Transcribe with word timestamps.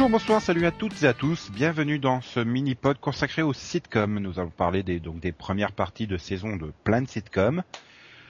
Bonjour, 0.00 0.12
bonsoir, 0.12 0.40
salut 0.40 0.64
à 0.64 0.70
toutes 0.70 1.02
et 1.02 1.06
à 1.06 1.12
tous. 1.12 1.50
Bienvenue 1.50 1.98
dans 1.98 2.22
ce 2.22 2.40
mini-pod 2.40 2.98
consacré 2.98 3.42
aux 3.42 3.52
sitcoms. 3.52 4.18
Nous 4.18 4.38
allons 4.38 4.48
parler 4.48 4.82
des, 4.82 4.98
donc 4.98 5.20
des 5.20 5.30
premières 5.30 5.72
parties 5.72 6.06
de 6.06 6.16
saison 6.16 6.56
de 6.56 6.72
plein 6.84 7.02
de 7.02 7.06
sitcoms. 7.06 7.62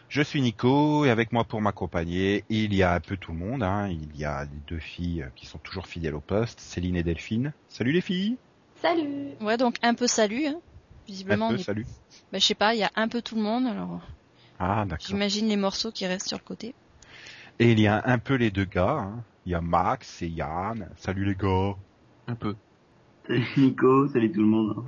Je 0.09 0.21
suis 0.21 0.43
Nico 0.43 1.05
et 1.05 1.11
avec 1.11 1.31
moi 1.31 1.45
pour 1.45 1.61
m'accompagner, 1.61 2.43
il 2.49 2.75
y 2.75 2.83
a 2.83 2.93
un 2.93 2.99
peu 2.99 3.17
tout 3.17 3.31
le 3.31 3.39
monde. 3.39 3.63
Hein. 3.63 3.87
Il 3.89 4.17
y 4.19 4.25
a 4.25 4.47
les 4.47 4.61
deux 4.67 4.81
filles 4.81 5.27
qui 5.37 5.47
sont 5.47 5.59
toujours 5.59 5.87
fidèles 5.87 6.17
au 6.17 6.21
poste, 6.21 6.59
Céline 6.59 6.97
et 6.97 7.05
Delphine. 7.05 7.53
Salut 7.69 7.93
les 7.93 8.01
filles. 8.01 8.37
Salut. 8.83 9.29
Ouais, 9.41 9.57
donc 9.57 9.77
un 9.83 9.95
peu 9.95 10.09
salut. 10.09 10.47
Hein. 10.47 10.59
Visiblement. 11.07 11.51
Un 11.51 11.53
peu 11.53 11.59
salut. 11.59 11.87
Bah, 12.33 12.41
je 12.41 12.47
sais 12.47 12.57
pas, 12.57 12.75
il 12.75 12.81
y 12.81 12.85
a 12.85 12.91
un 12.97 13.07
peu 13.07 13.23
tout 13.23 13.37
le 13.37 13.43
monde 13.43 13.69
alors. 13.69 14.01
Ah 14.59 14.85
d'accord. 14.89 15.07
J'imagine 15.07 15.47
les 15.47 15.57
morceaux 15.57 15.93
qui 15.93 16.05
restent 16.05 16.27
sur 16.27 16.39
le 16.39 16.43
côté. 16.43 16.75
Et 17.61 17.71
il 17.71 17.79
y 17.79 17.87
a 17.87 18.03
un 18.07 18.19
peu 18.19 18.35
les 18.35 18.51
deux 18.51 18.65
gars. 18.65 18.99
Hein. 19.03 19.23
Il 19.47 19.53
y 19.53 19.55
a 19.55 19.61
Max 19.61 20.23
et 20.23 20.29
Yann. 20.29 20.89
Salut 20.97 21.25
les 21.25 21.35
gars. 21.35 21.75
Un 22.27 22.35
peu. 22.35 22.55
Salut 23.27 23.47
Nico, 23.57 24.09
salut 24.09 24.33
tout 24.33 24.41
le 24.41 24.47
monde. 24.47 24.85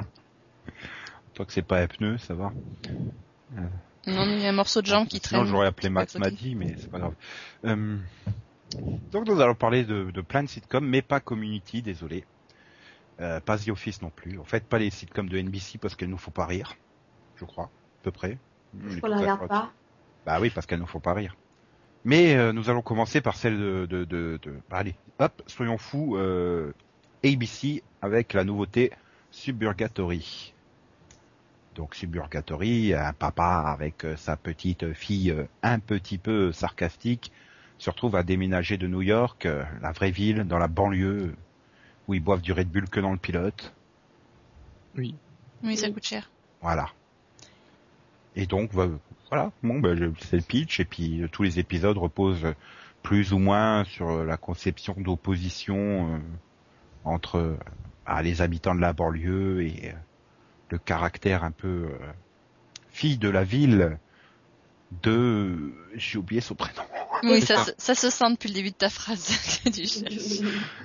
Toi 1.35 1.47
que 1.47 1.53
c'est 1.53 1.63
pas 1.63 1.81
un 1.81 1.87
pneu, 1.87 2.19
ça 2.19 2.35
va? 2.35 2.53
Non, 4.07 4.25
il 4.27 4.41
y 4.41 4.47
a 4.47 4.51
un 4.51 4.53
morceau 4.53 4.83
de 4.83 4.87
jambe 4.87 5.09
qui 5.09 5.21
traîne. 5.21 5.45
J'aurais 5.47 5.69
appelé 5.69 5.89
Max 5.89 6.17
Madi, 6.17 6.55
mais 6.55 6.75
c'est 6.77 6.91
pas 6.91 6.99
grave. 6.99 7.15
Euh... 7.65 7.99
Donc 9.11 9.27
nous 9.27 9.41
allons 9.41 9.55
parler 9.55 9.85
de, 9.85 10.11
de, 10.11 10.21
plein 10.21 10.43
de 10.43 10.49
sitcoms, 10.49 10.85
mais 10.85 11.03
pas 11.03 11.21
Community, 11.21 11.83
désolé. 11.83 12.25
Euh, 13.21 13.41
pas 13.41 13.59
The 13.59 13.69
Office 13.69 14.03
non 14.03 14.11
plus. 14.11 14.39
En 14.39 14.45
fait, 14.45 14.65
pas 14.65 14.79
les 14.79 14.91
sitcoms 14.91 15.29
de 15.29 15.39
NBC 15.39 15.79
parce 15.79 15.95
qu'elles 15.95 16.09
nous 16.09 16.19
font 16.19 16.31
pas 16.31 16.47
rire, 16.47 16.75
je 17.37 17.45
crois, 17.45 17.65
à 17.65 18.03
peu 18.03 18.11
près. 18.11 18.39
On 19.03 19.07
la 19.07 19.19
regarde 19.19 19.49
pas. 19.49 19.73
Bah 20.25 20.39
oui, 20.41 20.51
parce 20.51 20.67
qu'elles 20.67 20.81
nous 20.81 20.87
font 20.87 21.01
pas 21.01 21.13
rire. 21.13 21.37
Mais 22.05 22.35
euh, 22.35 22.53
nous 22.53 22.69
allons 22.69 22.83
commencer 22.83 23.21
par 23.21 23.37
celle 23.37 23.59
de, 23.59 23.87
de, 23.87 24.05
de, 24.05 24.39
de... 24.43 24.53
Bah, 24.69 24.79
allez, 24.79 24.95
hop, 25.19 25.43
soyons 25.47 25.79
fous, 25.79 26.17
euh, 26.17 26.73
ABC 27.25 27.83
avec 28.01 28.33
la 28.33 28.45
nouveauté 28.45 28.91
Suburgatory. 29.31 30.53
Donc 31.75 31.95
Suburgatory, 31.95 32.95
un 32.95 33.13
papa 33.13 33.65
avec 33.67 34.05
euh, 34.05 34.17
sa 34.17 34.37
petite 34.37 34.93
fille 34.93 35.31
euh, 35.31 35.45
un 35.63 35.79
petit 35.79 36.19
peu 36.19 36.53
sarcastique 36.53 37.33
se 37.83 37.91
retrouve 37.91 38.15
à 38.15 38.23
déménager 38.23 38.77
de 38.77 38.87
New 38.87 39.03
York, 39.03 39.45
euh, 39.45 39.65
la 39.81 39.91
vraie 39.91 40.13
ville, 40.13 40.45
dans 40.45 40.59
la 40.59 40.69
banlieue, 40.69 41.35
où 42.07 42.15
ils 42.15 42.23
boivent 42.23 42.41
du 42.41 42.53
Red 42.53 42.69
Bull 42.69 42.89
que 42.89 43.01
dans 43.01 43.11
le 43.11 43.19
pilote. 43.19 43.75
Oui. 44.97 45.17
Oui, 45.65 45.77
ça 45.77 45.91
coûte 45.91 46.05
cher. 46.05 46.31
Voilà. 46.61 46.89
Et 48.37 48.47
donc, 48.47 48.71
voilà, 49.33 49.51
bon, 49.63 49.81
bah, 49.81 49.89
c'est 50.21 50.37
le 50.37 50.43
pitch, 50.43 50.79
et 50.79 50.85
puis 50.85 51.23
tous 51.33 51.43
les 51.43 51.59
épisodes 51.59 51.97
reposent 51.97 52.53
plus 53.03 53.33
ou 53.33 53.39
moins 53.39 53.83
sur 53.85 54.25
la 54.25 54.37
conception 54.37 54.95
d'opposition 54.99 56.17
euh, 56.17 56.19
entre 57.05 57.57
ah, 58.05 58.21
les 58.21 58.43
habitants 58.43 58.75
de 58.75 58.83
la 58.83 58.93
banlieue 58.93 59.63
et 59.63 59.89
euh, 59.89 59.93
le 60.69 60.77
caractère 60.77 61.45
un 61.45 61.51
peu 61.51 61.89
euh, 61.89 61.99
fille 62.91 63.17
de 63.17 63.31
la 63.31 63.43
ville 63.43 63.99
de... 65.03 65.73
J'ai 65.95 66.19
oublié 66.19 66.43
son 66.43 66.55
prénom. 66.55 66.83
Oui, 67.23 67.41
ça, 67.41 67.65
ça, 67.79 67.95
se 67.95 68.11
sent 68.11 68.33
depuis 68.33 68.51
le 68.51 68.55
début 68.55 68.71
de 68.73 68.77
ta 68.77 68.91
phrase 68.91 69.31
cherches. 69.73 70.41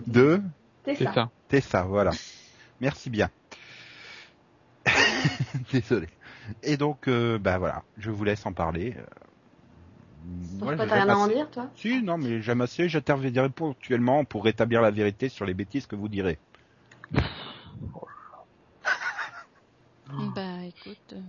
De 0.07 0.41
Tessa. 0.85 1.29
Tessa, 1.49 1.81
voilà. 1.81 2.11
Merci 2.79 3.09
bien. 3.09 3.29
Désolé. 5.73 6.07
Et 6.63 6.77
donc, 6.77 7.07
euh, 7.07 7.37
bah 7.37 7.57
voilà, 7.57 7.83
je 7.97 8.11
vous 8.11 8.23
laisse 8.23 8.45
en 8.45 8.53
parler. 8.53 8.95
Pourquoi 10.59 10.75
ouais, 10.75 10.87
t'as 10.87 10.93
rien 10.95 11.09
à 11.09 11.15
en 11.15 11.27
dire, 11.27 11.49
toi? 11.49 11.69
Si, 11.75 12.01
non, 12.01 12.17
mais 12.17 12.41
j'aime 12.41 12.61
assez, 12.61 12.89
j'interviendrai 12.89 13.49
ponctuellement 13.49 14.25
pour 14.25 14.43
rétablir 14.43 14.81
la 14.81 14.91
vérité 14.91 15.29
sur 15.29 15.45
les 15.45 15.53
bêtises 15.53 15.85
que 15.87 15.95
vous 15.95 16.09
direz. 16.09 16.39
bah, 20.35 20.63
écoute... 20.65 21.13
Euh, 21.13 21.21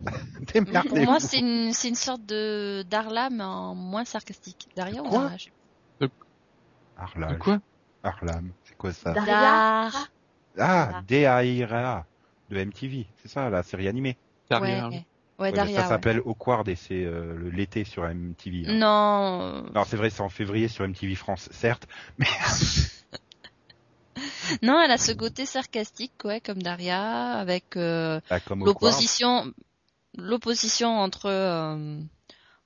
pour 0.88 0.98
moi, 0.98 1.20
c'est 1.20 1.38
une, 1.38 1.72
c'est 1.72 1.88
une 1.88 1.94
sorte 1.94 2.24
de 2.24 2.82
Darla, 2.88 3.28
mais 3.30 3.44
en 3.44 3.74
moins 3.74 4.04
sarcastique. 4.04 4.68
Daria 4.74 5.02
ou 5.02 5.10
Darla 5.10 5.36
Arlage. 6.96 7.38
quoi? 7.38 7.60
Arlam, 8.02 8.50
c'est 8.64 8.76
quoi 8.76 8.92
ça? 8.92 9.12
Daria? 9.12 9.90
Ah, 10.58 11.02
D-A-I-R-A, 11.06 12.04
de 12.50 12.64
MTV, 12.64 13.06
c'est 13.22 13.28
ça, 13.28 13.48
la 13.50 13.62
série 13.62 13.88
animée. 13.88 14.16
Daria. 14.50 14.88
Ouais, 14.88 15.04
ouais, 15.38 15.52
Daria. 15.52 15.76
ça 15.76 15.82
ouais. 15.82 15.88
s'appelle 15.88 16.20
Awkward 16.24 16.68
et 16.68 16.76
c'est 16.76 17.04
euh, 17.04 17.50
l'été 17.52 17.84
sur 17.84 18.02
MTV. 18.02 18.64
Hein. 18.66 18.74
Non. 18.74 19.62
Non, 19.74 19.84
c'est 19.86 19.96
vrai, 19.96 20.10
c'est 20.10 20.22
en 20.22 20.28
février 20.28 20.68
sur 20.68 20.86
MTV 20.86 21.14
France, 21.14 21.48
certes, 21.52 21.86
mais... 22.18 22.26
non, 24.62 24.80
elle 24.80 24.90
a 24.90 24.98
ce 24.98 25.12
côté 25.12 25.46
sarcastique, 25.46 26.24
ouais, 26.24 26.40
comme 26.40 26.62
Daria, 26.62 27.32
avec 27.32 27.76
euh, 27.76 28.20
bah, 28.28 28.38
l'opposition, 28.56 29.52
l'opposition 30.16 30.98
entre 30.98 31.26
euh, 31.26 32.00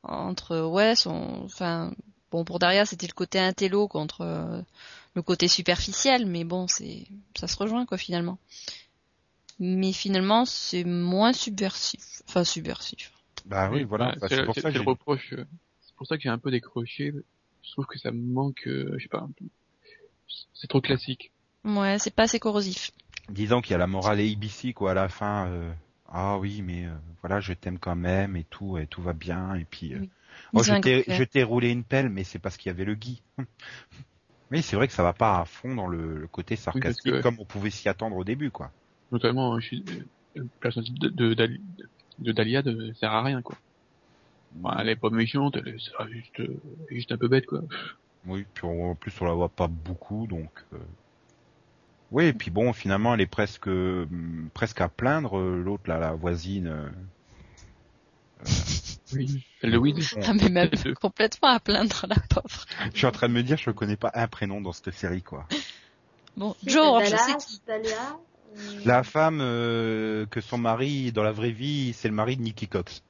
entre 0.03 0.63
ouais, 0.63 0.97
son, 0.97 1.43
enfin, 1.45 1.93
bon 2.31 2.45
pour 2.45 2.59
Daria 2.59 2.85
c'était 2.85 3.07
le 3.07 3.13
côté 3.13 3.39
intello 3.39 3.89
contre 3.89 4.23
euh, 4.23 4.61
le 5.15 5.23
côté 5.23 5.49
superficiel, 5.49 6.27
mais 6.27 6.45
bon 6.45 6.67
c'est 6.69 7.07
ça 7.37 7.47
se 7.47 7.57
rejoint 7.57 7.87
quoi 7.87 7.99
finalement. 7.99 8.39
Mais 9.59 9.93
finalement 9.93 10.45
c'est 10.45 10.85
moins 10.85 11.33
subversif, 11.33 12.23
enfin 12.29 12.45
subversif. 12.45 13.13
Bah 13.47 13.69
oui, 13.71 13.85
voilà. 13.85 14.15
Bah, 14.21 14.27
c'est 14.29 14.37
c'est 14.37 14.45
pour 14.45 14.55
c'est- 14.55 14.61
ça 14.63 14.69
c'est 14.71 14.79
que 14.79 14.85
le 14.85 14.91
reproche. 14.91 15.33
euh, 15.35 15.45
C'est 15.81 15.95
pour 15.97 16.07
ça 16.07 16.17
que 16.17 16.23
j'ai 16.23 16.29
un 16.29 16.39
peu 16.39 16.51
décroché. 16.51 17.13
Je 17.63 17.71
trouve 17.73 17.87
que 17.87 17.99
ça 17.99 18.11
me 18.11 18.21
manque, 18.21 18.67
euh, 18.67 18.95
je 18.99 19.05
sais 19.05 19.09
pas, 19.09 19.27
c'est 20.55 20.67
trop 20.69 20.81
classique. 20.81 21.33
Ouais, 21.65 21.99
c'est 21.99 22.11
pas 22.15 22.25
assez 22.25 22.39
corrosif. 22.41 22.91
disons 23.29 23.61
qu'il 23.61 23.73
y 23.73 23.75
a 23.75 23.79
la 23.79 23.87
morale 23.87 24.21
ABC 24.21 24.73
quoi 24.73 24.91
à 24.93 24.95
la 24.95 25.09
fin. 25.09 25.47
euh, 25.49 25.73
Ah 26.09 26.39
oui, 26.39 26.63
mais 26.63 26.87
euh, 26.87 26.95
voilà, 27.23 27.41
je 27.41 27.53
t'aime 27.53 27.79
quand 27.79 27.97
même 27.97 28.37
et 28.37 28.45
tout, 28.45 28.79
et 28.79 28.87
tout 28.87 29.03
va 29.03 29.13
bien 29.13 29.55
et 29.55 29.65
puis. 29.65 29.95
euh, 29.95 30.01
Oui. 30.01 30.11
oh, 30.55 30.63
je 30.63 31.25
t'ai, 31.25 31.43
roulé 31.43 31.71
une 31.71 31.85
pelle, 31.85 32.09
mais 32.09 32.25
c'est 32.25 32.39
parce 32.39 32.57
qu'il 32.57 32.71
y 32.71 32.75
avait 32.75 32.85
le 32.85 32.95
Guy. 32.95 33.23
oui, 34.51 34.63
c'est 34.63 34.77
vrai 34.77 34.87
que 34.89 34.93
ça 34.95 35.03
va 35.03 35.13
pas 35.13 35.41
à 35.41 35.45
fond 35.45 35.75
dans 35.75 35.87
le, 35.87 36.19
le 36.19 36.29
côté 36.29 36.57
sarcastique 36.57 37.13
que- 37.13 37.23
comme 37.23 37.37
on 37.41 37.45
pouvait 37.45 37.71
s'y 37.71 37.89
attendre 37.89 38.17
au 38.17 38.25
début 38.25 38.51
quoi. 38.51 38.71
Notamment, 39.13 39.59
je 39.61 39.67
suis, 39.67 39.85
euh, 39.89 40.05
le 40.41 40.49
personnage 40.61 40.91
de, 40.93 41.09
de, 41.09 41.35
Dali- 41.35 41.61
de 42.19 42.33
Dahlia 42.33 42.63
ne 42.63 42.93
sert 42.95 43.13
à 43.13 43.23
rien, 43.23 43.43
quoi. 43.43 43.57
Bah, 44.53 44.77
elle 44.81 44.89
est 44.89 44.97
pas 44.97 45.11
méchante, 45.11 45.57
elle 45.57 45.69
est 45.69 45.79
c'est 45.79 46.13
juste, 46.13 46.41
euh, 46.41 46.61
juste 46.91 47.13
un 47.13 47.17
peu 47.17 47.29
bête, 47.29 47.47
quoi. 47.47 47.61
Oui, 48.27 48.47
puis 48.55 48.65
on- 48.65 48.91
en 48.93 48.95
plus 48.95 49.13
on 49.21 49.27
la 49.27 49.33
voit 49.35 49.49
pas 49.51 49.67
beaucoup 49.69 50.27
donc. 50.27 50.51
euh, 50.73 50.79
Oui, 52.11 52.25
et 52.27 52.33
puis 52.33 52.51
bon, 52.51 52.73
finalement 52.73 53.13
elle 53.15 53.21
est 53.21 53.27
presque 53.27 53.67
hum, 53.67 54.49
presque 54.55 54.81
à 54.81 54.89
plaindre 54.89 55.39
euh, 55.39 55.61
l'autre 55.63 55.89
là, 55.89 55.99
la 55.99 56.13
voisine. 56.13 56.69
euh, 56.69 56.89
Oui. 59.13 59.45
De 59.63 59.77
Weed. 59.77 59.97
Bon. 59.97 60.21
Ah 60.27 60.35
mais 60.35 60.49
même 60.49 60.71
complètement 61.01 61.49
à 61.49 61.61
plaindre 61.61 62.07
la 62.09 62.17
pauvre. 62.29 62.65
Je 62.93 62.97
suis 62.99 63.07
en 63.07 63.13
train 63.13 63.29
de 63.29 63.35
me 63.35 63.43
dire, 63.43 63.57
je 63.59 63.71
connais 63.71 63.97
pas 63.97 64.11
un 64.15 64.27
prénom 64.29 64.61
dans 64.61 64.73
cette 64.73 64.93
série 64.93 65.23
quoi. 65.23 65.47
Bon, 66.37 66.55
Joe, 66.65 66.99
t'as 66.99 67.11
je 67.11 67.17
sais 67.17 67.37
qui. 67.37 67.61
Dalia. 67.67 68.17
La 68.85 69.03
femme 69.03 69.39
euh, 69.41 70.27
que 70.27 70.41
son 70.41 70.59
mari 70.59 71.13
dans 71.13 71.23
la 71.23 71.33
vraie 71.33 71.51
vie, 71.51 71.93
c'est 71.93 72.09
le 72.09 72.15
mari 72.15 72.37
de 72.37 72.43
Nicky 72.43 72.69
Cox. 72.69 73.03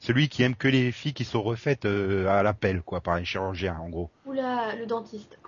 Celui 0.00 0.28
qui 0.28 0.42
aime 0.44 0.54
que 0.54 0.68
les 0.68 0.92
filles 0.92 1.12
qui 1.12 1.24
sont 1.24 1.42
refaites 1.42 1.84
euh, 1.84 2.28
à 2.28 2.42
l'appel, 2.42 2.82
quoi, 2.82 3.00
par 3.00 3.14
un 3.14 3.24
chirurgien, 3.24 3.76
en 3.78 3.88
gros. 3.88 4.10
Oula, 4.26 4.74
le 4.76 4.86
dentiste. 4.86 5.38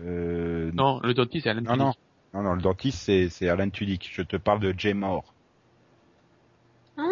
Euh, 0.00 0.70
Non, 0.74 1.00
le 1.02 1.14
dentiste, 1.14 1.44
c'est 1.44 1.50
Alan 1.50 1.62
non, 1.62 1.76
non, 1.76 1.94
non, 2.34 2.42
non, 2.42 2.54
le 2.54 2.62
dentiste, 2.62 2.98
c'est, 2.98 3.28
c'est 3.28 3.48
Alan 3.48 3.68
Tudyk. 3.68 4.10
Je 4.12 4.22
te 4.22 4.36
parle 4.36 4.60
de 4.60 4.74
Jay 4.76 4.94
Moore. 4.94 5.32
Ah, 6.98 7.02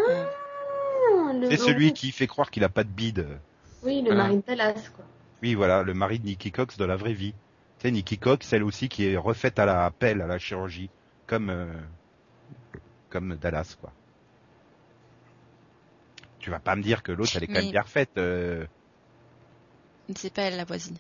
C'est 1.48 1.56
celui 1.58 1.92
qui 1.92 2.10
fait 2.12 2.26
croire 2.26 2.50
qu'il 2.50 2.64
a 2.64 2.68
pas 2.68 2.84
de 2.84 2.88
bide. 2.88 3.26
Oui, 3.82 4.02
le 4.02 4.12
Ah. 4.12 4.14
mari 4.16 4.36
de 4.38 4.42
Dallas, 4.46 4.88
quoi. 4.94 5.04
Oui, 5.42 5.54
voilà, 5.54 5.82
le 5.82 5.92
mari 5.94 6.18
de 6.18 6.24
Nicky 6.26 6.50
Cox 6.50 6.78
dans 6.78 6.86
la 6.86 6.96
vraie 6.96 7.12
vie. 7.12 7.34
Sais, 7.84 7.90
Nicky 7.90 8.16
Cox, 8.16 8.46
celle 8.46 8.62
aussi 8.62 8.88
qui 8.88 9.06
est 9.06 9.16
refaite 9.18 9.58
à 9.58 9.66
la 9.66 9.84
appel, 9.84 10.22
à 10.22 10.26
la 10.26 10.38
chirurgie, 10.38 10.88
comme 11.26 11.50
euh, 11.50 11.66
comme 13.10 13.36
Dallas, 13.36 13.76
quoi. 13.78 13.92
Tu 16.38 16.48
vas 16.48 16.60
pas 16.60 16.76
me 16.76 16.82
dire 16.82 17.02
que 17.02 17.12
l'autre, 17.12 17.32
elle 17.36 17.42
est 17.44 17.46
quand 17.46 17.52
Mais- 17.52 17.60
même 17.62 17.72
bien 17.72 17.82
refaite. 17.82 18.16
Euh... 18.16 18.64
C'est 20.16 20.32
pas 20.32 20.42
elle 20.42 20.56
la 20.56 20.64
voisine. 20.64 20.96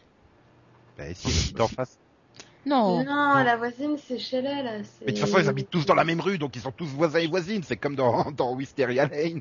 Ben, 0.98 1.14
si, 1.14 1.28
elle 1.28 1.34
habite 1.44 1.60
en 1.62 1.68
face. 1.68 1.98
Non. 2.66 3.02
Non, 3.02 3.42
la 3.42 3.56
voisine, 3.56 3.96
c'est 3.96 4.16
là. 4.42 4.84
c'est- 4.84 5.06
Mais 5.06 5.12
de 5.12 5.18
toute 5.18 5.26
façon, 5.26 5.38
ils 5.42 5.48
habitent 5.48 5.70
tous 5.70 5.86
dans 5.86 5.94
la 5.94 6.04
même 6.04 6.20
rue, 6.20 6.36
donc 6.36 6.54
ils 6.54 6.60
sont 6.62 6.70
tous 6.72 6.86
voisins 6.88 7.18
et 7.20 7.26
voisines. 7.28 7.62
C'est 7.62 7.78
comme 7.78 7.96
dans, 7.96 8.30
dans 8.30 8.52
Wisteria 8.54 9.06
Lane. 9.06 9.40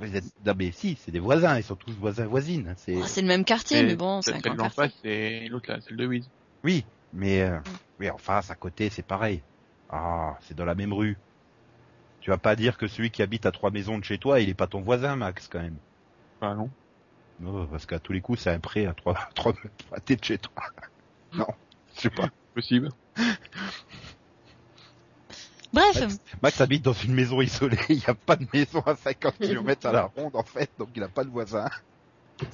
Vous 0.00 0.16
êtes... 0.16 0.24
Non 0.46 0.54
mais 0.56 0.72
si, 0.72 0.96
c'est 0.98 1.10
des 1.10 1.20
voisins, 1.20 1.58
ils 1.58 1.62
sont 1.62 1.76
tous 1.76 1.92
voisins 1.92 2.26
voisines. 2.26 2.74
C'est... 2.76 2.96
Ah, 3.02 3.06
C'est 3.06 3.20
le 3.20 3.28
même 3.28 3.44
quartier, 3.44 3.82
mais 3.82 3.96
bon, 3.96 4.22
c'est 4.22 4.34
un 4.34 4.38
grand 4.38 4.56
quartier. 4.56 4.82
face, 4.84 4.92
c'est 5.02 5.46
l'autre 5.48 5.70
là, 5.70 5.80
celle 5.80 5.96
de 5.96 6.06
Weed. 6.06 6.24
Oui, 6.64 6.84
mais 7.12 7.42
euh, 7.42 7.58
oui, 7.98 8.08
en 8.10 8.18
face, 8.18 8.50
à 8.50 8.54
côté, 8.54 8.88
c'est 8.88 9.02
pareil. 9.04 9.42
Ah, 9.90 10.36
c'est 10.40 10.56
dans 10.56 10.64
la 10.64 10.74
même 10.74 10.92
rue. 10.92 11.18
Tu 12.20 12.30
vas 12.30 12.38
pas 12.38 12.56
dire 12.56 12.78
que 12.78 12.86
celui 12.86 13.10
qui 13.10 13.22
habite 13.22 13.46
à 13.46 13.50
trois 13.50 13.70
maisons 13.70 13.98
de 13.98 14.04
chez 14.04 14.18
toi, 14.18 14.40
il 14.40 14.48
est 14.48 14.54
pas 14.54 14.66
ton 14.66 14.80
voisin, 14.80 15.16
Max, 15.16 15.48
quand 15.48 15.60
même. 15.60 15.76
Ah 16.40 16.54
non. 16.54 16.70
Non, 17.40 17.66
parce 17.66 17.86
qu'à 17.86 17.98
tous 17.98 18.12
les 18.12 18.20
coups, 18.20 18.40
c'est 18.40 18.50
un 18.50 18.60
prêt 18.60 18.86
à 18.86 18.94
trois, 18.94 19.14
trois 19.34 19.52
pâtés 19.90 20.16
de 20.16 20.24
chez 20.24 20.38
toi. 20.38 20.52
Non, 21.32 21.46
je 21.94 22.00
sais 22.02 22.10
pas. 22.10 22.28
Possible. 22.54 22.88
Bref, 25.72 26.00
Max, 26.00 26.18
Max 26.42 26.60
habite 26.60 26.82
dans 26.82 26.92
une 26.92 27.14
maison 27.14 27.40
isolée. 27.40 27.78
Il 27.88 27.96
n'y 27.96 28.06
a 28.06 28.14
pas 28.14 28.36
de 28.36 28.46
maison 28.52 28.80
à 28.80 28.96
50 28.96 29.34
km 29.38 29.86
à 29.86 29.92
la 29.92 30.02
ronde, 30.06 30.34
en 30.34 30.42
fait, 30.42 30.70
donc 30.78 30.88
il 30.94 31.00
n'a 31.00 31.08
pas 31.08 31.24
de 31.24 31.30
voisin. 31.30 31.68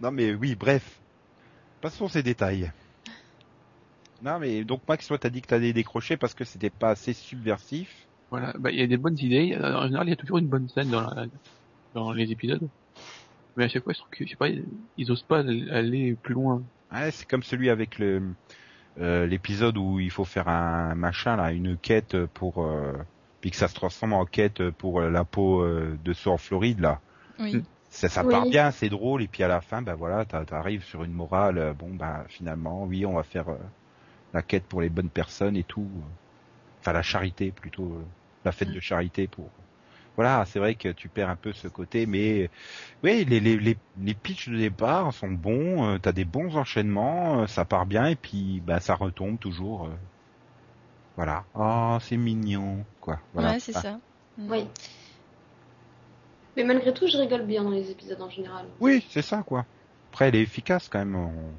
non, 0.00 0.10
mais 0.10 0.34
oui, 0.34 0.54
bref. 0.54 0.98
Passons 1.80 2.08
ces 2.08 2.22
détails. 2.22 2.70
Non, 4.22 4.38
mais 4.38 4.64
donc 4.64 4.82
Max, 4.88 5.06
toi, 5.06 5.18
t'as 5.18 5.30
dit 5.30 5.40
que 5.40 5.48
t'allais 5.48 5.72
décrocher 5.72 6.16
parce 6.16 6.34
que 6.34 6.44
c'était 6.44 6.70
pas 6.70 6.90
assez 6.90 7.12
subversif. 7.12 8.06
Voilà, 8.30 8.52
bah, 8.58 8.70
il 8.70 8.78
y 8.78 8.82
a 8.82 8.86
des 8.86 8.98
bonnes 8.98 9.18
idées. 9.18 9.56
En 9.60 9.84
général, 9.84 10.06
il 10.06 10.10
y 10.10 10.12
a 10.12 10.16
toujours 10.16 10.38
une 10.38 10.48
bonne 10.48 10.68
scène 10.68 10.90
dans, 10.90 11.00
la- 11.00 11.26
dans 11.94 12.12
les 12.12 12.30
épisodes. 12.30 12.68
Mais 13.56 13.64
à 13.64 13.68
chaque 13.68 13.82
fois, 13.82 13.92
je 13.92 13.98
trouve 13.98 14.10
que, 14.10 14.24
je 14.24 14.30
sais 14.30 14.36
pas, 14.36 14.48
ils 14.48 15.10
osent 15.10 15.22
pas 15.22 15.38
aller 15.38 16.16
plus 16.22 16.34
loin. 16.34 16.62
Ouais, 16.92 17.10
c'est 17.10 17.26
comme 17.26 17.42
celui 17.42 17.70
avec 17.70 17.98
le 17.98 18.34
euh, 19.00 19.26
l'épisode 19.26 19.76
où 19.78 20.00
il 20.00 20.10
faut 20.10 20.24
faire 20.24 20.48
un 20.48 20.94
machin 20.94 21.36
là, 21.36 21.52
une 21.52 21.76
quête 21.78 22.26
pour 22.26 22.64
euh, 22.64 22.92
puis 23.40 23.50
que 23.50 23.56
ça 23.56 23.68
se 23.68 23.74
transforme 23.74 24.12
en 24.12 24.26
quête 24.26 24.70
pour 24.70 25.00
la 25.00 25.24
peau 25.24 25.62
euh, 25.62 25.98
de 26.04 26.12
saut 26.12 26.32
en 26.32 26.38
Floride 26.38 26.80
là. 26.80 27.00
oui. 27.38 27.62
Ça, 27.90 28.08
ça 28.08 28.24
Oui. 28.24 28.30
part 28.30 28.46
bien, 28.46 28.70
c'est 28.70 28.88
drôle 28.88 29.22
et 29.22 29.28
puis 29.28 29.42
à 29.42 29.48
la 29.48 29.60
fin, 29.60 29.82
bah 29.82 29.94
voilà, 29.96 30.24
t'a- 30.24 30.44
t'arrives 30.44 30.84
sur 30.84 31.04
une 31.04 31.12
morale. 31.12 31.58
euh, 31.58 31.74
bon 31.74 31.94
bah 31.94 32.24
finalement, 32.28 32.84
oui, 32.84 33.04
on 33.06 33.14
va 33.14 33.22
faire 33.24 33.48
euh, 33.50 33.58
la 34.32 34.42
quête 34.42 34.66
pour 34.68 34.80
les 34.82 34.90
bonnes 34.90 35.10
personnes 35.10 35.56
et 35.56 35.64
tout. 35.64 35.90
Enfin 36.80 36.92
la 36.92 37.02
charité 37.02 37.52
plutôt, 37.52 37.94
euh, 37.94 38.04
la 38.44 38.52
fête 38.52 38.70
de 38.70 38.80
charité 38.80 39.28
pour. 39.28 39.59
Voilà, 40.16 40.44
c'est 40.46 40.58
vrai 40.58 40.74
que 40.74 40.88
tu 40.90 41.08
perds 41.08 41.30
un 41.30 41.36
peu 41.36 41.52
ce 41.52 41.68
côté, 41.68 42.06
mais 42.06 42.50
oui, 43.02 43.24
les 43.24 43.40
les 43.40 43.56
les, 43.58 43.76
les 43.98 44.14
pitchs 44.14 44.48
de 44.50 44.56
départ 44.56 45.12
sont 45.14 45.30
bons. 45.30 45.94
euh, 45.94 45.98
T'as 45.98 46.12
des 46.12 46.24
bons 46.26 46.56
enchaînements, 46.56 47.42
euh, 47.42 47.46
ça 47.46 47.64
part 47.64 47.86
bien 47.86 48.06
et 48.06 48.16
puis 48.16 48.60
bah 48.60 48.80
ça 48.80 48.94
retombe 48.94 49.38
toujours. 49.38 49.86
euh. 49.86 49.90
Voilà. 51.16 51.44
Oh, 51.54 51.98
c'est 52.00 52.16
mignon, 52.16 52.84
quoi. 53.00 53.18
Voilà. 53.34 53.52
Ouais, 53.52 53.60
c'est 53.60 53.76
Ah. 53.76 53.80
ça. 53.80 54.00
Oui. 54.38 54.64
Mais 56.56 56.64
malgré 56.64 56.92
tout, 56.92 57.06
je 57.06 57.16
rigole 57.16 57.46
bien 57.46 57.62
dans 57.62 57.70
les 57.70 57.90
épisodes 57.90 58.20
en 58.20 58.30
général. 58.30 58.66
Oui, 58.80 59.04
c'est 59.10 59.22
ça, 59.22 59.42
quoi. 59.42 59.64
Après, 60.12 60.28
elle 60.28 60.36
est 60.36 60.42
efficace 60.42 60.88
quand 60.88 60.98
même. 60.98 61.16
on- 61.16 61.54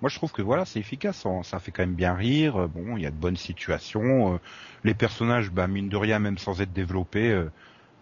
Moi, 0.00 0.08
je 0.10 0.16
trouve 0.16 0.32
que 0.32 0.42
voilà, 0.42 0.64
c'est 0.64 0.78
efficace. 0.80 1.24
on- 1.26 1.42
Ça 1.42 1.58
fait 1.60 1.72
quand 1.72 1.82
même 1.82 1.94
bien 1.96 2.14
rire. 2.14 2.56
euh, 2.56 2.68
Bon, 2.68 2.96
il 2.96 3.02
y 3.02 3.06
a 3.06 3.10
de 3.10 3.16
bonnes 3.16 3.36
situations. 3.36 4.34
euh, 4.34 4.38
Les 4.84 4.94
personnages, 4.94 5.50
bah 5.50 5.66
mine 5.68 5.88
de 5.88 5.96
rien, 5.96 6.18
même 6.18 6.38
sans 6.38 6.60
être 6.60 6.72
développés, 6.72 7.30
euh, 7.32 7.50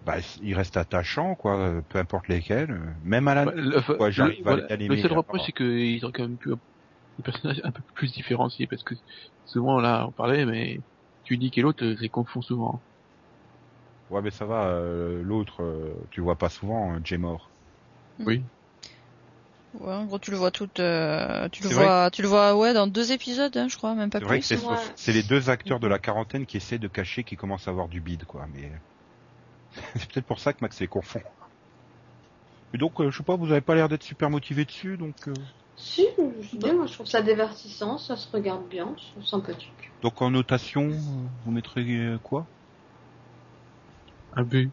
bah 0.03 0.17
ils 0.41 0.55
restent 0.55 0.77
attachants, 0.77 1.35
quoi. 1.37 1.59
euh, 1.59 1.83
Peu 1.89 1.99
importe 1.99 2.29
lesquels. 2.29 2.71
euh, 2.73 2.95
Même 3.03 3.29
Alan. 3.29 3.47
Bah, 3.47 3.53
le, 3.57 3.81
Ouais, 4.01 4.13
j'arrive 4.13 4.47
le- 4.47 4.49
à 4.53 4.57
voilà, 4.57 4.69
le 4.89 4.97
seul 4.97 5.13
reproche, 5.13 5.43
c'est 5.47 5.53
qu'ils 5.53 6.05
ont 6.07 6.13
quand 6.13 6.23
même 6.23 6.39
pu 6.39 6.51
des 7.19 7.23
personnages 7.25 7.61
un 7.65 7.73
peu 7.73 7.83
plus 7.95 8.13
différenciés 8.13 8.67
parce 8.69 8.83
que 8.85 8.95
souvent 9.45 9.81
là, 9.81 10.07
on 10.09 10.13
parlait, 10.13 10.47
mais 10.47 10.83
tu 11.25 11.39
dis 11.39 11.51
que 11.51 11.61
l'autre, 11.63 11.85
les 11.85 12.11
confond 12.11 12.43
souvent. 12.43 12.85
Ouais, 14.09 14.21
mais 14.23 14.31
ça 14.33 14.47
va. 14.47 14.67
euh, 14.69 15.23
L'autre, 15.23 15.63
euh, 15.63 15.95
tu 16.11 16.19
le 16.21 16.25
vois 16.25 16.37
pas 16.39 16.49
souvent, 16.49 16.95
euh, 16.97 17.01
J-Mort. 17.05 17.53
Oui. 18.19 18.47
Ouais, 19.81 19.93
en 19.93 20.05
gros, 20.07 20.19
tu 20.19 20.31
le 20.31 20.37
vois 20.37 20.51
tout, 20.51 20.69
euh, 20.81 21.49
tu 21.51 21.63
le 21.63 21.69
vois, 21.69 22.11
tu 22.11 22.23
le 22.23 22.29
vois, 22.29 22.57
ouais, 22.57 22.73
dans 22.75 22.87
deux 22.87 23.13
épisodes, 23.13 23.57
hein, 23.57 23.69
je 23.69 23.77
crois, 23.77 23.95
même 23.95 24.11
pas 24.11 24.21
C'est 24.21 24.25
vrai 24.25 24.41
que 24.41 24.47
plus. 24.47 24.55
c'est 24.97 25.13
Ouais. 25.13 25.13
les 25.13 25.23
deux 25.23 25.49
acteurs 25.49 25.81
de 25.81 25.87
la 25.87 25.99
quarantaine 25.99 26.45
qui 26.47 26.57
essaient 26.57 26.79
de 26.79 26.89
cacher 26.89 27.25
qu'ils 27.25 27.39
commencent 27.39 27.69
à 27.69 27.71
avoir 27.71 27.89
du 27.89 28.01
bide, 28.01 28.25
quoi. 28.27 28.47
Mais 28.49 28.73
c'est 29.97 30.11
peut-être 30.13 30.27
pour 30.27 30.41
ça 30.41 30.53
que 30.53 30.59
Max 30.63 30.81
les 30.81 30.89
confond. 30.89 31.21
Et 32.73 32.79
donc, 32.79 33.01
euh, 33.01 33.11
je 33.11 33.19
sais 33.19 33.25
pas, 33.25 33.37
vous 33.37 33.51
avez 33.53 33.61
pas 33.61 33.75
l'air 33.75 33.89
d'être 33.89 34.03
super 34.05 34.31
motivé 34.31 34.65
dessus, 34.65 34.97
donc. 34.97 35.17
euh, 35.29 35.35
Si, 35.77 36.07
je 36.41 36.49
sais 36.49 36.59
bien, 36.59 36.75
moi 36.75 36.87
je 36.87 36.93
trouve 36.95 37.07
ça 37.07 37.23
divertissant, 37.23 37.99
ça 37.99 38.17
se 38.17 38.31
regarde 38.31 38.69
bien, 38.69 38.95
c'est 39.15 39.25
sympathique. 39.25 39.91
Donc 40.03 40.23
en 40.23 40.31
notation, 40.31 40.89
vous 41.45 41.51
mettrez 41.51 41.83
euh, 41.97 42.19
quoi? 42.19 42.47
Un 44.37 44.45
but. 44.45 44.73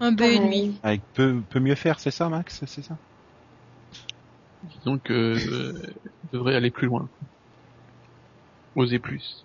Un 0.00 0.12
B 0.12 0.20
et 0.22 0.38
demi. 0.38 0.80
Avec 0.82 1.02
peu, 1.12 1.42
peu 1.50 1.60
mieux 1.60 1.74
faire, 1.74 2.00
c'est 2.00 2.10
ça, 2.10 2.28
Max? 2.28 2.64
C'est 2.66 2.82
ça? 2.82 2.98
Disons 4.62 4.98
que 4.98 5.12
euh, 5.12 5.72
devrait 6.32 6.56
aller 6.56 6.70
plus 6.70 6.86
loin. 6.86 7.08
Oser 8.74 8.98
plus. 8.98 9.44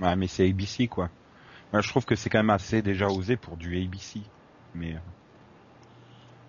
Ouais, 0.00 0.16
mais 0.16 0.26
c'est 0.26 0.48
ABC, 0.48 0.88
quoi. 0.88 1.10
Je 1.72 1.88
trouve 1.88 2.04
que 2.04 2.16
c'est 2.16 2.30
quand 2.30 2.38
même 2.38 2.50
assez 2.50 2.82
déjà 2.82 3.08
osé 3.08 3.36
pour 3.36 3.56
du 3.56 3.76
ABC. 3.76 4.22
Mais 4.74 4.94
euh, 4.94 4.98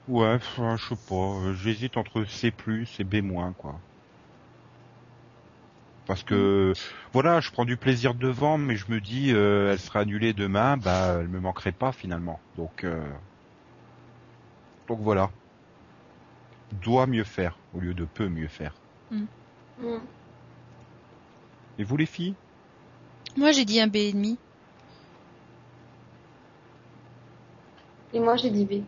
ouais, 0.07 0.39
je 0.78 0.88
sais 0.89 0.95
pas. 1.07 1.54
J'hésite 1.54 1.98
entre 1.98 2.25
C+ 2.25 2.48
et 3.00 3.04
B-, 3.04 3.54
quoi. 3.56 3.81
Parce 6.06 6.24
que 6.24 6.74
voilà, 7.13 7.42
je 7.42 7.51
prends 7.51 7.66
du 7.66 7.78
plaisir 7.78 8.13
devant, 8.16 8.57
mais 8.57 8.78
je 8.78 8.90
me 8.92 9.01
dis, 9.01 9.31
euh, 9.33 9.72
elle 9.74 9.80
sera 9.80 10.00
annulée 10.01 10.33
demain, 10.33 10.78
bah, 10.78 11.18
elle 11.19 11.28
me 11.28 11.40
manquerait 11.42 11.74
pas 11.74 11.92
finalement. 11.92 12.40
Donc, 12.56 12.83
euh, 12.86 13.12
donc 14.88 15.00
voilà. 15.01 15.31
Doit 16.74 17.08
mieux 17.08 17.24
faire 17.24 17.58
au 17.74 17.80
lieu 17.80 17.94
de 17.94 18.06
peut 18.06 18.28
mieux 18.28 18.48
faire. 18.48 18.74
Mm. 19.12 19.25
Et 21.80 21.84
vous 21.84 21.98
les 21.98 22.06
filles? 22.06 22.36
Moi, 23.36 23.52
j'ai 23.52 23.66
dit 23.66 23.80
un 23.80 23.88
B 23.88 23.98
et 23.98 24.14
demi. 24.14 24.38
Et 28.14 28.19
moi 28.19 28.36
j'ai 28.36 28.50
dit 28.50 28.66
B. 28.66 28.84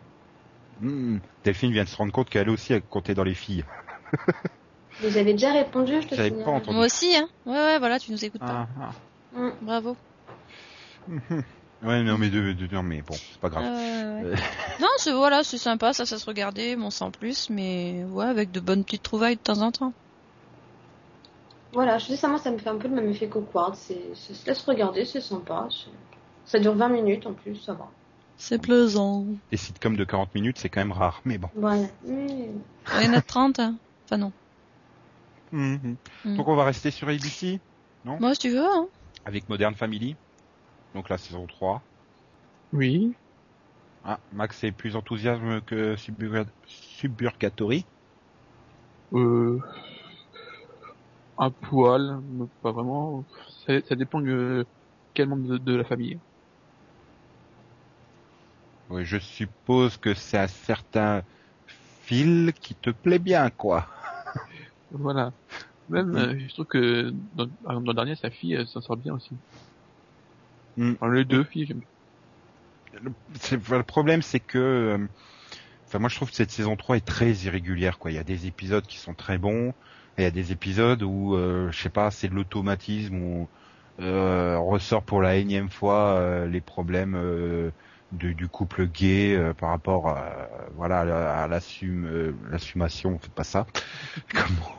Hmm, 0.81 1.17
Delphine 1.43 1.71
vient 1.71 1.83
de 1.83 1.89
se 1.89 1.95
rendre 1.97 2.11
compte 2.11 2.29
qu'elle 2.29 2.49
aussi 2.49 2.73
elle 2.73 2.81
comptait 2.81 3.13
dans 3.13 3.23
les 3.23 3.33
filles. 3.33 3.65
Mais 5.03 5.11
j'avais 5.11 5.33
déjà 5.33 5.51
répondu, 5.53 6.01
je 6.01 6.07
te 6.07 6.15
pas 6.15 6.23
signale. 6.23 6.47
entendu. 6.47 6.75
Moi 6.75 6.85
aussi, 6.85 7.15
hein. 7.15 7.27
Ouais, 7.45 7.53
ouais, 7.53 7.79
voilà, 7.79 7.99
tu 7.99 8.11
nous 8.11 8.25
écoutes 8.25 8.41
pas. 8.41 8.67
Ah, 8.79 8.91
ah. 9.35 9.39
Mm. 9.39 9.51
Bravo. 9.61 9.97
Ouais, 11.81 12.03
non 12.03 12.17
mais 12.17 12.29
de, 12.29 12.51
de- 12.53 12.73
non 12.73 12.83
mais 12.83 13.01
bon, 13.01 13.13
c'est 13.15 13.39
pas 13.39 13.49
grave. 13.49 13.63
Ah. 13.65 13.77
Euh. 13.79 14.35
non, 14.81 14.87
c'est 14.97 15.13
voilà, 15.13 15.43
c'est 15.43 15.57
sympa, 15.57 15.93
ça, 15.93 16.05
ça 16.05 16.19
se 16.19 16.25
regardait, 16.25 16.75
bon, 16.75 16.89
sans 16.89 17.09
plus, 17.09 17.49
mais 17.49 18.03
ouais, 18.09 18.25
avec 18.25 18.51
de 18.51 18.59
bonnes 18.59 18.83
petites 18.83 19.03
trouvailles 19.03 19.37
de 19.37 19.41
temps 19.41 19.61
en 19.61 19.71
temps. 19.71 19.93
Voilà, 21.71 21.97
je 21.99 22.07
dis 22.07 22.17
ça, 22.17 22.27
moi 22.27 22.39
ça 22.39 22.51
me 22.51 22.57
fait 22.57 22.69
un 22.69 22.77
peu 22.77 22.87
le 22.87 22.95
même 22.95 23.09
effet 23.09 23.27
qu'Awkward, 23.27 23.75
c'est, 23.75 24.01
ça 24.15 24.33
se 24.33 24.45
laisse 24.45 24.61
regarder, 24.63 25.05
c'est 25.05 25.21
sympa. 25.21 25.67
c'est- 25.69 25.89
Ça 26.45 26.57
dure 26.59 26.73
20 26.73 26.89
minutes 26.89 27.27
en 27.27 27.33
plus, 27.33 27.55
ça 27.57 27.73
va. 27.73 27.87
C'est 28.37 28.59
plaisant. 28.59 29.25
Les 29.51 29.57
sitcoms 29.57 29.95
de 29.95 30.03
40 30.03 30.33
minutes, 30.33 30.57
c'est 30.57 30.69
quand 30.69 30.79
même 30.81 30.91
rare, 30.93 31.21
mais 31.25 31.37
bon. 31.37 31.49
Voilà. 31.55 31.83
Mm. 32.05 32.61
Il 32.99 33.05
y 33.05 33.07
en 33.09 33.13
a 33.13 33.21
30, 33.21 33.59
hein. 33.59 33.75
Enfin 34.05 34.17
non. 34.17 34.31
Mhm. 35.51 35.95
Mm. 36.25 36.37
Donc 36.37 36.47
on 36.47 36.55
va 36.55 36.63
rester 36.63 36.89
sur 36.89 37.07
ABC 37.09 37.59
Moi, 38.05 38.33
si 38.33 38.39
tu 38.39 38.49
veux, 38.49 38.65
hein. 38.65 38.87
avec 39.25 39.47
Modern 39.49 39.75
Family. 39.75 40.15
Donc 40.93 41.09
la 41.09 41.17
saison 41.17 41.47
3. 41.47 41.83
Oui. 42.71 43.15
Ah, 44.03 44.19
Max 44.31 44.63
est 44.65 44.73
plus 44.73 44.97
enthousiasme 44.97 45.61
que 45.61 45.95
Suburga- 45.95 46.51
Suburgatory. 46.65 47.85
Euh, 49.13 49.59
un 51.37 51.51
poil, 51.51 52.19
mais 52.23 52.45
pas 52.61 52.71
vraiment. 52.71 53.25
Ça, 53.65 53.81
ça 53.81 53.95
dépend 53.95 54.21
de 54.21 54.67
quel 55.13 55.29
membre 55.29 55.47
de, 55.47 55.57
de 55.57 55.75
la 55.75 55.83
famille. 55.85 56.21
Oui, 58.89 59.05
je 59.05 59.17
suppose 59.19 59.95
que 59.97 60.13
c'est 60.13 60.37
un 60.37 60.47
certain 60.47 61.23
Phil 61.65 62.53
qui 62.61 62.75
te 62.75 62.89
plaît 62.89 63.19
bien, 63.19 63.49
quoi. 63.51 63.87
Voilà. 64.91 65.33
Même, 65.89 66.15
euh, 66.15 66.39
je 66.39 66.53
trouve 66.53 66.67
que 66.67 67.11
dans, 67.13 67.47
par 67.63 67.73
exemple, 67.73 67.85
dans 67.87 67.91
le 67.93 67.95
dernier, 67.95 68.15
sa 68.15 68.31
fille, 68.31 68.57
s'en 68.67 68.81
sort 68.81 68.97
bien 68.97 69.13
aussi. 69.15 69.39
Mm. 70.79 70.95
Bien. 71.27 71.45
le, 72.93 73.13
le 73.77 73.83
problème, 73.83 74.21
c'est 74.21 74.39
que, 74.39 74.57
euh, 74.57 75.07
enfin, 75.87 75.99
moi, 75.99 76.09
je 76.09 76.15
trouve 76.15 76.29
que 76.29 76.35
cette 76.35 76.51
saison 76.51 76.75
3 76.77 76.97
est 76.97 77.01
très 77.07 77.31
irrégulière, 77.33 77.99
quoi. 77.99 78.11
Il 78.11 78.15
y 78.15 78.17
a 78.19 78.23
des 78.23 78.47
épisodes 78.47 78.85
qui 78.87 78.97
sont 78.99 79.15
très 79.15 79.37
bons, 79.37 79.71
et 80.17 80.21
il 80.21 80.23
y 80.23 80.27
a 80.27 80.31
des 80.31 80.51
épisodes 80.51 81.03
où, 81.03 81.35
euh, 81.35 81.71
je 81.71 81.81
sais 81.81 81.89
pas, 81.89 82.11
c'est 82.11 82.29
de 82.29 82.35
l'automatisme, 82.35 83.15
où 83.21 83.51
euh, 84.01 84.55
on 84.57 84.67
ressort 84.67 85.05
pour 85.05 85.21
la 85.21 85.35
énième 85.37 85.69
fois 85.69 86.15
euh, 86.19 86.47
les 86.47 86.61
problèmes 86.61 87.15
euh, 87.15 87.71
du, 88.11 88.49
couple 88.49 88.87
gay 88.87 89.35
euh, 89.35 89.53
par 89.53 89.69
rapport, 89.69 90.09
à, 90.09 90.49
voilà, 90.73 91.01
à 91.43 91.47
euh, 91.49 92.33
l'assumation, 92.49 93.11
on 93.15 93.19
fait 93.19 93.33
pas 93.33 93.43
ça. 93.43 93.67
Comment 94.29 94.77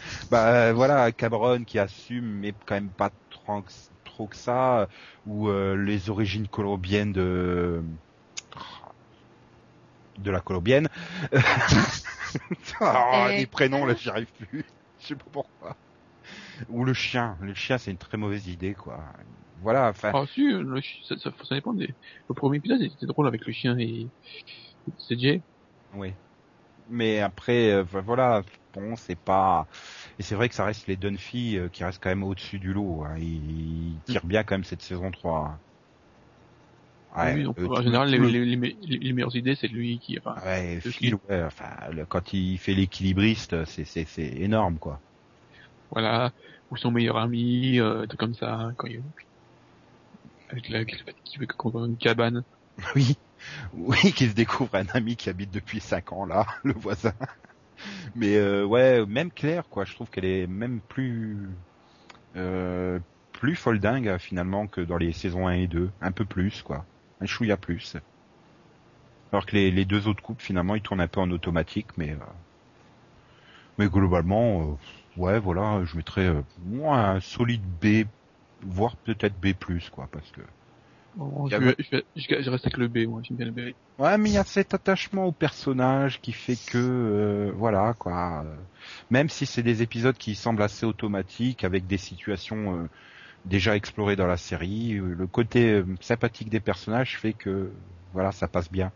Bah 0.30 0.68
euh, 0.68 0.72
voilà, 0.72 1.12
Cameron 1.12 1.64
qui 1.64 1.78
assume, 1.78 2.26
mais 2.40 2.54
quand 2.66 2.74
même 2.74 2.92
pas 2.92 3.10
trop, 3.30 3.64
trop 4.12 4.28
que 4.28 4.36
ça, 4.36 4.88
ou 5.26 5.48
euh, 5.48 5.74
les 5.76 6.10
origines 6.10 6.48
colombiennes 6.48 7.12
de 7.12 7.82
de 10.18 10.30
la 10.30 10.40
colombienne. 10.40 10.88
Ah, 12.80 13.30
Eh. 13.30 13.36
les 13.36 13.46
prénoms 13.46 13.84
là, 13.84 13.94
j'y 13.94 14.08
arrive 14.08 14.32
plus. 14.32 14.64
Je 14.98 15.06
sais 15.08 15.16
pas 15.16 15.24
pourquoi. 15.30 15.76
Ou 16.68 16.84
le 16.84 16.92
chien. 16.94 17.38
Le 17.40 17.54
chien, 17.54 17.78
c'est 17.78 17.90
une 17.90 17.98
très 17.98 18.16
mauvaise 18.18 18.48
idée, 18.48 18.74
quoi. 18.74 19.12
voilà, 19.56 19.88
enfin, 19.88 20.14
Ah 20.14 20.24
si, 20.26 20.42
le 20.46 20.80
chi- 20.80 21.02
ça, 21.04 21.16
ça, 21.18 21.32
ça 21.44 21.54
dépend 21.54 21.72
des... 21.74 21.96
Le 22.28 22.34
premier 22.34 22.58
épisode 22.58 22.80
c'était 22.90 23.06
drôle 23.06 23.26
avec 23.28 23.46
le 23.46 23.52
chien 23.52 23.78
et... 23.78 24.10
C'est 24.98 25.18
Jay. 25.18 25.44
oui. 25.94 26.14
Mais 26.88 27.20
après, 27.20 27.72
euh, 27.72 27.84
voilà, 27.84 28.42
bon, 28.74 28.96
c'est 28.96 29.16
pas. 29.16 29.68
Et 30.22 30.24
c'est 30.24 30.36
vrai 30.36 30.48
que 30.48 30.54
ça 30.54 30.64
reste 30.64 30.86
les 30.86 30.94
Dunphy 30.94 31.58
euh, 31.58 31.66
qui 31.66 31.82
restent 31.82 32.00
quand 32.00 32.08
même 32.08 32.22
au-dessus 32.22 32.60
du 32.60 32.72
lot. 32.72 33.02
Hein. 33.04 33.16
Ils, 33.18 33.96
ils 33.96 33.96
tirent 34.06 34.24
bien 34.24 34.44
quand 34.44 34.54
même 34.54 34.62
cette 34.62 34.80
saison 34.80 35.10
3. 35.10 35.58
hein. 37.16 37.32
oui, 37.34 37.42
donc, 37.42 37.58
euh, 37.58 37.66
en 37.66 37.82
général, 37.82 38.08
les, 38.08 39.12
meilleures 39.12 39.34
idées, 39.34 39.56
c'est 39.56 39.66
lui 39.66 39.98
qui... 39.98 40.16
Enfin, 40.24 40.36
Ouais, 40.46 40.78
Phil, 40.80 41.16
ouais, 41.28 41.42
enfin, 41.42 41.70
le- 41.90 42.04
quand 42.04 42.32
il 42.32 42.56
fait 42.58 42.72
l'équilibriste, 42.72 43.64
c'est, 43.64 44.06
énorme, 44.16 44.76
quoi. 44.78 45.00
voilà, 45.90 46.30
ou 46.70 46.76
son 46.76 46.92
meilleur 46.92 47.16
ami, 47.16 47.80
euh, 47.80 48.06
tout 48.06 48.16
comme 48.16 48.34
ça, 48.34 48.70
quand 48.76 48.86
il... 48.86 49.02
Avec 50.50 50.68
la, 50.68 50.84
qu'il 50.84 51.40
veut 51.40 51.46
qu'on 51.48 51.84
une 51.84 51.96
cabane. 51.96 52.44
Oui, 52.94 53.16
oui, 53.74 54.12
qu'il 54.12 54.30
se 54.30 54.34
découvre 54.36 54.76
un 54.76 54.86
ami 54.94 55.16
qui 55.16 55.28
habite 55.28 55.50
depuis 55.50 55.80
5 55.80 56.12
ans 56.12 56.26
là, 56.26 56.46
le 56.62 56.74
voisin. 56.74 57.12
Mais 58.14 58.36
euh, 58.36 58.64
ouais, 58.64 59.04
même 59.06 59.30
Claire, 59.32 59.68
quoi, 59.68 59.84
je 59.84 59.94
trouve 59.94 60.10
qu'elle 60.10 60.24
est 60.24 60.46
même 60.46 60.80
plus 60.88 61.48
euh, 62.36 63.00
plus 63.32 63.56
folle 63.56 63.80
dingue 63.80 64.18
finalement 64.18 64.66
que 64.68 64.80
dans 64.80 64.96
les 64.98 65.12
saisons 65.12 65.46
1 65.48 65.52
et 65.54 65.66
2, 65.68 65.90
un 66.00 66.12
peu 66.12 66.24
plus, 66.24 66.62
quoi, 66.62 66.86
un 67.20 67.26
chouïa 67.26 67.56
plus. 67.56 67.96
Alors 69.32 69.46
que 69.46 69.56
les, 69.56 69.70
les 69.72 69.84
deux 69.84 70.06
autres 70.06 70.22
couples 70.22 70.42
finalement 70.44 70.74
ils 70.76 70.82
tournent 70.82 71.00
un 71.00 71.08
peu 71.08 71.20
en 71.20 71.30
automatique, 71.32 71.88
mais 71.96 72.12
euh, 72.12 72.16
mais 73.78 73.88
globalement, 73.88 74.78
euh, 75.16 75.20
ouais, 75.20 75.38
voilà, 75.38 75.84
je 75.84 75.96
mettrais 75.96 76.26
euh, 76.28 76.42
moi 76.58 76.98
un 77.10 77.20
solide 77.20 77.62
B, 77.80 78.04
voire 78.62 78.96
peut-être 78.96 79.38
B 79.40 79.54
quoi, 79.90 80.08
parce 80.12 80.30
que 80.30 80.40
Bon, 81.14 81.48
je, 81.48 81.56
a- 81.56 81.60
vais- 81.60 81.76
je, 81.78 81.96
vais- 81.96 82.04
je, 82.16 82.42
je 82.42 82.50
reste 82.50 82.66
avec 82.66 82.76
le 82.76 82.88
B, 82.88 83.06
moi, 83.08 83.20
j'aime 83.22 83.36
bien 83.36 83.46
le 83.46 83.52
B. 83.52 83.74
Ouais, 83.98 84.18
mais 84.18 84.30
il 84.30 84.32
y 84.32 84.38
a 84.38 84.44
cet 84.44 84.74
attachement 84.74 85.26
au 85.26 85.32
personnage 85.32 86.20
qui 86.20 86.32
fait 86.32 86.56
que, 86.56 86.78
euh, 86.78 87.52
voilà, 87.54 87.94
quoi. 87.98 88.44
Même 89.10 89.28
si 89.28 89.46
c'est 89.46 89.62
des 89.62 89.82
épisodes 89.82 90.16
qui 90.16 90.34
semblent 90.34 90.62
assez 90.62 90.86
automatiques, 90.86 91.62
avec 91.64 91.86
des 91.86 91.98
situations 91.98 92.82
euh, 92.84 92.88
déjà 93.44 93.76
explorées 93.76 94.16
dans 94.16 94.26
la 94.28 94.36
série, 94.38 94.96
euh, 94.98 95.14
le 95.14 95.26
côté 95.28 95.70
euh, 95.72 95.86
sympathique 96.02 96.50
des 96.50 96.60
personnages 96.60 97.18
fait 97.18 97.34
que, 97.34 97.74
voilà, 98.12 98.32
ça 98.32 98.48
passe 98.48 98.70
bien. 98.72 98.92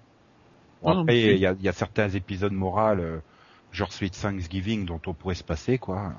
Bon, 0.82 0.92
non, 0.94 1.04
après, 1.08 1.36
il 1.36 1.40
y 1.40 1.46
a, 1.46 1.54
il 1.58 1.62
y 1.64 1.68
a 1.68 1.72
certains 1.74 2.10
épisodes 2.10 2.52
moraux, 2.52 2.80
euh, 2.98 3.20
genre 3.72 3.92
Sweet 3.92 4.20
Thanksgiving, 4.20 4.86
dont 4.86 5.02
on 5.06 5.14
pourrait 5.14 5.34
se 5.36 5.44
passer, 5.44 5.78
quoi. 5.78 6.14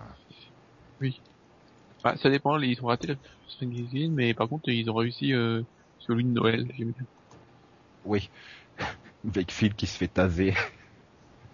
Ah, 2.03 2.17
ça 2.17 2.29
dépend, 2.29 2.59
ils 2.59 2.81
ont 2.83 2.87
raté 2.87 3.07
la 3.07 3.15
Thanksgiving, 3.59 4.13
mais 4.13 4.33
par 4.33 4.49
contre, 4.49 4.69
ils 4.69 4.89
ont 4.89 4.95
réussi 4.95 5.33
euh, 5.33 5.63
celui 6.07 6.23
de 6.23 6.29
Noël. 6.29 6.67
Oui. 8.05 8.29
Avec 9.27 9.51
Phil 9.51 9.75
qui 9.75 9.87
se 9.87 9.97
fait 9.97 10.07
taser. 10.07 10.53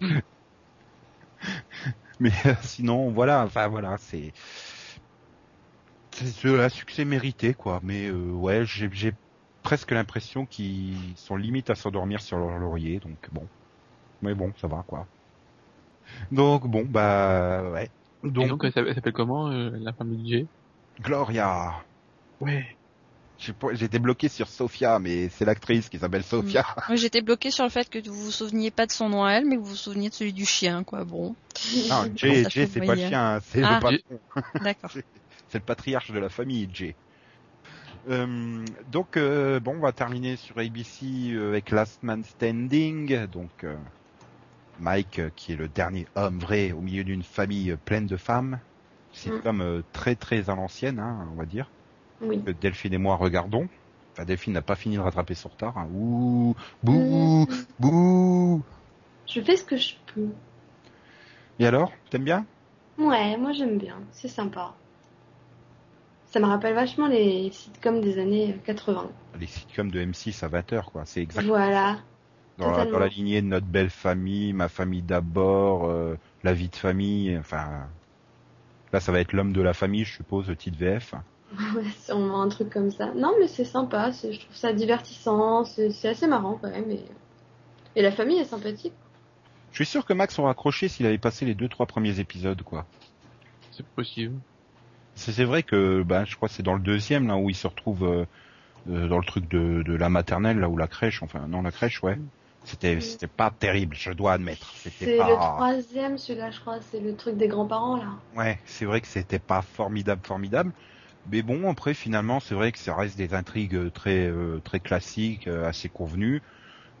Mais 2.20 2.32
euh, 2.46 2.54
sinon, 2.62 3.10
voilà, 3.10 3.44
enfin 3.44 3.68
voilà, 3.68 3.96
c'est 3.98 4.32
c'est 6.12 6.48
un 6.48 6.68
succès 6.68 7.04
mérité 7.04 7.54
quoi. 7.54 7.80
Mais 7.82 8.06
euh, 8.08 8.30
ouais, 8.30 8.64
j'ai 8.64 9.12
presque 9.62 9.90
l'impression 9.90 10.46
qu'ils 10.46 11.16
sont 11.16 11.36
limite 11.36 11.70
à 11.70 11.74
s'endormir 11.74 12.20
sur 12.20 12.38
leur 12.38 12.58
laurier, 12.58 13.00
donc 13.00 13.18
bon. 13.32 13.48
Mais 14.22 14.34
bon, 14.34 14.52
ça 14.56 14.68
va 14.68 14.84
quoi. 14.86 15.08
Donc 16.30 16.68
bon, 16.68 16.84
bah 16.86 17.70
ouais. 17.72 17.90
Et 18.38 18.48
Donc, 18.48 18.64
elle 18.64 18.72
s'appelle 18.72 18.88
elle 18.88 18.94
s'appelle 18.94 19.12
comment, 19.12 19.50
euh, 19.50 19.70
la 19.74 19.92
femme 19.92 20.16
de 20.16 20.24
Jay 20.26 20.46
Gloria. 21.00 21.84
Ouais. 22.40 22.78
J'étais 23.38 23.98
bloqué 23.98 24.28
sur 24.28 24.48
Sophia, 24.48 24.98
mais 24.98 25.28
c'est 25.28 25.44
l'actrice 25.44 25.88
qui 25.88 25.98
s'appelle 25.98 26.22
Sophia. 26.22 26.64
Moi, 26.88 26.96
j'étais 26.96 27.20
bloqué 27.20 27.50
sur 27.50 27.64
le 27.64 27.70
fait 27.70 27.90
que 27.90 27.98
vous 28.08 28.14
vous 28.14 28.30
souveniez 28.30 28.70
pas 28.70 28.86
de 28.86 28.92
son 28.92 29.08
nom 29.08 29.24
à 29.24 29.32
elle, 29.32 29.44
mais 29.44 29.56
que 29.56 29.60
vous 29.60 29.70
vous 29.70 29.76
souveniez 29.76 30.08
de 30.08 30.14
celui 30.14 30.32
du 30.32 30.46
chien, 30.46 30.84
quoi. 30.84 31.04
Bon, 31.04 31.34
Non, 31.90 32.04
Jay, 32.14 32.44
Jay 32.48 32.66
c'est 32.66 32.80
pas 32.80 32.94
le 32.94 33.06
chien, 33.08 33.40
c'est 33.42 33.62
Ah. 33.62 33.74
le 33.74 33.80
patron. 33.80 34.42
d'accord. 34.64 34.90
C'est 35.48 35.58
le 35.58 35.64
patriarche 35.64 36.10
de 36.12 36.18
la 36.18 36.28
famille, 36.28 36.68
Jay. 36.72 36.94
Euh, 38.10 38.64
donc 38.92 39.16
euh, 39.16 39.60
bon, 39.60 39.76
on 39.76 39.80
va 39.80 39.92
terminer 39.92 40.36
sur 40.36 40.58
ABC 40.58 41.06
euh, 41.32 41.48
avec 41.48 41.70
Last 41.70 42.02
Man 42.02 42.22
Standing. 42.22 43.26
Donc 43.26 43.64
euh, 43.64 43.74
Mike, 44.78 45.20
qui 45.36 45.52
est 45.52 45.56
le 45.56 45.68
dernier 45.68 46.06
homme 46.14 46.38
vrai 46.38 46.72
au 46.72 46.80
milieu 46.80 47.02
d'une 47.04 47.22
famille 47.22 47.76
pleine 47.84 48.06
de 48.06 48.16
femmes. 48.16 48.58
C'est 49.12 49.30
Mm. 49.30 49.40
comme 49.42 49.60
euh, 49.60 49.82
très 49.92 50.16
très 50.16 50.50
à 50.50 50.54
l'ancienne, 50.54 50.98
hein, 50.98 51.28
on 51.32 51.36
va 51.36 51.46
dire. 51.46 51.68
Oui. 52.20 52.42
Que 52.42 52.50
Delphine 52.52 52.94
et 52.94 52.98
moi 52.98 53.16
regardons. 53.16 53.68
Enfin, 54.12 54.24
Delphine 54.24 54.52
n'a 54.52 54.62
pas 54.62 54.76
fini 54.76 54.96
de 54.96 55.00
rattraper 55.00 55.34
son 55.34 55.48
retard. 55.48 55.76
Hein. 55.76 55.88
Ouh, 55.92 56.54
bouh, 56.82 57.46
bouh. 57.80 58.62
Je 59.26 59.40
fais 59.40 59.56
ce 59.56 59.64
que 59.64 59.76
je 59.76 59.94
peux. 60.14 60.28
Et 61.58 61.66
alors, 61.66 61.92
t'aimes 62.10 62.24
bien? 62.24 62.46
Ouais, 62.98 63.36
moi 63.36 63.52
j'aime 63.52 63.78
bien, 63.78 63.96
c'est 64.12 64.28
sympa. 64.28 64.74
Ça 66.26 66.40
me 66.40 66.46
rappelle 66.46 66.74
vachement 66.74 67.06
les 67.08 67.50
sitcoms 67.52 68.00
des 68.00 68.18
années 68.20 68.58
80. 68.64 69.10
Les 69.40 69.46
sitcoms 69.46 69.90
de 69.90 70.00
M6 70.00 70.44
à 70.44 70.48
20h, 70.48 70.84
quoi. 70.90 71.02
C'est 71.04 71.22
exactement 71.22 71.54
Voilà. 71.56 71.98
dans 72.58 72.66
la, 72.66 72.72
Totalement. 72.72 72.92
dans 72.92 72.98
la 73.00 73.08
lignée 73.08 73.40
de 73.42 73.46
notre 73.48 73.66
belle 73.66 73.90
famille, 73.90 74.52
ma 74.52 74.68
famille 74.68 75.02
d'abord, 75.02 75.86
euh, 75.86 76.16
la 76.44 76.52
vie 76.52 76.68
de 76.68 76.76
famille, 76.76 77.36
enfin 77.38 77.86
là 78.92 79.00
ça 79.00 79.10
va 79.10 79.18
être 79.20 79.32
l'homme 79.32 79.52
de 79.52 79.60
la 79.62 79.74
famille, 79.74 80.04
je 80.04 80.14
suppose, 80.14 80.48
le 80.48 80.56
titre 80.56 80.78
VF. 80.78 81.14
Ouais, 81.76 81.84
sûrement 82.04 82.42
un 82.42 82.48
truc 82.48 82.70
comme 82.70 82.90
ça. 82.90 83.12
Non, 83.14 83.32
mais 83.40 83.48
c'est 83.48 83.64
sympa, 83.64 84.12
c'est- 84.12 84.32
je 84.32 84.40
trouve 84.40 84.56
ça 84.56 84.72
divertissant, 84.72 85.64
c'est 85.64 85.90
c'est 85.90 86.08
assez 86.08 86.26
marrant 86.26 86.58
quand 86.60 86.70
même. 86.70 86.90
Et... 86.90 87.04
et 87.96 88.02
la 88.02 88.12
famille 88.12 88.38
est 88.38 88.44
sympathique. 88.44 88.94
Je 89.72 89.76
suis 89.76 89.86
sûr 89.86 90.04
que 90.04 90.12
Max 90.12 90.38
aurait 90.38 90.50
accroché 90.50 90.88
s'il 90.88 91.06
avait 91.06 91.18
passé 91.18 91.44
les 91.44 91.54
deux 91.54 91.68
trois 91.68 91.86
premiers 91.86 92.20
épisodes, 92.20 92.62
quoi. 92.62 92.86
C'est 93.72 93.86
possible. 93.88 94.40
C'est 95.16 95.32
c'est 95.32 95.44
vrai 95.44 95.62
que 95.62 96.02
bah, 96.02 96.24
je 96.24 96.36
crois 96.36 96.48
que 96.48 96.54
c'est 96.54 96.62
dans 96.62 96.74
le 96.74 96.80
deuxième 96.80 97.28
là 97.28 97.36
où 97.36 97.50
il 97.50 97.56
se 97.56 97.66
retrouve 97.66 98.04
euh, 98.04 98.24
euh, 98.90 99.08
dans 99.08 99.18
le 99.18 99.24
truc 99.24 99.48
de, 99.48 99.82
de 99.84 99.94
la 99.94 100.08
maternelle 100.08 100.58
là 100.58 100.68
où 100.68 100.76
la 100.76 100.88
crèche, 100.88 101.22
enfin 101.22 101.46
non 101.48 101.62
la 101.62 101.72
crèche, 101.72 102.02
ouais. 102.02 102.18
C'était 102.64 102.96
Mm. 102.96 103.00
c'était 103.00 103.26
pas 103.28 103.50
terrible, 103.50 103.96
je 103.96 104.12
dois 104.12 104.32
admettre. 104.34 104.72
C'était 104.82 105.06
C'est 105.06 105.18
pas. 105.18 105.28
le 105.28 105.36
troisième, 105.38 106.18
celui-là, 106.18 106.50
je 106.50 106.60
crois, 106.60 106.78
c'est 106.90 107.00
le 107.00 107.14
truc 107.14 107.36
des 107.36 107.48
grands-parents 107.48 107.96
là. 107.96 108.08
Ouais, 108.36 108.58
c'est 108.66 108.84
vrai 108.84 109.00
que 109.00 109.06
c'était 109.06 109.38
pas 109.38 109.62
formidable, 109.62 110.22
formidable. 110.26 110.72
Mais 111.26 111.42
bon, 111.42 111.70
après, 111.70 111.94
finalement, 111.94 112.40
c'est 112.40 112.54
vrai 112.54 112.72
que 112.72 112.78
ça 112.78 112.94
reste 112.94 113.16
des 113.16 113.34
intrigues 113.34 113.92
très, 113.92 114.26
euh, 114.28 114.60
très 114.60 114.80
classiques, 114.80 115.46
euh, 115.48 115.64
assez 115.66 115.88
convenues. 115.88 116.42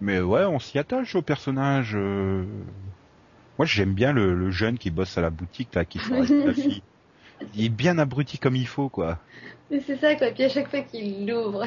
Mais 0.00 0.20
ouais, 0.20 0.44
on 0.44 0.58
s'y 0.60 0.78
attache 0.78 1.14
au 1.16 1.22
personnage. 1.22 1.94
euh. 1.96 2.46
Moi, 3.58 3.66
j'aime 3.66 3.94
bien 3.94 4.12
le, 4.12 4.34
le 4.34 4.50
jeune 4.52 4.78
qui 4.78 4.90
bosse 4.90 5.18
à 5.18 5.20
la 5.20 5.30
boutique, 5.30 5.74
là, 5.74 5.84
qui 5.84 6.00
avec 6.10 6.34
la 6.44 6.54
fille. 6.54 6.84
Il 7.52 7.64
est 7.66 7.70
bien 7.70 7.98
abruti 7.98 8.38
comme 8.38 8.56
il 8.56 8.68
faut, 8.68 8.90
quoi. 8.90 9.20
Mais 9.70 9.80
c'est 9.80 9.96
ça 9.96 10.14
quoi, 10.16 10.30
puis 10.30 10.44
à 10.44 10.48
chaque 10.48 10.68
fois 10.68 10.82
qu'il 10.82 11.26
l'ouvre, 11.26 11.64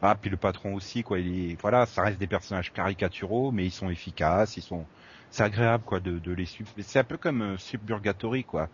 Ah, 0.00 0.14
puis 0.16 0.30
le 0.30 0.36
patron 0.36 0.74
aussi, 0.74 1.02
quoi. 1.02 1.18
Il 1.18 1.52
est, 1.52 1.60
voilà, 1.60 1.86
ça 1.86 2.02
reste 2.02 2.18
des 2.18 2.26
personnages 2.28 2.72
caricaturaux, 2.72 3.52
mais 3.52 3.64
ils 3.66 3.70
sont 3.72 3.90
efficaces, 3.90 4.56
ils 4.56 4.62
sont, 4.62 4.88
c'est 5.30 5.42
agréable, 5.42 5.84
quoi, 5.84 6.00
de, 6.00 6.18
de 6.18 6.32
les 6.32 6.46
suivre. 6.46 6.70
Mais 6.76 6.82
C'est 6.82 6.98
un 6.98 7.04
peu 7.04 7.16
comme 7.18 7.42
euh, 7.42 7.56
Suburgatory, 7.58 8.44
quoi. 8.44 8.70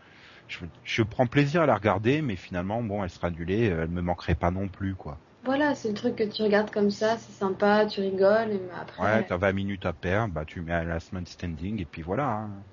Je, 0.50 0.66
je 0.82 1.02
prends 1.02 1.26
plaisir 1.26 1.62
à 1.62 1.66
la 1.66 1.74
regarder, 1.76 2.20
mais 2.22 2.36
finalement, 2.36 2.82
bon, 2.82 3.02
elle 3.04 3.10
sera 3.10 3.28
annulée, 3.28 3.70
euh, 3.70 3.84
elle 3.84 3.88
me 3.90 4.02
manquerait 4.02 4.34
pas 4.34 4.50
non 4.50 4.68
plus, 4.68 4.96
quoi. 4.96 5.22
voilà, 5.42 5.74
c'est 5.74 5.88
le 5.88 5.94
truc 5.94 6.16
que 6.16 6.24
tu 6.24 6.42
regardes 6.42 6.70
comme 6.70 6.90
ça, 6.90 7.18
c'est 7.18 7.32
sympa, 7.32 7.86
tu 7.86 8.00
rigoles, 8.00 8.52
et 8.52 8.70
après. 8.80 9.02
Ouais, 9.02 9.24
t'as 9.24 9.36
20 9.36 9.52
minutes 9.52 9.84
à 9.86 9.92
perdre, 9.92 10.32
bah, 10.34 10.44
tu 10.44 10.60
mets 10.60 10.72
un 10.72 10.84
last 10.84 11.12
man 11.12 11.26
standing, 11.26 11.80
et 11.80 11.86
puis 11.86 12.02
voilà. 12.02 12.28
hein. 12.28 12.66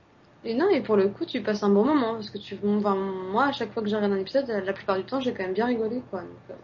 Et 0.43 0.55
non, 0.55 0.69
et 0.69 0.81
pour 0.81 0.95
le 0.97 1.09
coup, 1.09 1.25
tu 1.25 1.43
passes 1.43 1.61
un 1.63 1.69
bon 1.69 1.85
moment, 1.85 2.15
parce 2.15 2.29
que 2.31 2.37
tu, 2.39 2.57
enfin, 2.63 2.95
moi, 2.95 3.45
à 3.47 3.51
chaque 3.51 3.71
fois 3.71 3.83
que 3.83 3.89
je 3.89 3.95
regarde 3.95 4.13
un 4.13 4.19
épisode, 4.19 4.47
la 4.49 4.73
plupart 4.73 4.97
du 4.97 5.05
temps, 5.05 5.19
j'ai 5.19 5.33
quand 5.33 5.43
même 5.43 5.53
bien 5.53 5.65
rigolé, 5.67 6.01
quoi. 6.09 6.21
Donc, 6.23 6.41
euh, 6.49 6.55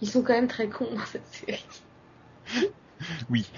Ils 0.00 0.08
sont 0.10 0.22
quand 0.24 0.32
même 0.32 0.48
très 0.48 0.68
cons 0.68 0.92
dans 0.92 1.06
cette 1.06 1.26
série. 1.28 1.64
Oui. 3.28 3.50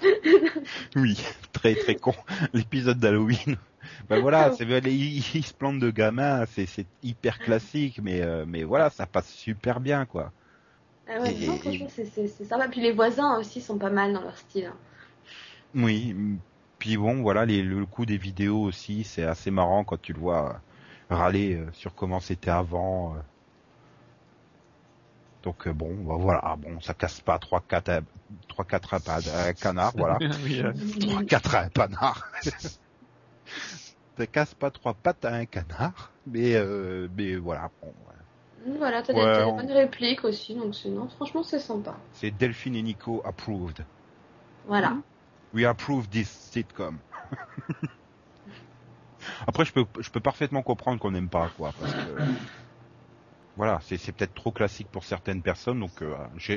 oui, 0.96 1.18
très 1.52 1.74
très 1.76 1.96
con. 1.96 2.14
L'épisode 2.52 2.98
d'Halloween. 2.98 3.56
Bah 4.08 4.18
voilà, 4.18 4.50
c'est 4.50 4.64
ils, 4.64 5.18
ils 5.36 5.44
se 5.44 5.54
plantent 5.54 5.78
de 5.80 5.90
gamins, 5.90 6.46
c'est 6.46 6.66
c'est 6.66 6.86
hyper 7.02 7.40
classique, 7.40 8.00
mais 8.02 8.22
euh, 8.22 8.44
mais 8.46 8.64
voilà, 8.64 8.90
ça 8.90 9.06
passe 9.06 9.30
super 9.32 9.80
bien 9.80 10.06
quoi. 10.06 10.32
Ah 11.06 11.20
ouais, 11.20 11.32
Et- 11.32 11.46
non, 11.46 11.58
franchement, 11.58 11.86
c'est- 11.88 12.44
sympa. 12.44 12.68
Puis 12.68 12.80
les 12.80 12.90
voisins 12.92 13.38
aussi 13.38 13.60
sont 13.60 13.78
pas 13.78 13.90
mal 13.90 14.12
dans 14.12 14.22
leur 14.22 14.36
style. 14.36 14.66
hein. 14.66 14.76
Oui. 15.74 16.14
Puis 16.78 16.96
bon, 16.96 17.22
voilà, 17.22 17.44
les, 17.46 17.62
le 17.62 17.86
coup 17.86 18.06
des 18.06 18.16
vidéos 18.18 18.62
aussi, 18.62 19.04
c'est 19.04 19.24
assez 19.24 19.50
marrant 19.50 19.84
quand 19.84 20.00
tu 20.00 20.12
le 20.12 20.18
vois 20.20 20.62
euh, 21.12 21.14
râler 21.16 21.54
euh, 21.56 21.70
sur 21.72 21.94
comment 21.94 22.20
c'était 22.20 22.50
avant. 22.50 23.16
Donc 25.42 25.68
bon, 25.68 26.04
bah, 26.04 26.14
voilà, 26.18 26.56
bon, 26.56 26.80
ça 26.80 26.94
casse 26.94 27.20
pas 27.20 27.38
trois 27.38 27.60
quatre 27.62 28.02
trois 28.48 28.64
quatre 28.64 28.94
un 28.94 29.52
canard, 29.54 29.92
voilà. 29.96 30.22
oui, 30.44 30.60
euh, 30.60 30.72
Trois 31.00 31.22
quatre 31.26 31.54
à 31.56 31.62
un 31.62 31.68
panard. 31.70 32.30
Ça 34.16 34.26
casse 34.26 34.54
pas 34.54 34.70
trois 34.70 34.94
pattes 34.94 35.24
à 35.26 35.34
un 35.34 35.44
canard, 35.44 36.14
mais 36.24 36.54
euh, 36.54 37.08
mais 37.12 37.36
voilà. 37.36 37.70
Bon. 37.82 37.94
Voilà, 38.78 39.02
t'as 39.02 39.12
des, 39.12 39.20
Ouais, 39.20 39.24
t'as 39.30 39.44
des 39.44 39.52
on- 39.52 39.56
bonnes 39.60 39.70
répliques 39.70 40.24
aussi, 40.24 40.54
donc 40.54 40.74
c'est 40.74 40.88
non, 40.88 41.06
franchement 41.06 41.42
c'est 41.42 41.58
sympa. 41.58 41.94
C'est 42.12 42.30
Delphine 42.30 42.74
et 42.76 42.82
Nico 42.82 43.20
approved. 43.26 43.84
Voilà. 44.64 45.02
We 45.52 45.64
approve 45.64 46.08
this 46.10 46.28
sitcom. 46.28 47.00
Après, 49.46 49.64
je 49.64 49.72
peux, 49.72 49.86
je 50.00 50.10
peux 50.10 50.20
parfaitement 50.20 50.62
comprendre 50.62 50.98
qu'on 51.00 51.10
n'aime 51.12 51.30
pas, 51.30 51.50
quoi, 51.50 51.72
parce 51.74 51.94
que 51.94 52.28
voilà, 53.56 53.80
c'est, 53.82 53.96
c'est 53.98 54.12
peut-être 54.12 54.34
trop 54.34 54.52
classique 54.52 54.90
pour 54.90 55.04
certaines 55.04 55.42
personnes, 55.42 55.80
donc 55.80 56.02
euh, 56.02 56.16
je 56.36 56.54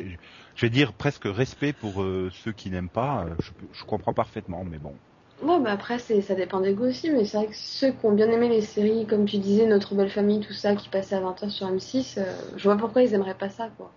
vais 0.61 0.69
dire 0.69 0.93
presque 0.93 1.25
respect 1.25 1.73
pour 1.73 2.01
euh, 2.03 2.29
ceux 2.31 2.53
qui 2.53 2.69
n'aiment 2.69 2.89
pas. 2.89 3.27
je 3.71 3.83
comprends 3.85 4.13
parfaitement, 4.13 4.63
mais 4.63 4.79
bon. 4.79 4.99
Ouais, 5.41 5.61
bah 5.61 5.71
après, 5.71 5.97
c'est, 5.97 6.21
ça 6.21 6.35
dépend 6.35 6.59
des 6.59 6.73
goûts 6.73 6.87
aussi, 6.87 7.09
mais 7.09 7.23
c'est 7.23 7.37
vrai 7.37 7.47
que 7.47 7.55
ceux 7.55 7.91
qui 7.93 8.05
ont 8.05 8.11
bien 8.11 8.29
aimé 8.31 8.49
les 8.49 8.61
séries, 8.61 9.07
comme 9.07 9.25
tu 9.25 9.37
disais, 9.37 9.65
Notre 9.65 9.95
Belle 9.95 10.09
Famille, 10.09 10.41
tout 10.41 10.51
ça, 10.53 10.75
qui 10.75 10.89
passait 10.89 11.15
à 11.15 11.21
20h 11.21 11.49
sur 11.51 11.67
M6, 11.69 12.17
euh, 12.17 12.23
je 12.57 12.63
vois 12.65 12.75
pourquoi 12.77 13.01
ils 13.03 13.13
aimeraient 13.13 13.37
pas 13.37 13.49
ça, 13.49 13.69
quoi. 13.77 13.93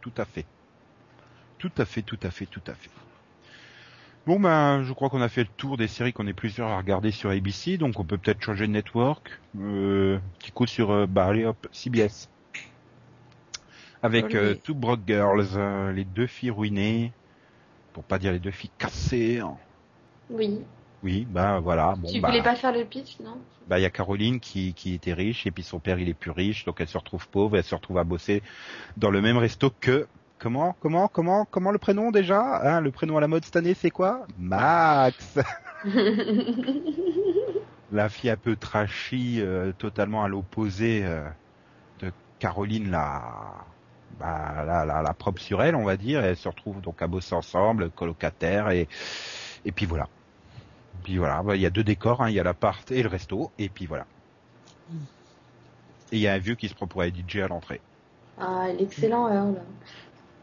Tout 0.00 0.12
à 0.18 0.24
fait. 0.24 0.48
Tout 1.58 1.70
à 1.76 1.84
fait, 1.84 2.02
tout 2.02 2.18
à 2.22 2.30
fait, 2.32 2.46
tout 2.46 2.64
à 2.66 2.74
fait. 2.74 2.90
Bon 4.26 4.38
ben, 4.38 4.84
je 4.84 4.92
crois 4.92 5.08
qu'on 5.10 5.20
a 5.22 5.28
fait 5.28 5.42
le 5.42 5.48
tour 5.56 5.76
des 5.76 5.88
séries 5.88 6.12
qu'on 6.12 6.26
est 6.28 6.32
plusieurs 6.34 6.68
à 6.68 6.78
regarder 6.78 7.10
sur 7.10 7.30
ABC, 7.30 7.78
donc 7.78 7.98
on 7.98 8.04
peut 8.04 8.18
peut-être 8.18 8.40
changer 8.42 8.66
de 8.68 8.72
network. 8.72 9.40
Euh, 9.56 10.20
petit 10.38 10.52
coup 10.52 10.66
sur, 10.68 10.90
euh, 10.92 11.06
bah 11.06 11.26
allez 11.26 11.44
hop, 11.44 11.66
CBS. 11.72 12.28
Avec 14.02 14.34
euh, 14.34 14.56
Two 14.64 14.74
Broke 14.74 15.02
Girls, 15.06 15.50
euh, 15.56 15.92
les 15.92 16.04
deux 16.04 16.26
filles 16.26 16.50
ruinées, 16.50 17.12
pour 17.92 18.04
pas 18.04 18.18
dire 18.18 18.32
les 18.32 18.40
deux 18.40 18.50
filles 18.52 18.72
cassées. 18.78 19.40
hein. 19.40 19.58
Oui. 20.30 20.60
Oui, 21.02 21.26
ben 21.30 21.60
voilà. 21.60 21.94
Bon, 21.96 22.08
tu 22.08 22.20
bah, 22.20 22.28
voulais 22.28 22.42
pas 22.42 22.56
faire 22.56 22.72
le 22.72 22.84
pitch, 22.84 23.18
non? 23.20 23.38
Bah 23.68 23.78
il 23.78 23.82
y 23.82 23.86
a 23.86 23.90
Caroline 23.90 24.40
qui, 24.40 24.72
qui 24.74 24.94
était 24.94 25.12
riche 25.12 25.46
et 25.46 25.50
puis 25.50 25.62
son 25.62 25.78
père 25.78 25.98
il 25.98 26.08
est 26.08 26.14
plus 26.14 26.30
riche, 26.30 26.64
donc 26.64 26.80
elle 26.80 26.88
se 26.88 26.96
retrouve 26.98 27.28
pauvre, 27.28 27.56
elle 27.56 27.64
se 27.64 27.74
retrouve 27.74 27.98
à 27.98 28.04
bosser 28.04 28.42
dans 28.96 29.10
le 29.10 29.20
même 29.20 29.36
resto 29.36 29.70
que 29.80 30.06
comment 30.38 30.74
comment 30.80 31.06
comment 31.08 31.44
comment 31.44 31.70
le 31.70 31.78
prénom 31.78 32.10
déjà? 32.10 32.40
Hein, 32.62 32.80
Le 32.80 32.90
prénom 32.90 33.18
à 33.18 33.20
la 33.20 33.28
mode 33.28 33.44
cette 33.44 33.56
année 33.56 33.74
c'est 33.74 33.90
quoi? 33.90 34.26
Max. 34.38 35.38
La 37.92 38.08
fille 38.08 38.30
un 38.30 38.36
peu 38.36 38.56
trashy, 38.56 39.40
euh, 39.40 39.72
totalement 39.72 40.22
à 40.24 40.28
l'opposé 40.28 41.02
euh, 41.04 41.26
de 42.00 42.12
Caroline 42.38 42.90
la 42.90 43.22
bah, 44.18 44.64
la, 44.66 44.84
la, 44.84 45.02
la 45.02 45.14
propre 45.14 45.40
sur 45.40 45.62
elle 45.62 45.76
on 45.76 45.84
va 45.84 45.96
dire. 45.96 46.24
Et 46.24 46.28
elle 46.28 46.36
se 46.36 46.48
retrouve 46.48 46.80
donc 46.80 47.00
à 47.02 47.06
bosser 47.06 47.34
ensemble, 47.34 47.90
colocataire 47.90 48.70
et 48.70 48.88
et 49.64 49.72
puis 49.72 49.86
voilà. 49.86 50.08
Puis 51.02 51.16
voilà, 51.18 51.42
bah, 51.42 51.56
il 51.56 51.62
y 51.62 51.66
a 51.66 51.70
deux 51.70 51.82
décors, 51.84 52.22
hein, 52.22 52.30
il 52.30 52.34
y 52.34 52.40
a 52.40 52.44
l'appart 52.44 52.90
et 52.92 53.02
le 53.02 53.08
resto, 53.08 53.52
et 53.58 53.68
puis 53.68 53.86
voilà. 53.86 54.06
Et 56.12 56.16
il 56.18 56.20
y 56.20 56.26
a 56.28 56.34
un 56.34 56.38
vieux 56.38 56.54
qui 56.54 56.68
se 56.68 56.74
prend 56.74 56.86
pour 56.86 57.00
un 57.00 57.08
DJ 57.08 57.40
à 57.40 57.48
l'entrée. 57.48 57.80
Ah, 58.38 58.68
l'excellent 58.78 59.28
Earl. 59.28 59.60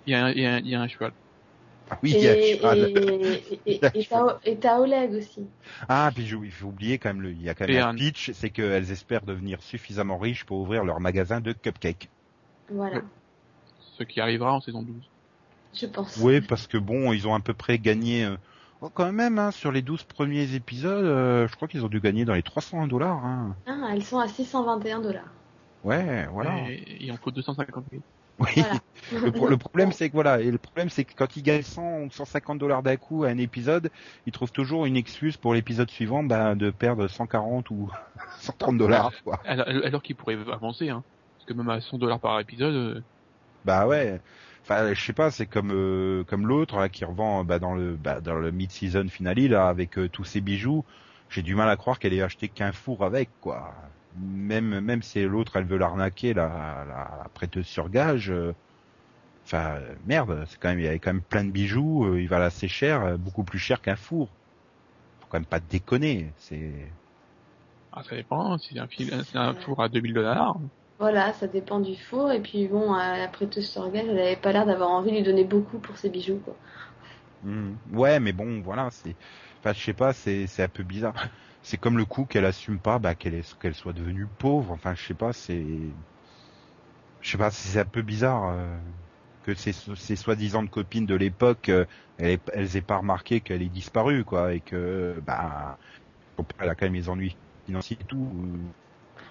Il 0.06 0.12
y 0.12 0.16
a 0.16 0.26
un, 0.26 0.32
il 0.32 0.40
y 0.40 0.46
a 0.46 0.56
un, 0.56 0.60
il 0.60 0.68
y 0.70 0.76
a 0.76 0.82
un 0.82 0.88
cheval. 0.88 1.12
Ah 1.90 2.00
oui, 2.04 2.12
il 2.18 2.24
y 2.24 2.28
a 2.28 2.32
un 2.32 2.36
et, 2.36 2.52
cheval. 2.58 2.90
et, 3.66 3.80
t'as- 4.60 4.80
Oleg 4.80 5.14
aussi. 5.14 5.48
Ah, 5.90 6.12
puis 6.14 6.28
je- 6.28 6.38
il 6.38 6.52
faut 6.52 6.68
oublier 6.68 7.00
quand 7.00 7.10
même, 7.10 7.22
le, 7.22 7.32
il 7.32 7.42
y 7.42 7.50
a 7.50 7.56
quand 7.56 7.66
même 7.68 7.76
Et 7.76 7.80
un 7.80 7.88
un- 7.90 7.96
pitch, 7.96 8.32
c'est 8.34 8.50
qu'elles 8.52 8.92
espèrent 8.92 9.26
devenir 9.26 9.62
suffisamment 9.64 10.18
riches 10.20 10.46
pour 10.46 10.60
ouvrir 10.60 10.84
leur 10.84 11.00
magasin 11.00 11.42
de 11.42 11.54
cupcakes. 11.54 12.10
Voilà. 12.70 13.02
Ce 13.98 14.04
qui 14.04 14.20
arrivera 14.20 14.54
en 14.54 14.62
saison 14.62 14.84
12. 14.84 15.10
je 15.74 15.86
pense. 15.88 16.18
Oui, 16.18 16.42
parce 16.42 16.68
que 16.68 16.78
bon, 16.78 17.14
ils 17.14 17.28
ont 17.28 17.36
à 17.36 17.40
peu 17.42 17.54
près 17.54 17.78
gagné, 17.80 18.26
euh, 18.26 18.38
oh, 18.86 18.92
quand 18.94 19.12
même, 19.12 19.40
hein, 19.40 19.52
sur 19.52 19.72
les 19.72 19.82
12 19.82 20.04
premiers 20.04 20.54
épisodes, 20.56 21.06
euh, 21.06 21.48
je 21.48 21.56
crois 21.56 21.68
qu'ils 21.68 21.84
ont 21.86 21.90
dû 21.90 22.00
gagner 22.00 22.26
dans 22.26 22.34
les 22.34 22.44
301 22.44 22.88
dollars. 22.88 23.24
Hein. 23.26 23.56
Ah, 23.68 23.90
elles 23.92 24.04
sont 24.04 24.20
à 24.20 24.28
621 24.28 25.02
dollars. 25.02 25.32
Ouais, 25.84 26.26
voilà. 26.32 26.70
Et 26.70 26.98
il 27.02 27.12
en 27.12 27.18
faut 27.18 27.32
250 27.32 27.86
000. 27.92 28.02
Oui. 28.40 28.48
Voilà. 28.58 28.80
Le, 29.26 29.32
pro- 29.32 29.48
le 29.48 29.56
problème 29.56 29.92
c'est 29.92 30.10
que 30.10 30.14
voilà, 30.14 30.42
et 30.42 30.50
le 30.50 30.58
problème 30.58 30.90
c'est 30.90 31.04
que 31.06 31.14
quand 31.16 31.38
ils 31.38 31.44
gagnent 31.44 31.62
100 31.62 32.00
ou 32.02 32.10
150 32.12 32.58
dollars 32.58 32.82
d'un 32.82 32.98
coup 32.98 33.24
à 33.24 33.28
un 33.30 33.38
épisode, 33.38 33.92
ils 34.26 34.34
trouvent 34.34 34.52
toujours 34.52 34.86
une 34.86 34.98
excuse 34.98 35.38
pour 35.38 35.54
l'épisode 35.54 35.90
suivant 35.92 36.24
ben, 36.24 36.56
de 36.56 36.72
perdre 36.72 37.08
140 37.08 37.70
ou 37.70 37.90
130 38.40 38.78
dollars. 38.78 39.12
Quoi. 39.24 39.40
Alors, 39.46 39.68
alors 39.86 40.02
qu'ils 40.02 40.16
pourraient 40.16 40.38
avancer, 40.52 40.90
hein. 40.90 41.04
Parce 41.38 41.46
que 41.48 41.54
même 41.54 41.70
à 41.70 41.80
100 41.80 41.98
dollars 42.00 42.20
par 42.20 42.40
épisode, 42.40 42.74
euh, 42.74 43.02
Bah 43.64 43.86
ouais. 43.88 44.20
Enfin, 44.66 44.94
je 44.94 45.02
sais 45.02 45.14
pas, 45.14 45.30
c'est 45.32 45.46
comme 45.46 45.72
euh, 45.72 46.24
comme 46.26 46.48
l'autre 46.48 46.88
qui 46.88 47.06
revend 47.06 47.44
bah, 47.44 47.60
dans 47.60 47.76
le 47.76 47.96
bah, 47.98 48.20
dans 48.22 48.36
le 48.36 48.52
mid-season 48.52 49.08
finale 49.10 49.40
là 49.48 49.68
avec 49.70 49.98
euh, 50.00 50.10
tous 50.10 50.24
ses 50.26 50.42
bijoux. 50.42 50.84
J'ai 51.30 51.42
du 51.44 51.56
mal 51.56 51.70
à 51.70 51.78
croire 51.78 52.00
qu'elle 52.00 52.14
ait 52.14 52.22
acheté 52.22 52.50
qu'un 52.50 52.72
four 52.72 53.04
avec 53.06 53.30
quoi. 53.42 53.76
Même 54.18 54.80
même 54.82 55.04
si 55.04 55.22
l'autre 55.24 55.58
elle 55.58 55.66
veut 55.66 55.78
l'arnaquer 55.78 56.34
la, 56.34 56.48
la, 56.88 57.18
la 57.24 57.30
prêteuse 57.34 57.68
sur 57.68 57.90
gage. 57.90 58.32
euh, 58.32 58.54
Enfin 59.46 59.80
merde, 60.06 60.46
c'est 60.48 60.60
quand 60.60 60.70
même 60.70 60.80
il 60.80 60.86
y 60.86 60.88
avait 60.88 61.00
quand 61.00 61.14
même 61.14 61.24
plein 61.24 61.46
de 61.46 61.52
bijoux. 61.52 62.06
euh, 62.06 62.22
il 62.22 62.28
va 62.30 62.44
assez 62.46 62.68
cher, 62.68 63.18
beaucoup 63.20 63.44
plus 63.46 63.60
cher 63.60 63.82
qu'un 63.82 63.96
four. 63.98 64.36
Faut 65.22 65.28
quand 65.30 65.40
même 65.40 65.46
pas 65.48 65.60
déconner. 65.62 66.34
C'est 66.38 66.94
ah, 67.92 68.04
ça 68.04 68.16
dépend. 68.16 68.58
Si 68.60 68.76
c'est 69.00 69.12
un, 69.12 69.24
un 69.50 69.54
four 69.56 69.82
à 69.82 69.90
2000 69.90 70.14
dollars, 70.14 70.58
Voilà, 71.00 71.32
ça 71.32 71.48
dépend 71.48 71.80
du 71.80 71.96
four. 71.96 72.34
Et 72.34 72.42
puis 72.42 72.68
bon, 72.68 72.94
euh, 72.94 72.98
la 73.18 73.30
prêteuse 73.30 73.70
sur 73.70 73.90
gage, 73.92 74.08
elle 74.10 74.20
avait 74.20 74.36
pas 74.36 74.52
l'air 74.52 74.66
d'avoir 74.66 74.92
envie 74.92 75.12
de 75.12 75.16
lui 75.16 75.24
donner 75.24 75.46
beaucoup 75.46 75.80
pour 75.80 75.96
ses 75.98 76.10
bijoux, 76.10 76.40
quoi. 76.40 76.58
Hmm. 77.42 77.76
Ouais, 77.92 78.20
mais 78.20 78.34
bon, 78.34 78.62
voilà, 78.62 78.90
c'est, 78.92 79.18
enfin, 79.60 79.74
je 79.74 79.84
sais 79.84 79.94
pas, 79.94 80.14
c'est, 80.14 80.48
c'est 80.48 80.64
un 80.64 80.70
peu 80.70 80.84
bizarre. 80.84 81.14
C'est 81.62 81.78
comme 81.80 81.98
le 81.98 82.06
coup 82.06 82.26
qu'elle 82.28 82.46
assume 82.46 82.80
pas, 82.80 83.00
bah, 83.00 83.16
qu'elle 83.16 83.34
est, 83.34 83.58
qu'elle 83.58 83.74
soit 83.74 83.94
devenue 83.94 84.28
pauvre. 84.28 84.70
Enfin, 84.72 84.94
je 84.94 85.04
sais 85.04 85.16
pas, 85.16 85.34
c'est, 85.34 85.98
je 87.20 87.32
sais 87.32 87.38
pas, 87.38 87.52
c'est 87.52 87.80
un 87.80 87.86
peu 87.86 88.02
bizarre 88.02 88.46
euh, 88.50 88.80
que 89.42 89.56
ces, 89.56 89.74
ces 89.74 90.16
soi-disant 90.16 90.68
copines 90.68 91.06
de 91.06 91.16
l'époque, 91.16 91.70
euh, 91.70 91.86
elles, 92.18 92.40
elles 92.54 92.78
aient 92.78 92.82
pas 92.82 92.98
remarqué 92.98 93.42
qu'elle 93.42 93.62
est 93.64 93.70
disparue, 93.70 94.24
quoi, 94.26 94.54
et 94.54 94.62
que, 94.62 95.20
bah, 95.24 95.78
elle 96.60 96.70
a 96.70 96.76
quand 96.76 96.86
même 96.86 96.96
les 96.96 97.10
ennuis 97.10 97.40
financiers 97.66 97.98
et 98.02 98.06
tout. 98.06 98.76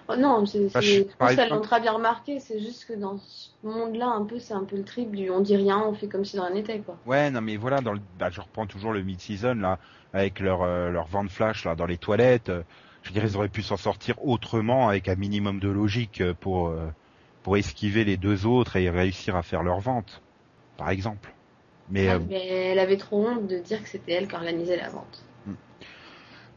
Oh, 0.07 0.15
non, 0.15 0.45
c'est, 0.45 0.67
Ah, 0.73 0.81
je- 0.81 0.87
je 0.87 1.01
qu'elles 1.03 1.29
exemple- 1.31 1.55
l'ont 1.55 1.61
très 1.61 1.81
bien 1.81 1.91
remarqué. 1.93 2.39
C'est 2.39 2.59
juste 2.59 2.85
que 2.85 2.93
dans 2.93 3.17
ce 3.17 3.49
monde-là, 3.63 4.07
un 4.07 4.23
peu, 4.25 4.39
c'est 4.39 4.53
un 4.53 4.63
peu 4.63 4.77
le 4.77 4.83
trip 4.83 5.15
du 5.15 5.29
on 5.31 5.41
dit 5.41 5.55
rien, 5.55 5.79
on 5.83 5.93
fait 5.93 6.07
comme 6.07 6.23
si 6.25 6.35
de 6.35 6.41
rien 6.41 6.51
n'était, 6.53 6.79
quoi. 6.79 6.97
Ouais, 7.05 7.31
non, 7.31 7.41
mais 7.41 7.57
voilà, 7.57 7.81
dans 7.81 7.93
le, 7.93 7.99
bah, 8.17 8.29
je 8.29 8.41
reprends 8.41 8.67
toujours 8.67 8.93
le 8.93 9.01
mid-season 9.03 9.55
là, 9.55 9.79
avec 10.13 10.39
leur 10.39 10.61
euh, 10.63 10.89
leur 10.91 11.07
vent 11.07 11.23
de 11.23 11.29
flash 11.29 11.65
là 11.65 11.75
dans 11.75 11.85
les 11.85 11.97
toilettes. 11.97 12.49
euh, 12.49 12.63
je 13.03 13.11
dirais 13.11 13.27
ils 13.27 13.37
auraient 13.37 13.49
pu 13.49 13.61
s'en 13.63 13.77
sortir 13.77 14.15
autrement 14.25 14.89
avec 14.89 15.07
un 15.07 15.15
minimum 15.15 15.59
de 15.59 15.69
logique 15.69 16.21
euh, 16.21 16.33
pour 16.33 16.67
euh, 16.69 16.87
pour 17.43 17.57
esquiver 17.57 18.03
les 18.05 18.17
deux 18.17 18.45
autres 18.45 18.75
et 18.77 18.89
réussir 18.89 19.35
à 19.35 19.43
faire 19.43 19.63
leur 19.63 19.79
vente, 19.79 20.21
par 20.77 20.89
exemple. 20.89 21.35
Mais 21.87 22.07
Mais 22.29 22.47
elle 22.47 22.79
avait 22.79 22.97
trop 22.97 23.27
honte 23.27 23.47
de 23.47 23.59
dire 23.59 23.81
que 23.83 23.89
c'était 23.89 24.13
elle 24.13 24.27
qui 24.27 24.35
organisait 24.35 24.77
la 24.77 24.89
vente. 24.89 25.23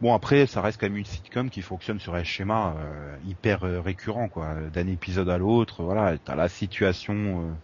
Bon 0.00 0.14
après, 0.14 0.46
ça 0.46 0.60
reste 0.62 0.80
quand 0.80 0.86
même 0.86 0.96
une 0.96 1.04
sitcom 1.04 1.50
qui 1.50 1.62
fonctionne 1.62 2.00
sur 2.00 2.14
un 2.14 2.24
schéma 2.24 2.74
euh, 2.78 3.18
hyper 3.24 3.64
euh, 3.64 3.80
récurrent 3.80 4.28
quoi, 4.28 4.54
d'un 4.70 4.86
épisode 4.86 5.28
à 5.28 5.38
l'autre. 5.38 5.82
Voilà, 5.84 6.18
t'as 6.18 6.34
la 6.36 6.48
situation. 6.48 7.50
euh, 7.50 7.54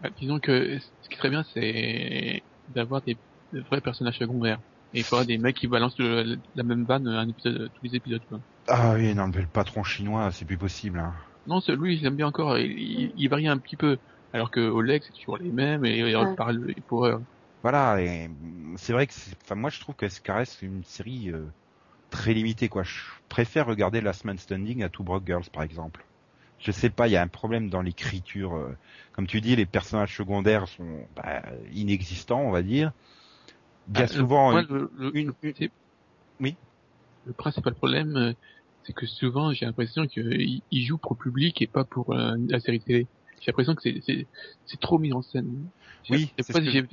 bah, 0.00 0.10
disons 0.16 0.40
que 0.40 0.78
ce 0.78 1.08
qui 1.08 1.16
serait 1.16 1.30
bien, 1.30 1.44
c'est 1.52 2.44
d'avoir 2.68 3.02
des, 3.02 3.18
vrais 3.52 3.80
personnages 3.80 4.18
secondaires. 4.18 4.60
Et 4.92 5.04
pas 5.04 5.24
des 5.24 5.38
mecs 5.38 5.56
qui 5.56 5.68
balancent 5.68 5.98
le- 5.98 6.40
la 6.54 6.62
même 6.64 6.84
vanne 6.84 7.06
un 7.06 7.28
épisode, 7.28 7.70
tous 7.74 7.84
les 7.84 7.94
épisodes, 7.94 8.24
quoi. 8.26 8.40
Ah 8.68 8.94
oui, 8.94 9.14
non, 9.14 9.28
mais 9.28 9.42
le 9.42 9.46
patron 9.48 9.82
chinois, 9.84 10.32
c'est 10.32 10.46
plus 10.46 10.56
possible. 10.56 10.98
Hein. 10.98 11.14
Non, 11.46 11.60
lui, 11.68 11.98
j'aime 11.98 12.16
bien 12.16 12.26
encore. 12.28 12.58
Il, 12.58 12.70
il, 12.72 13.12
il 13.16 13.28
varie 13.28 13.48
un 13.48 13.58
petit 13.58 13.76
peu. 13.76 13.98
Alors 14.32 14.50
que 14.50 14.60
Oleg, 14.60 15.02
c'est 15.04 15.12
toujours 15.12 15.38
les 15.38 15.50
mêmes 15.52 15.84
et 15.84 15.98
il 15.98 16.16
Ouais. 16.16 16.34
parle 16.36 16.74
pour 16.86 17.06
eux. 17.06 17.24
Voilà, 17.62 18.00
et 18.00 18.30
c'est 18.76 18.92
vrai 18.92 19.06
que, 19.06 19.12
c'est- 19.14 19.36
enfin, 19.44 19.54
moi 19.54 19.70
je 19.70 19.80
trouve 19.80 19.94
que 19.94 20.08
ça 20.08 20.34
reste 20.34 20.62
une 20.62 20.82
série 20.84 21.30
euh, 21.30 21.46
très 22.10 22.34
limitée, 22.34 22.68
quoi. 22.68 22.82
Je 22.84 23.00
préfère 23.28 23.66
regarder 23.66 24.00
Last 24.02 24.24
Man 24.24 24.38
Standing 24.38 24.82
à 24.84 24.90
Two 24.90 25.04
Broke 25.04 25.26
Girls, 25.26 25.50
par 25.52 25.62
exemple. 25.64 26.06
Je 26.58 26.72
sais 26.72 26.90
pas, 26.90 27.08
il 27.08 27.12
y 27.12 27.16
a 27.16 27.22
un 27.22 27.28
problème 27.28 27.70
dans 27.70 27.82
l'écriture. 27.82 28.54
euh, 28.56 28.76
Comme 29.12 29.26
tu 29.26 29.40
dis, 29.42 29.56
les 29.56 29.66
personnages 29.66 30.16
secondaires 30.16 30.68
sont 30.68 31.08
bah, 31.16 31.42
inexistants, 31.72 32.40
on 32.42 32.50
va 32.52 32.62
dire. 32.62 32.92
Bien 33.86 34.06
Ah, 34.06 34.08
souvent, 34.08 34.52
moi, 34.52 34.62
une- 34.62 34.68
le, 34.68 34.90
le- 34.94 35.16
une- 35.16 35.26
le 35.28 35.32
principe- 35.34 35.74
Oui. 36.40 36.56
Le 37.24 37.32
principal 37.32 37.74
problème, 37.74 38.16
euh, 38.16 38.32
c'est 38.82 38.92
que 38.92 39.06
souvent, 39.06 39.52
j'ai 39.52 39.64
l'impression 39.66 40.06
qu'il 40.06 40.62
il 40.70 40.84
joue 40.84 40.98
pour 40.98 41.14
le 41.14 41.18
public 41.22 41.60
et 41.62 41.66
pas 41.66 41.84
pour 41.84 42.12
euh, 42.12 42.34
la 42.48 42.60
série 42.60 42.80
télé. 42.82 43.08
J'ai 43.40 43.50
l'impression 43.50 43.74
que 43.74 43.82
c'est, 43.82 44.00
c'est, 44.04 44.28
c'est 44.66 44.80
trop 44.80 44.98
mis 44.98 45.12
en 45.12 45.22
scène. 45.22 45.70
J'ai- 46.04 46.14
Oui, 46.14 46.34
j'ai, 46.36 46.86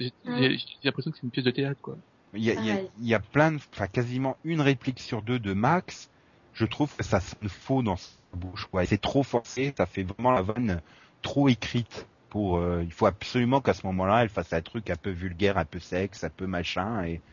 l'impression 0.83 1.11
que 1.11 1.17
c'est 1.17 1.23
une 1.23 1.31
pièce 1.31 1.45
de 1.45 1.51
théâtre, 1.51 1.79
quoi. 1.81 1.97
il 2.33 2.43
y 2.43 2.51
a, 2.51 2.53
il 2.55 2.65
y 2.65 2.71
a- 2.71 2.81
il 2.97 3.05
y 3.05 3.13
a 3.13 3.19
plein, 3.19 3.51
de, 3.53 3.59
enfin 3.73 3.87
quasiment 3.87 4.37
une 4.43 4.61
réplique 4.61 4.99
sur 4.99 5.21
deux 5.21 5.39
de 5.39 5.53
Max. 5.53 6.09
Je 6.53 6.65
trouve 6.65 6.95
que 6.95 7.03
ça 7.03 7.19
sonne 7.19 7.49
faux 7.49 7.83
dans 7.83 7.97
sa 7.97 8.09
bouche, 8.33 8.65
quoi. 8.65 8.83
Et 8.83 8.85
c'est 8.87 8.97
trop 8.97 9.23
forcé, 9.23 9.73
ça 9.77 9.85
fait 9.85 10.03
vraiment 10.03 10.31
la 10.31 10.41
vanne 10.41 10.81
trop 11.21 11.49
écrite. 11.49 12.07
Pour, 12.29 12.57
euh, 12.57 12.83
il 12.83 12.91
faut 12.91 13.05
absolument 13.05 13.61
qu'à 13.61 13.73
ce 13.73 13.85
moment-là, 13.87 14.21
elle 14.23 14.29
fasse 14.29 14.51
un 14.53 14.61
truc 14.61 14.89
un 14.89 14.97
peu 14.97 15.11
vulgaire, 15.11 15.57
un 15.57 15.65
peu 15.65 15.79
sexe, 15.79 16.23
un 16.23 16.29
peu 16.29 16.45
machin. 16.47 17.03
Et 17.05 17.23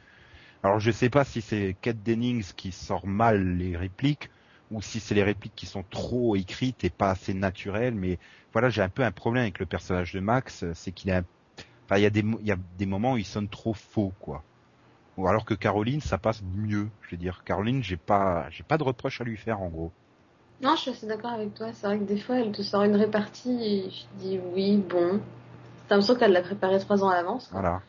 alors 0.62 0.80
je 0.80 0.90
sais 0.90 1.10
pas 1.10 1.24
si 1.24 1.40
c'est 1.42 1.76
Kate 1.80 2.02
Dennings 2.02 2.52
qui 2.56 2.72
sort 2.72 3.06
mal 3.06 3.56
les 3.56 3.76
répliques 3.76 4.30
ou 4.74 4.82
si 4.82 5.00
c'est 5.00 5.14
les 5.14 5.22
répliques 5.22 5.54
qui 5.54 5.66
sont 5.66 5.84
trop 5.88 6.36
écrites 6.36 6.84
et 6.84 6.90
pas 6.90 7.10
assez 7.10 7.32
naturelles. 7.32 7.94
Mais 7.94 8.18
voilà, 8.52 8.68
j'ai 8.68 8.82
un 8.82 8.88
peu 8.88 9.02
un 9.02 9.12
problème 9.12 9.42
avec 9.42 9.58
le 9.58 9.66
personnage 9.66 10.12
de 10.12 10.20
Max, 10.20 10.64
c'est 10.74 10.92
qu'il 10.92 11.10
a, 11.10 11.22
enfin, 11.84 11.98
il 11.98 12.02
y 12.02 12.06
a 12.06 12.10
des, 12.10 12.20
il 12.40 12.46
y 12.46 12.52
a 12.52 12.58
des 12.78 12.86
moments 12.86 13.12
où 13.12 13.18
il 13.18 13.24
sonne 13.24 13.48
trop 13.48 13.74
faux, 13.74 14.12
quoi. 14.20 14.42
Ou 15.16 15.28
alors 15.28 15.44
que 15.44 15.54
Caroline, 15.54 16.00
ça 16.00 16.18
passe 16.18 16.42
mieux. 16.42 16.88
Je 17.02 17.12
veux 17.12 17.16
dire, 17.16 17.42
Caroline, 17.44 17.82
j'ai 17.84 17.96
pas, 17.96 18.50
j'ai 18.50 18.64
pas 18.64 18.78
de 18.78 18.82
reproche 18.82 19.20
à 19.20 19.24
lui 19.24 19.36
faire, 19.36 19.60
en 19.60 19.68
gros. 19.68 19.92
Non, 20.60 20.74
je 20.76 20.82
suis 20.82 20.90
assez 20.90 21.06
d'accord 21.06 21.32
avec 21.32 21.54
toi. 21.54 21.72
C'est 21.72 21.86
vrai 21.86 21.98
que 21.98 22.04
des 22.04 22.18
fois, 22.18 22.40
elle 22.40 22.52
te 22.52 22.62
sort 22.62 22.82
une 22.82 22.96
répartie 22.96 23.62
et 23.62 23.90
je 23.90 24.18
dis 24.18 24.40
oui, 24.54 24.76
bon. 24.76 25.20
T'as 25.86 25.96
l'impression 25.96 26.16
qu'elle 26.16 26.32
l'a 26.32 26.42
préparé 26.42 26.78
trois 26.80 27.04
ans 27.04 27.10
à 27.10 27.14
l'avance. 27.14 27.48
Voilà. 27.52 27.82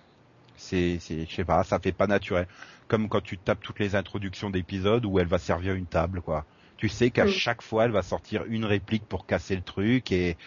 C'est, 0.58 0.98
c'est, 1.00 1.26
je 1.26 1.34
sais 1.34 1.46
pas, 1.46 1.64
ça 1.64 1.80
fait 1.80 1.92
pas 1.92 2.08
naturel. 2.08 2.48
Comme 2.88 3.10
quand 3.10 3.22
tu 3.22 3.38
tapes 3.38 3.62
toutes 3.62 3.80
les 3.80 3.96
introductions 3.96 4.50
d'épisodes 4.50 5.06
où 5.06 5.18
elle 5.20 5.28
va 5.28 5.40
servir 5.40 5.74
une 5.74 5.88
table, 5.88 6.22
quoi. 6.22 6.46
Tu 6.78 6.90
sais 6.90 7.12
qu'à 7.12 7.26
Mm. 7.26 7.30
chaque 7.30 7.62
fois, 7.62 7.86
elle 7.86 7.92
va 7.92 8.02
sortir 8.04 8.44
une 8.46 8.66
réplique 8.66 9.08
pour 9.08 9.26
casser 9.26 9.56
le 9.56 9.64
truc 9.64 10.12
et, 10.12 10.38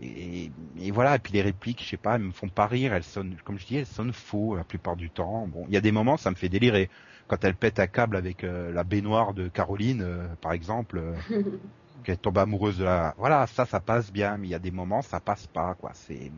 et, 0.00 0.52
et 0.76 0.90
voilà. 0.90 1.16
Et 1.16 1.18
puis 1.18 1.32
les 1.34 1.42
répliques, 1.42 1.82
je 1.82 1.88
sais 1.90 1.96
pas, 1.98 2.16
elles 2.16 2.22
me 2.22 2.32
font 2.32 2.48
pas 2.48 2.66
rire. 2.66 2.94
Elles 2.94 3.04
sonnent, 3.04 3.36
comme 3.44 3.58
je 3.58 3.66
dis, 3.66 3.76
elles 3.76 3.86
sonnent 3.86 4.12
faux 4.12 4.56
la 4.56 4.64
plupart 4.64 4.96
du 4.96 5.10
temps. 5.10 5.46
Bon, 5.48 5.66
il 5.68 5.74
y 5.74 5.76
a 5.76 5.80
des 5.82 5.92
moments, 5.92 6.16
ça 6.16 6.30
me 6.30 6.36
fait 6.36 6.48
délirer. 6.48 6.90
Quand 7.28 7.44
elle 7.44 7.56
pète 7.56 7.78
un 7.80 7.86
câble 7.88 8.16
avec 8.16 8.44
euh, 8.44 8.72
la 8.72 8.84
baignoire 8.84 9.34
de 9.34 9.48
Caroline, 9.48 10.02
euh, 10.02 10.36
par 10.40 10.52
exemple, 10.52 10.98
euh, 10.98 11.20
qu'elle 12.04 12.18
tombe 12.18 12.38
amoureuse 12.38 12.78
de 12.78 12.84
la, 12.84 13.14
voilà, 13.18 13.46
ça, 13.46 13.66
ça 13.66 13.80
passe 13.80 14.12
bien. 14.12 14.38
Mais 14.38 14.48
il 14.48 14.50
y 14.50 14.54
a 14.54 14.58
des 14.60 14.70
moments, 14.72 15.02
ça 15.02 15.20
passe 15.20 15.46
pas, 15.46 15.74
quoi. 15.76 15.92
C'est, 15.94 16.32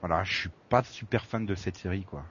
voilà, 0.00 0.24
je 0.24 0.34
suis 0.40 0.50
pas 0.68 0.82
super 0.84 1.26
fan 1.26 1.46
de 1.46 1.54
cette 1.54 1.76
série, 1.78 2.04
quoi. 2.04 2.26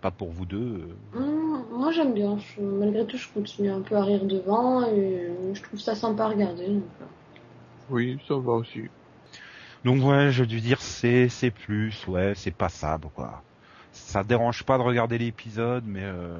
Pas 0.00 0.10
pour 0.10 0.30
vous 0.30 0.46
deux. 0.46 0.88
euh, 1.14 1.18
Hum, 1.18 1.64
moi, 1.72 1.92
j'aime 1.92 2.14
bien. 2.14 2.38
Je- 2.38 2.60
malgré 2.62 3.04
tout, 3.06 3.16
je 3.16 3.28
continue 3.32 3.70
un 3.70 3.80
peu 3.80 3.96
à 3.96 4.04
rire 4.04 4.24
devant 4.24 4.84
et 4.86 5.30
je 5.54 5.62
trouve 5.62 5.80
ça 5.80 5.94
sympa 5.94 6.24
à 6.24 6.28
regarder. 6.28 6.66
donc, 6.68 6.82
euh. 7.02 7.04
Oui, 7.88 8.18
ça 8.26 8.34
va 8.34 8.52
aussi. 8.52 8.88
Donc 9.84 10.02
ouais, 10.04 10.32
je 10.32 10.44
dû 10.44 10.60
dire 10.60 10.80
c'est 10.80 11.28
c'est 11.28 11.50
plus, 11.50 12.06
ouais, 12.08 12.34
c'est 12.34 12.50
passable 12.50 13.08
quoi. 13.14 13.42
Ça 13.92 14.24
dérange 14.24 14.64
pas 14.64 14.78
de 14.78 14.82
regarder 14.82 15.18
l'épisode, 15.18 15.84
mais 15.86 16.02
euh, 16.02 16.36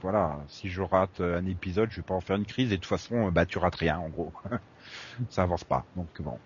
voilà, 0.00 0.38
si 0.48 0.68
je 0.68 0.82
rate 0.82 1.20
un 1.20 1.44
épisode, 1.46 1.90
je 1.90 1.96
vais 1.96 2.02
pas 2.02 2.14
en 2.14 2.20
faire 2.20 2.36
une 2.36 2.46
crise 2.46 2.72
et 2.72 2.76
de 2.76 2.80
toute 2.80 2.88
façon, 2.88 3.28
euh, 3.28 3.30
bah 3.30 3.46
tu 3.46 3.58
rates 3.58 3.74
rien 3.76 3.98
en 3.98 4.08
gros. 4.08 4.32
ça 5.30 5.42
avance 5.42 5.64
pas. 5.64 5.84
Donc 5.96 6.08
bon, 6.20 6.38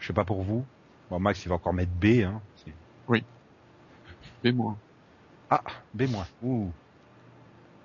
je 0.00 0.08
sais 0.08 0.12
pas 0.12 0.24
pour 0.24 0.42
vous. 0.42 0.64
Bon, 1.10 1.20
Max 1.20 1.44
il 1.44 1.48
va 1.48 1.56
encore 1.56 1.74
mettre 1.74 1.92
B, 1.92 2.22
hein. 2.24 2.40
C'est- 2.64 2.74
Mais 4.42 4.52
moi. 4.52 4.76
Ah, 5.50 5.62
B 5.94 6.02
moins. 6.08 6.26
Ouh, 6.42 6.70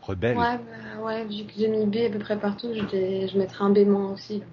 rebelle. 0.04 0.38
Ouais, 0.38 0.58
bah, 0.58 1.02
ouais, 1.02 1.26
vu 1.26 1.46
que 1.46 1.54
j'ai 1.58 1.68
mis 1.68 1.86
B 1.86 2.08
à 2.08 2.10
peu 2.12 2.20
près 2.20 2.38
partout, 2.40 2.74
je, 2.74 2.82
je 2.82 3.38
mettrai 3.38 3.64
un 3.64 3.72
B 3.72 3.80
aussi. 3.88 4.44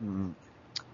Hmm. 0.00 0.30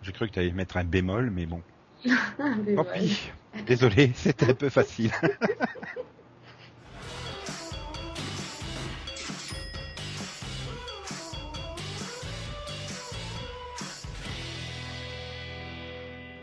J'ai 0.02 0.12
cru 0.12 0.26
que 0.28 0.32
tu 0.32 0.40
allais 0.40 0.50
mettre 0.52 0.76
un 0.76 0.84
bémol, 0.84 1.30
mais 1.30 1.46
bon. 1.46 1.62
Tant 2.04 2.84
pis. 2.84 3.30
Désolé, 3.66 4.12
c'était 4.16 4.50
un 4.50 4.54
peu 4.54 4.68
facile. 4.68 5.12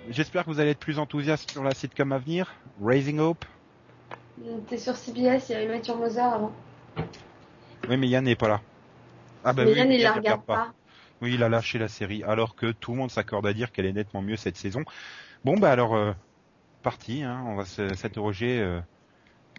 J'espère 0.10 0.46
que 0.46 0.50
vous 0.50 0.60
allez 0.62 0.70
être 0.72 0.80
plus 0.80 1.00
enthousiaste 1.00 1.52
sur 1.52 1.64
la 1.64 1.74
sitcom 1.74 2.14
à 2.14 2.20
venir. 2.20 2.54
Raising 2.82 3.20
Hope. 3.20 3.44
T'es 4.68 4.78
sur 4.78 4.96
CBS, 4.96 5.50
il 5.50 5.52
y 5.54 5.56
avait 5.56 5.68
Mathieu 5.68 5.96
Mozart 5.96 6.34
avant. 6.34 6.52
Oui, 7.90 7.98
mais 7.98 8.08
Yann 8.08 8.26
n'est 8.26 8.36
pas 8.36 8.48
là. 8.48 8.62
Ah 9.44 9.54
bah 9.54 9.64
mais 9.64 9.72
oui, 9.72 9.78
Yann, 9.78 9.92
il 9.92 10.02
la 10.02 10.14
regarde 10.14 10.42
regarde 10.42 10.46
pas. 10.46 10.74
Oui, 11.22 11.36
il 11.36 11.44
a 11.44 11.50
lâché 11.50 11.80
la 11.80 11.88
série, 11.88 12.24
alors 12.24 12.56
que 12.56 12.72
tout 12.72 12.92
le 12.92 12.98
monde 12.98 13.12
s'accorde 13.12 13.48
à 13.48 13.54
dire 13.54 13.72
qu'elle 13.72 13.86
est 13.86 13.94
nettement 13.94 14.22
mieux 14.22 14.36
cette 14.36 14.58
saison. 14.58 14.84
Bon, 15.46 15.58
bah 15.58 15.72
alors, 15.72 15.96
euh, 15.96 16.12
parti, 16.84 17.24
hein, 17.24 17.44
on 17.48 17.56
va 17.56 17.66
s'interroger 17.66 18.60
euh, 18.60 18.80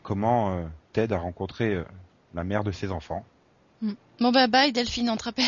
comment 0.03 0.53
euh, 0.53 0.65
Ted 0.93 1.13
a 1.13 1.19
rencontré 1.19 1.75
euh, 1.75 1.85
la 2.35 2.45
mère 2.45 2.63
de 2.63 2.71
ses 2.71 2.93
enfants. 2.93 3.25
Bon 4.19 4.33
bah 4.33 4.47
bye 4.47 4.73
Delphine, 4.73 5.11
on 5.11 5.17
te 5.17 5.25
rappelle. 5.25 5.45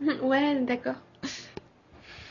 ouais, 0.22 0.60
d'accord. 0.62 0.94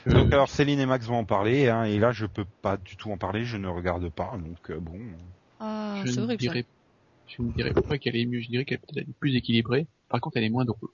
Donc 0.07 0.33
alors 0.33 0.49
Céline 0.49 0.79
et 0.79 0.85
Max 0.85 1.05
vont 1.05 1.19
en 1.19 1.25
parler, 1.25 1.69
hein, 1.69 1.83
et 1.83 1.99
là 1.99 2.11
je 2.11 2.25
peux 2.25 2.45
pas 2.61 2.77
du 2.77 2.95
tout 2.95 3.11
en 3.11 3.17
parler, 3.17 3.45
je 3.45 3.57
ne 3.57 3.67
regarde 3.67 4.09
pas, 4.09 4.33
donc 4.37 4.71
euh, 4.71 4.79
bon. 4.79 4.97
Ah, 5.59 6.01
je 6.05 6.11
c'est 6.11 6.17
ne 6.19 6.23
horrible 6.25 6.41
ça. 6.43 6.49
dirais, 6.49 6.65
je 7.27 7.41
ne 7.41 7.51
dirais 7.51 7.73
pas 7.87 7.97
qu'elle 7.97 8.15
est 8.15 8.25
mieux, 8.25 8.41
je 8.41 8.47
dirais 8.47 8.65
qu'elle 8.65 8.79
peut-être 8.79 8.97
elle 8.97 9.09
est 9.09 9.19
plus 9.19 9.35
équilibrée. 9.35 9.87
Par 10.09 10.21
contre, 10.21 10.37
elle 10.37 10.43
est 10.45 10.49
moins 10.49 10.65
drôle. 10.65 10.91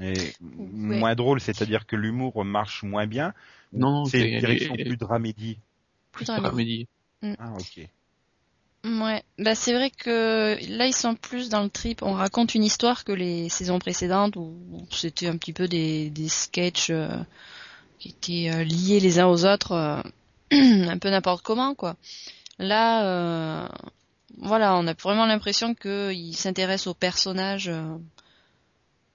Et 0.00 0.16
Ouais. 0.40 0.98
moins 0.98 1.14
drôle, 1.14 1.40
c'est-à-dire 1.40 1.86
que 1.86 1.96
l'humour 1.96 2.44
marche 2.44 2.82
moins 2.82 3.06
bien. 3.06 3.32
Non, 3.72 4.04
c'est 4.06 4.20
une 4.20 4.34
elle 4.34 4.40
direction 4.40 4.74
est- 4.74 4.84
plus 4.84 4.96
dramédie. 4.96 5.60
Plus 6.12 6.26
dramédie. 6.26 6.88
Ah 7.38 7.52
ok. 7.58 7.86
Ouais, 8.84 9.22
bah 9.38 9.54
c'est 9.54 9.72
vrai 9.72 9.90
que 9.90 10.58
là 10.68 10.86
ils 10.86 10.94
sont 10.94 11.14
plus 11.14 11.48
dans 11.48 11.62
le 11.62 11.70
trip. 11.70 12.02
On 12.02 12.12
raconte 12.12 12.54
une 12.54 12.64
histoire 12.64 13.04
que 13.04 13.12
les 13.12 13.48
saisons 13.48 13.78
précédentes 13.78 14.36
où 14.36 14.86
c'était 14.90 15.26
un 15.26 15.38
petit 15.38 15.54
peu 15.54 15.68
des, 15.68 16.10
des 16.10 16.28
sketchs 16.28 16.90
euh, 16.90 17.08
qui 17.98 18.10
étaient 18.10 18.50
euh, 18.54 18.62
liés 18.64 19.00
les 19.00 19.18
uns 19.20 19.26
aux 19.26 19.46
autres, 19.46 19.72
euh, 19.72 20.02
un 20.52 20.98
peu 20.98 21.08
n'importe 21.08 21.42
comment 21.42 21.74
quoi. 21.74 21.96
Là, 22.58 23.04
euh, 23.64 23.68
voilà, 24.38 24.76
on 24.76 24.86
a 24.86 24.94
vraiment 24.94 25.26
l'impression 25.26 25.74
qu'ils 25.74 26.36
s'intéressent 26.36 26.88
aux 26.88 26.94
personnages 26.94 27.68
euh, 27.68 27.96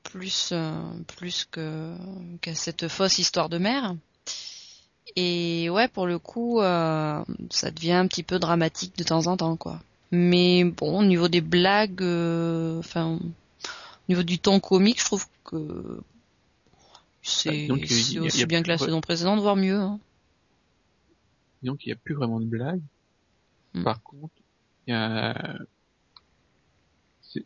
plus 0.03 0.49
euh, 0.51 0.73
plus 1.17 1.45
que 1.49 1.95
qu'à 2.41 2.55
cette 2.55 2.87
fausse 2.87 3.17
histoire 3.19 3.49
de 3.49 3.57
mère. 3.57 3.95
Et 5.15 5.69
ouais, 5.69 5.87
pour 5.87 6.05
le 6.05 6.19
coup, 6.19 6.61
euh, 6.61 7.23
ça 7.49 7.71
devient 7.71 7.93
un 7.93 8.07
petit 8.07 8.23
peu 8.23 8.39
dramatique 8.39 8.95
de 8.97 9.03
temps 9.03 9.27
en 9.27 9.37
temps, 9.37 9.55
quoi. 9.57 9.79
Mais 10.11 10.63
bon, 10.63 10.99
au 10.99 11.03
niveau 11.03 11.27
des 11.27 11.41
blagues, 11.41 12.01
euh, 12.01 12.79
enfin, 12.79 13.17
au 13.17 13.19
niveau 14.09 14.23
du 14.23 14.37
ton 14.39 14.59
comique, 14.59 14.99
je 14.99 15.05
trouve 15.05 15.25
que 15.43 15.99
c'est 17.21 17.49
y 17.49 17.83
a- 17.83 17.87
y 18.13 18.17
a- 18.17 18.25
aussi 18.27 18.45
bien 18.47 18.63
que 18.63 18.67
la 18.69 18.77
saison 18.85 19.01
précédente, 19.01 19.39
voire 19.39 19.55
mieux. 19.55 19.79
hein. 19.79 19.99
Donc, 21.63 21.85
il 21.85 21.89
n'y 21.89 21.93
a 21.93 21.97
plus 21.97 22.15
vraiment 22.15 22.39
de 22.39 22.45
blagues. 22.45 22.81
Hmm. 23.73 23.83
Par 23.83 24.01
contre, 24.03 24.33
il 24.87 24.91
y 24.91 24.93
a, 24.95 25.57
il 27.35 27.43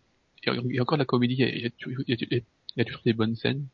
y 0.74 0.80
a- 0.80 0.82
encore 0.82 0.98
de 0.98 1.02
la 1.04 1.06
comédie, 1.06 1.36
il 1.36 1.40
y 1.40 1.44
a, 1.44 1.50
il 1.50 1.62
y 1.62 1.66
a 1.66 1.70
toujours- 1.70 2.04
il 2.08 2.12
y 2.20 2.24
a- 2.24 2.28
il 2.32 2.44
y 2.78 2.82
a 2.82 2.86
toujours 2.86 3.02
des 3.06 3.14
bonnes 3.14 3.36
scènes. 3.36 3.66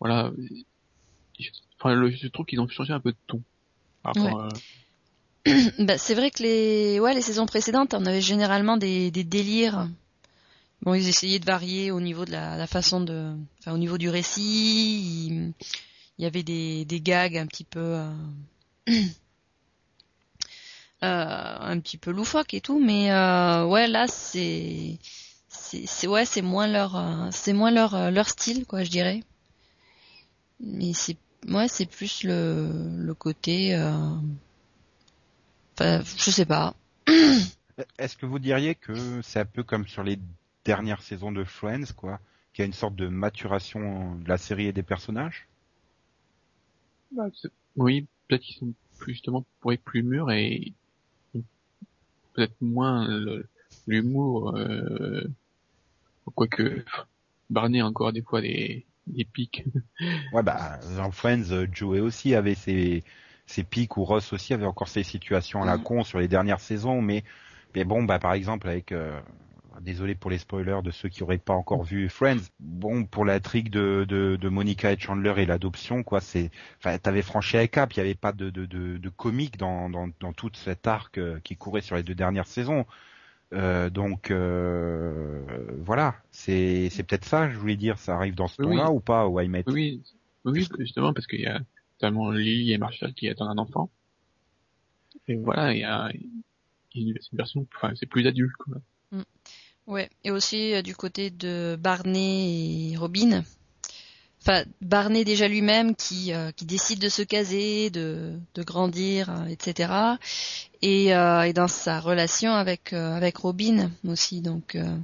Voilà. 0.00 0.32
Je- 1.38 1.50
Enfin, 1.78 1.94
le- 1.94 2.10
je 2.10 2.28
trouve 2.28 2.46
qu'ils 2.46 2.60
ont 2.60 2.68
changé 2.68 2.92
un 2.94 3.00
peu 3.00 3.12
de 3.12 3.16
ton. 3.26 3.42
Rapport 4.02 4.40
à- 4.40 4.48
Bah, 5.78 5.98
c'est 5.98 6.14
vrai 6.14 6.30
que 6.30 6.42
les, 6.42 6.98
ouais, 7.00 7.14
les 7.14 7.20
saisons 7.22 7.46
précédentes, 7.46 7.94
on 7.94 8.04
avait 8.06 8.20
généralement 8.22 8.76
des, 8.76 9.10
des 9.10 9.24
délires. 9.24 9.88
Bon, 10.82 10.94
ils 10.94 11.06
essayaient 11.08 11.38
de 11.38 11.44
varier 11.44 11.90
au 11.90 12.00
niveau 12.00 12.24
de 12.24 12.32
la, 12.32 12.56
la 12.56 12.66
façon 12.66 13.00
de, 13.00 13.32
enfin, 13.60 13.72
au 13.72 13.78
niveau 13.78 13.98
du 13.98 14.08
récit. 14.08 15.26
Il, 15.28 15.52
il 16.18 16.22
y 16.22 16.26
avait 16.26 16.42
des, 16.42 16.84
des 16.84 17.00
gags 17.00 17.36
un 17.36 17.46
petit 17.46 17.64
peu, 17.64 17.80
euh, 17.80 18.10
euh, 18.88 18.92
un 21.02 21.78
petit 21.80 21.98
peu 21.98 22.10
loufoques 22.10 22.54
et 22.54 22.60
tout, 22.60 22.80
mais 22.80 23.12
euh, 23.12 23.66
ouais, 23.66 23.86
là, 23.86 24.06
c'est, 24.08 24.98
c'est, 25.48 26.06
ouais, 26.06 26.24
c'est 26.24 26.42
moins 26.42 26.66
leur, 26.66 26.96
euh, 26.96 27.28
c'est 27.30 27.52
moins 27.52 27.70
leur, 27.70 27.94
euh, 27.94 28.10
leur 28.10 28.28
style, 28.28 28.66
quoi, 28.66 28.82
je 28.84 28.90
dirais. 28.90 29.22
Mais 30.60 30.92
c'est, 30.94 31.16
ouais, 31.48 31.68
c'est 31.68 31.86
plus 31.86 32.22
le, 32.24 32.70
le 32.96 33.14
côté. 33.14 33.74
Euh, 33.74 34.16
Enfin, 35.78 36.02
je 36.16 36.30
sais 36.30 36.46
pas. 36.46 36.74
Est-ce 37.98 38.16
que 38.16 38.24
vous 38.24 38.38
diriez 38.38 38.74
que 38.74 39.20
c'est 39.20 39.40
un 39.40 39.44
peu 39.44 39.62
comme 39.62 39.86
sur 39.86 40.02
les 40.02 40.18
dernières 40.64 41.02
saisons 41.02 41.32
de 41.32 41.44
Friends, 41.44 41.92
quoi, 41.94 42.18
qu'il 42.52 42.62
y 42.62 42.64
a 42.64 42.66
une 42.66 42.72
sorte 42.72 42.96
de 42.96 43.08
maturation 43.08 44.14
de 44.16 44.26
la 44.26 44.38
série 44.38 44.66
et 44.66 44.72
des 44.72 44.82
personnages? 44.82 45.46
Bah, 47.10 47.26
oui, 47.76 48.06
peut-être 48.26 48.40
qu'ils 48.40 48.56
sont 48.56 48.72
plus 48.98 49.12
justement 49.12 49.44
pour 49.60 49.74
être 49.74 49.82
plus 49.82 50.02
mûrs 50.02 50.30
et 50.30 50.72
peut-être 52.36 52.56
moins 52.60 53.08
l'humour, 53.86 54.56
euh, 54.56 55.22
quoique 56.34 56.84
Barney 57.50 57.80
a 57.80 57.86
encore 57.86 58.12
des 58.12 58.22
fois 58.22 58.40
des, 58.42 58.86
des 59.06 59.24
pics. 59.24 59.64
Ouais, 60.32 60.42
bah, 60.42 60.78
dans 60.96 61.10
Friends, 61.12 61.50
euh, 61.52 61.66
Joey 61.72 62.00
aussi 62.00 62.34
avait 62.34 62.54
ses, 62.54 63.04
ses 63.46 63.64
pics, 63.64 63.96
ou 63.96 64.04
Ross 64.04 64.32
aussi 64.32 64.54
avait 64.54 64.66
encore 64.66 64.88
ses 64.88 65.04
situations 65.04 65.62
à 65.62 65.66
la 65.66 65.78
Mhm. 65.78 65.84
con 65.84 66.02
sur 66.04 66.18
les 66.18 66.28
dernières 66.28 66.60
saisons, 66.60 67.00
mais, 67.00 67.22
mais 67.74 67.84
bon, 67.84 68.02
bah, 68.02 68.18
par 68.18 68.32
exemple, 68.32 68.68
avec, 68.68 68.92
euh, 68.92 69.20
désolé 69.80 70.14
pour 70.14 70.30
les 70.30 70.38
spoilers 70.38 70.82
de 70.82 70.90
ceux 70.90 71.08
qui 71.08 71.22
auraient 71.22 71.38
pas 71.38 71.54
encore 71.54 71.82
vu 71.84 72.08
Friends, 72.08 72.38
bon, 72.60 73.04
pour 73.04 73.24
l'intrigue 73.24 73.70
de, 73.70 74.04
de, 74.08 74.36
de 74.36 74.48
Monica 74.48 74.92
et 74.92 74.98
Chandler 74.98 75.34
et 75.38 75.46
l'adoption, 75.46 76.02
quoi, 76.02 76.20
c'est, 76.20 76.50
enfin, 76.78 76.98
t'avais 76.98 77.22
franchi 77.22 77.56
un 77.56 77.66
cap, 77.66 77.92
il 77.94 77.98
y 77.98 78.00
avait 78.00 78.14
pas 78.14 78.32
de, 78.32 78.50
de, 78.50 78.66
de, 78.66 78.98
de 78.98 79.08
comique 79.08 79.56
dans, 79.58 79.90
dans, 79.90 80.08
dans 80.20 80.32
tout 80.32 80.50
cet 80.54 80.86
arc 80.86 81.18
euh, 81.18 81.40
qui 81.40 81.56
courait 81.56 81.80
sur 81.80 81.96
les 81.96 82.02
deux 82.02 82.14
dernières 82.14 82.46
saisons. 82.46 82.86
Euh, 83.52 83.90
donc 83.90 84.30
euh, 84.32 85.40
voilà, 85.80 86.16
c'est 86.32 86.88
c'est 86.90 87.04
peut-être 87.04 87.24
ça, 87.24 87.48
je 87.48 87.56
voulais 87.56 87.76
dire, 87.76 87.98
ça 87.98 88.16
arrive 88.16 88.34
dans 88.34 88.48
ce 88.48 88.60
Oui, 88.62 88.76
ton-là 88.76 88.90
ou 88.90 89.00
pas, 89.00 89.26
au 89.28 89.40
IMET 89.40 89.64
Oui, 89.68 90.02
oui, 90.44 90.66
justement, 90.78 91.12
parce 91.12 91.26
qu'il 91.26 91.40
y 91.40 91.46
a 91.46 91.60
notamment 92.00 92.30
Lily 92.30 92.72
et 92.72 92.78
Marshall 92.78 93.14
qui 93.14 93.28
attendent 93.28 93.50
un 93.50 93.58
enfant. 93.58 93.90
Et 95.28 95.36
voilà, 95.36 95.72
il 95.74 95.80
y 95.80 95.84
a 95.84 96.10
il 96.94 97.08
y 97.08 97.10
a 97.10 97.12
une 97.12 97.18
version, 97.38 97.66
enfin, 97.76 97.92
c'est 97.94 98.06
plus 98.06 98.26
adulte, 98.26 98.56
quoi. 98.56 98.76
Ouais, 99.86 100.10
et 100.24 100.30
aussi 100.30 100.74
euh, 100.74 100.82
du 100.82 100.96
côté 100.96 101.30
de 101.30 101.76
Barney 101.80 102.92
et 102.92 102.96
Robin. 102.96 103.44
Enfin, 104.42 104.64
Barney 104.80 105.24
déjà 105.24 105.48
lui-même 105.48 105.94
qui, 105.96 106.32
euh, 106.32 106.50
qui 106.52 106.64
décide 106.66 107.00
de 107.00 107.08
se 107.08 107.22
caser, 107.22 107.90
de, 107.90 108.38
de 108.54 108.62
grandir, 108.62 109.30
euh, 109.30 109.46
etc. 109.46 109.92
Et, 110.82 111.14
euh, 111.14 111.42
et 111.42 111.52
dans 111.52 111.68
sa 111.68 112.00
relation 112.00 112.52
avec, 112.54 112.92
euh, 112.92 113.14
avec 113.14 113.36
Robin 113.38 113.90
aussi. 114.06 114.40
Donc, 114.40 114.74
euh, 114.76 114.96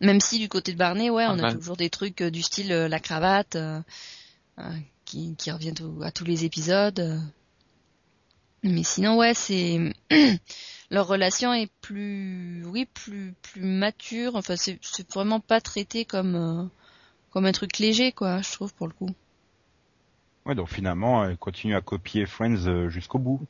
même 0.00 0.20
si 0.20 0.38
du 0.38 0.48
côté 0.48 0.72
de 0.72 0.78
Barney, 0.78 1.08
ouais, 1.10 1.26
on 1.26 1.38
a 1.38 1.52
toujours 1.52 1.76
des 1.76 1.90
trucs 1.90 2.20
euh, 2.20 2.30
du 2.30 2.42
style 2.42 2.72
euh, 2.72 2.88
la 2.88 2.98
cravate 3.00 3.54
euh, 3.56 3.80
euh, 4.58 4.62
qui, 5.04 5.34
qui 5.36 5.50
revient 5.52 5.74
tout- 5.74 6.00
à 6.02 6.10
tous 6.10 6.24
les 6.24 6.44
épisodes. 6.44 7.20
Mais 8.62 8.82
sinon, 8.82 9.16
ouais, 9.16 9.34
c'est 9.34 9.92
leur 10.90 11.06
relation 11.06 11.52
est 11.54 11.70
plus, 11.80 12.64
oui, 12.66 12.86
plus 12.86 13.34
plus 13.42 13.62
mature. 13.62 14.36
Enfin, 14.36 14.56
c'est 14.56 14.78
c'est 14.82 15.10
vraiment 15.12 15.40
pas 15.40 15.60
traité 15.60 16.04
comme 16.04 16.34
euh, 16.34 16.64
comme 17.30 17.46
un 17.46 17.52
truc 17.52 17.78
léger, 17.78 18.12
quoi. 18.12 18.42
Je 18.42 18.52
trouve 18.52 18.74
pour 18.74 18.86
le 18.86 18.92
coup. 18.92 19.10
Ouais, 20.46 20.54
donc 20.54 20.68
finalement, 20.68 21.24
elle 21.24 21.36
continue 21.36 21.74
à 21.74 21.80
copier 21.80 22.26
Friends 22.26 22.66
euh, 22.66 22.88
jusqu'au 22.88 23.18
bout. 23.18 23.40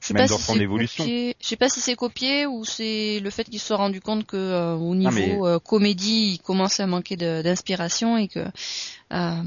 Je 0.00 0.08
sais 0.08 0.14
Même 0.14 0.24
pas 0.24 0.28
dans 0.28 0.38
si 0.38 0.44
son 0.44 0.60
évolution. 0.60 1.04
copié- 1.04 1.34
Je 1.40 1.46
sais 1.48 1.56
pas 1.56 1.68
si 1.68 1.80
c'est 1.80 1.96
copié 1.96 2.46
ou 2.46 2.64
c'est 2.64 3.18
le 3.20 3.30
fait 3.30 3.44
qu'ils 3.44 3.58
se 3.58 3.66
soient 3.66 3.76
rendu 3.78 4.00
compte 4.00 4.26
que 4.26 4.36
euh, 4.36 4.74
au 4.74 4.94
niveau 4.94 5.10
mais- 5.10 5.38
euh, 5.42 5.58
comédie, 5.58 6.32
il 6.34 6.38
commençait 6.38 6.82
à 6.82 6.86
manquer 6.86 7.16
d'inspiration 7.16 8.16
et 8.18 8.28
que 8.28 8.40
euh, 8.40 9.42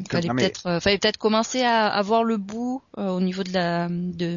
il 0.00 0.08
fallait 0.10 0.28
mais- 0.32 0.42
peut-être 0.42 0.80
fallait 0.80 0.98
peut-être 0.98 1.18
commencer 1.18 1.62
à, 1.62 1.86
à 1.88 2.02
voir 2.02 2.24
le 2.24 2.36
bout 2.36 2.82
au 2.96 3.20
niveau 3.20 3.42
de 3.42 3.52
la 3.52 3.88
de 3.90 4.36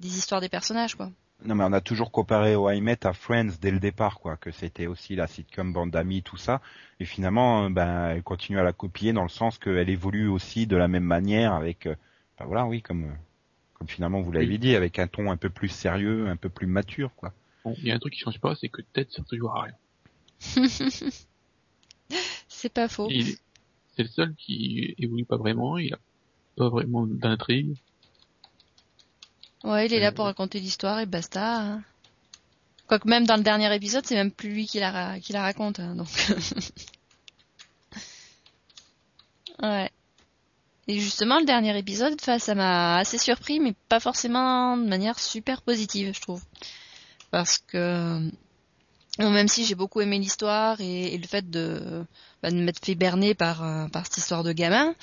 des 0.00 0.16
histoires 0.16 0.40
des 0.40 0.48
personnages, 0.48 0.94
quoi. 0.94 1.10
Non, 1.44 1.54
mais 1.54 1.64
on 1.64 1.72
a 1.72 1.80
toujours 1.80 2.10
comparé 2.10 2.54
au 2.56 2.68
IMET 2.68 3.04
à 3.06 3.12
Friends 3.12 3.50
dès 3.60 3.70
le 3.70 3.78
départ, 3.80 4.18
quoi, 4.20 4.36
que 4.36 4.50
c'était 4.50 4.86
aussi 4.86 5.14
la 5.16 5.26
sitcom 5.28 5.72
bande 5.72 5.90
d'amis, 5.92 6.22
tout 6.22 6.36
ça. 6.36 6.60
Et 7.00 7.04
finalement, 7.04 7.70
ben, 7.70 8.10
elle 8.10 8.22
continue 8.24 8.58
à 8.58 8.64
la 8.64 8.72
copier 8.72 9.12
dans 9.12 9.22
le 9.22 9.28
sens 9.28 9.56
qu'elle 9.58 9.88
évolue 9.88 10.28
aussi 10.28 10.66
de 10.66 10.76
la 10.76 10.88
même 10.88 11.04
manière 11.04 11.52
avec, 11.54 11.84
ben 11.86 12.44
voilà, 12.44 12.66
oui, 12.66 12.82
comme, 12.82 13.12
comme 13.78 13.88
finalement 13.88 14.20
vous 14.20 14.32
l'avez 14.32 14.46
Oui. 14.46 14.58
dit, 14.58 14.74
avec 14.74 14.98
un 14.98 15.06
ton 15.06 15.30
un 15.30 15.36
peu 15.36 15.50
plus 15.50 15.68
sérieux, 15.68 16.28
un 16.28 16.36
peu 16.36 16.48
plus 16.48 16.66
mature, 16.66 17.14
quoi. 17.16 17.32
Bon, 17.64 17.74
il 17.78 17.86
y 17.86 17.92
a 17.92 17.94
un 17.94 17.98
truc 17.98 18.12
qui 18.14 18.20
change 18.20 18.40
pas, 18.40 18.54
c'est 18.56 18.68
que 18.68 18.82
Ted 18.92 19.08
sert 19.10 19.24
toujours 19.24 19.56
à 19.56 19.62
rien. 19.62 19.74
C'est 22.48 22.72
pas 22.72 22.88
faux. 22.88 23.08
Il- 23.10 23.36
C'est 23.96 24.02
le 24.04 24.08
seul 24.08 24.34
qui 24.36 24.94
évolue 24.98 25.24
pas 25.24 25.36
vraiment, 25.36 25.76
il 25.78 25.92
a 25.94 25.98
pas 26.56 26.68
vraiment 26.68 27.06
d'intrigue. 27.06 27.74
Ouais, 29.64 29.86
il 29.86 29.92
est 29.92 29.98
là 30.00 30.08
Euh, 30.08 30.12
pour 30.12 30.24
raconter 30.26 30.60
l'histoire 30.60 31.00
et 31.00 31.06
basta. 31.06 31.60
hein. 31.62 31.82
Quoique 32.86 33.08
même 33.08 33.26
dans 33.26 33.36
le 33.36 33.42
dernier 33.42 33.74
épisode, 33.74 34.06
c'est 34.06 34.14
même 34.14 34.30
plus 34.30 34.50
lui 34.50 34.66
qui 34.66 34.78
la, 34.78 34.90
ra- 34.92 35.18
qui 35.20 35.32
la 35.32 35.42
raconte. 35.42 35.80
hein, 35.80 35.96
donc. 35.96 36.08
ouais. 39.62 39.90
Et 40.88 40.98
justement, 41.00 41.38
le 41.38 41.44
dernier 41.44 41.76
épisode, 41.78 42.18
ça 42.20 42.54
m'a 42.54 42.96
assez 42.96 43.18
surpris, 43.18 43.60
mais 43.60 43.74
pas 43.90 44.00
forcément 44.00 44.76
de 44.78 44.88
manière 44.88 45.18
super 45.18 45.60
positive, 45.60 46.14
je 46.14 46.20
trouve. 46.20 46.42
Parce 47.30 47.58
que 47.58 48.30
bon, 49.18 49.30
même 49.30 49.48
si 49.48 49.66
j'ai 49.66 49.74
beaucoup 49.74 50.00
aimé 50.00 50.18
l'histoire 50.18 50.80
et, 50.80 51.14
et 51.14 51.18
le 51.18 51.26
fait 51.26 51.50
de, 51.50 52.04
bah, 52.42 52.50
de 52.50 52.56
m'être 52.56 52.82
fait 52.84 52.94
berner 52.94 53.34
par, 53.34 53.62
euh, 53.62 53.86
par 53.88 54.06
cette 54.06 54.16
histoire 54.16 54.44
de 54.44 54.52
gamin, 54.52 54.94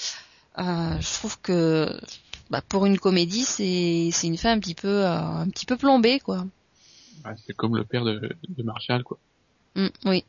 euh, 0.57 0.99
je 0.99 1.13
trouve 1.13 1.39
que 1.41 1.95
bah, 2.49 2.61
pour 2.67 2.87
une 2.87 2.97
comédie, 2.97 3.43
c'est 3.43 4.09
c'est 4.11 4.27
une 4.27 4.37
fin 4.37 4.53
un 4.53 4.59
petit 4.59 4.75
peu 4.75 5.05
euh, 5.05 5.17
un 5.17 5.49
petit 5.49 5.67
peu 5.67 5.77
plombée, 5.77 6.19
quoi. 6.19 6.45
Bah, 7.23 7.35
c'est 7.45 7.55
comme 7.55 7.75
le 7.75 7.85
père 7.85 8.05
de, 8.05 8.35
de 8.49 8.63
Marshall, 8.63 9.03
quoi. 9.03 9.19
Mm, 9.75 9.87
oui. 10.05 10.25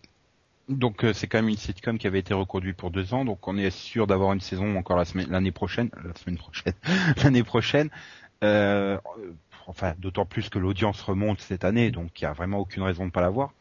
Donc 0.69 1.05
euh, 1.05 1.13
c'est 1.13 1.29
quand 1.29 1.39
même 1.39 1.49
une 1.49 1.57
sitcom 1.57 1.97
qui 1.99 2.07
avait 2.07 2.19
été 2.19 2.35
reconduite 2.35 2.77
pour 2.77 2.91
deux 2.91 3.15
ans, 3.15 3.25
donc 3.25 3.47
on 3.47 3.57
est 3.57 3.71
sûr 3.71 4.07
d'avoir 4.07 4.33
une 4.33 4.41
saison 4.41 4.77
encore 4.77 4.97
la 4.97 5.05
semaine, 5.05 5.31
l'année 5.31 5.53
prochaine, 5.53 5.91
la 6.05 6.15
semaine 6.15 6.39
prochaine, 6.39 6.75
l'année 7.23 7.45
prochaine. 7.45 7.89
Euh, 8.43 8.99
enfin, 9.67 9.95
d'autant 9.99 10.27
plus 10.27 10.49
que 10.49 10.59
l'audience 10.59 11.01
remonte 11.03 11.41
cette 11.41 11.65
année, 11.65 11.91
donc 11.91 12.21
il 12.21 12.25
y 12.25 12.27
a 12.27 12.33
vraiment 12.33 12.59
aucune 12.59 12.83
raison 12.83 13.03
de 13.03 13.07
ne 13.09 13.13
pas 13.13 13.21
la 13.21 13.31
voir. 13.31 13.53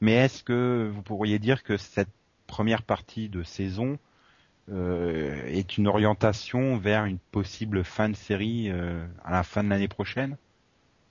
Mais 0.00 0.12
est-ce 0.12 0.42
que 0.42 0.90
vous 0.92 1.02
pourriez 1.02 1.38
dire 1.38 1.62
que 1.62 1.76
cette 1.76 2.10
première 2.46 2.82
partie 2.82 3.28
de 3.28 3.42
saison 3.42 3.98
euh, 4.70 5.44
est 5.46 5.78
une 5.78 5.88
orientation 5.88 6.76
vers 6.76 7.04
une 7.04 7.18
possible 7.18 7.84
fin 7.84 8.08
de 8.08 8.16
série 8.16 8.70
euh, 8.70 9.06
à 9.24 9.32
la 9.32 9.42
fin 9.42 9.64
de 9.64 9.68
l'année 9.68 9.88
prochaine? 9.88 10.36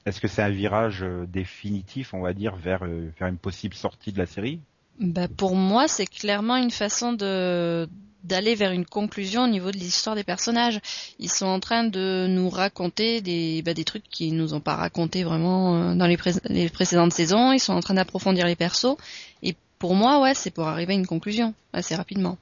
Est-ce 0.06 0.22
que 0.22 0.28
c'est 0.28 0.42
un 0.42 0.50
virage 0.50 1.04
euh, 1.04 1.26
définitif, 1.28 2.14
on 2.14 2.22
va 2.22 2.34
dire, 2.34 2.56
vers 2.56 2.84
euh, 2.84 3.12
vers 3.20 3.28
une 3.28 3.38
possible 3.38 3.76
sortie 3.76 4.12
de 4.14 4.18
la 4.18 4.26
série? 4.26 4.62
Bah, 5.00 5.30
pour 5.30 5.56
moi, 5.56 5.88
c'est 5.88 6.06
clairement 6.06 6.58
une 6.58 6.72
façon 6.72 7.14
de 7.14 7.88
d'aller 8.26 8.54
vers 8.54 8.74
une 8.74 8.86
conclusion 8.86 9.46
au 9.46 9.48
niveau 9.48 9.72
de 9.72 9.78
l'histoire 9.78 10.14
des 10.14 10.26
personnages. 10.26 10.82
Ils 11.20 11.32
sont 11.32 11.46
en 11.46 11.62
train 11.62 11.86
de 11.86 12.28
nous 12.28 12.50
raconter 12.50 13.22
des, 13.22 13.62
bah, 13.62 13.74
des 13.74 13.86
trucs 13.86 14.04
qu'ils 14.10 14.36
nous 14.36 14.54
ont 14.54 14.60
pas 14.60 14.76
raconté 14.76 15.24
vraiment 15.24 15.76
euh, 15.76 15.96
dans 15.96 16.06
les, 16.06 16.18
les 16.50 16.68
précédentes 16.70 17.14
saisons. 17.14 17.54
Ils 17.54 17.62
sont 17.62 17.72
en 17.72 17.80
train 17.80 17.94
d'approfondir 17.94 18.46
les 18.46 18.58
persos. 18.58 18.98
Et 19.42 19.56
pour 19.80 19.96
moi, 19.96 20.22
ouais, 20.22 20.34
c'est 20.34 20.52
pour 20.52 20.68
arriver 20.68 20.92
à 20.94 20.98
une 20.98 21.08
conclusion 21.08 21.54
assez 21.72 21.96
rapidement. 21.96 22.38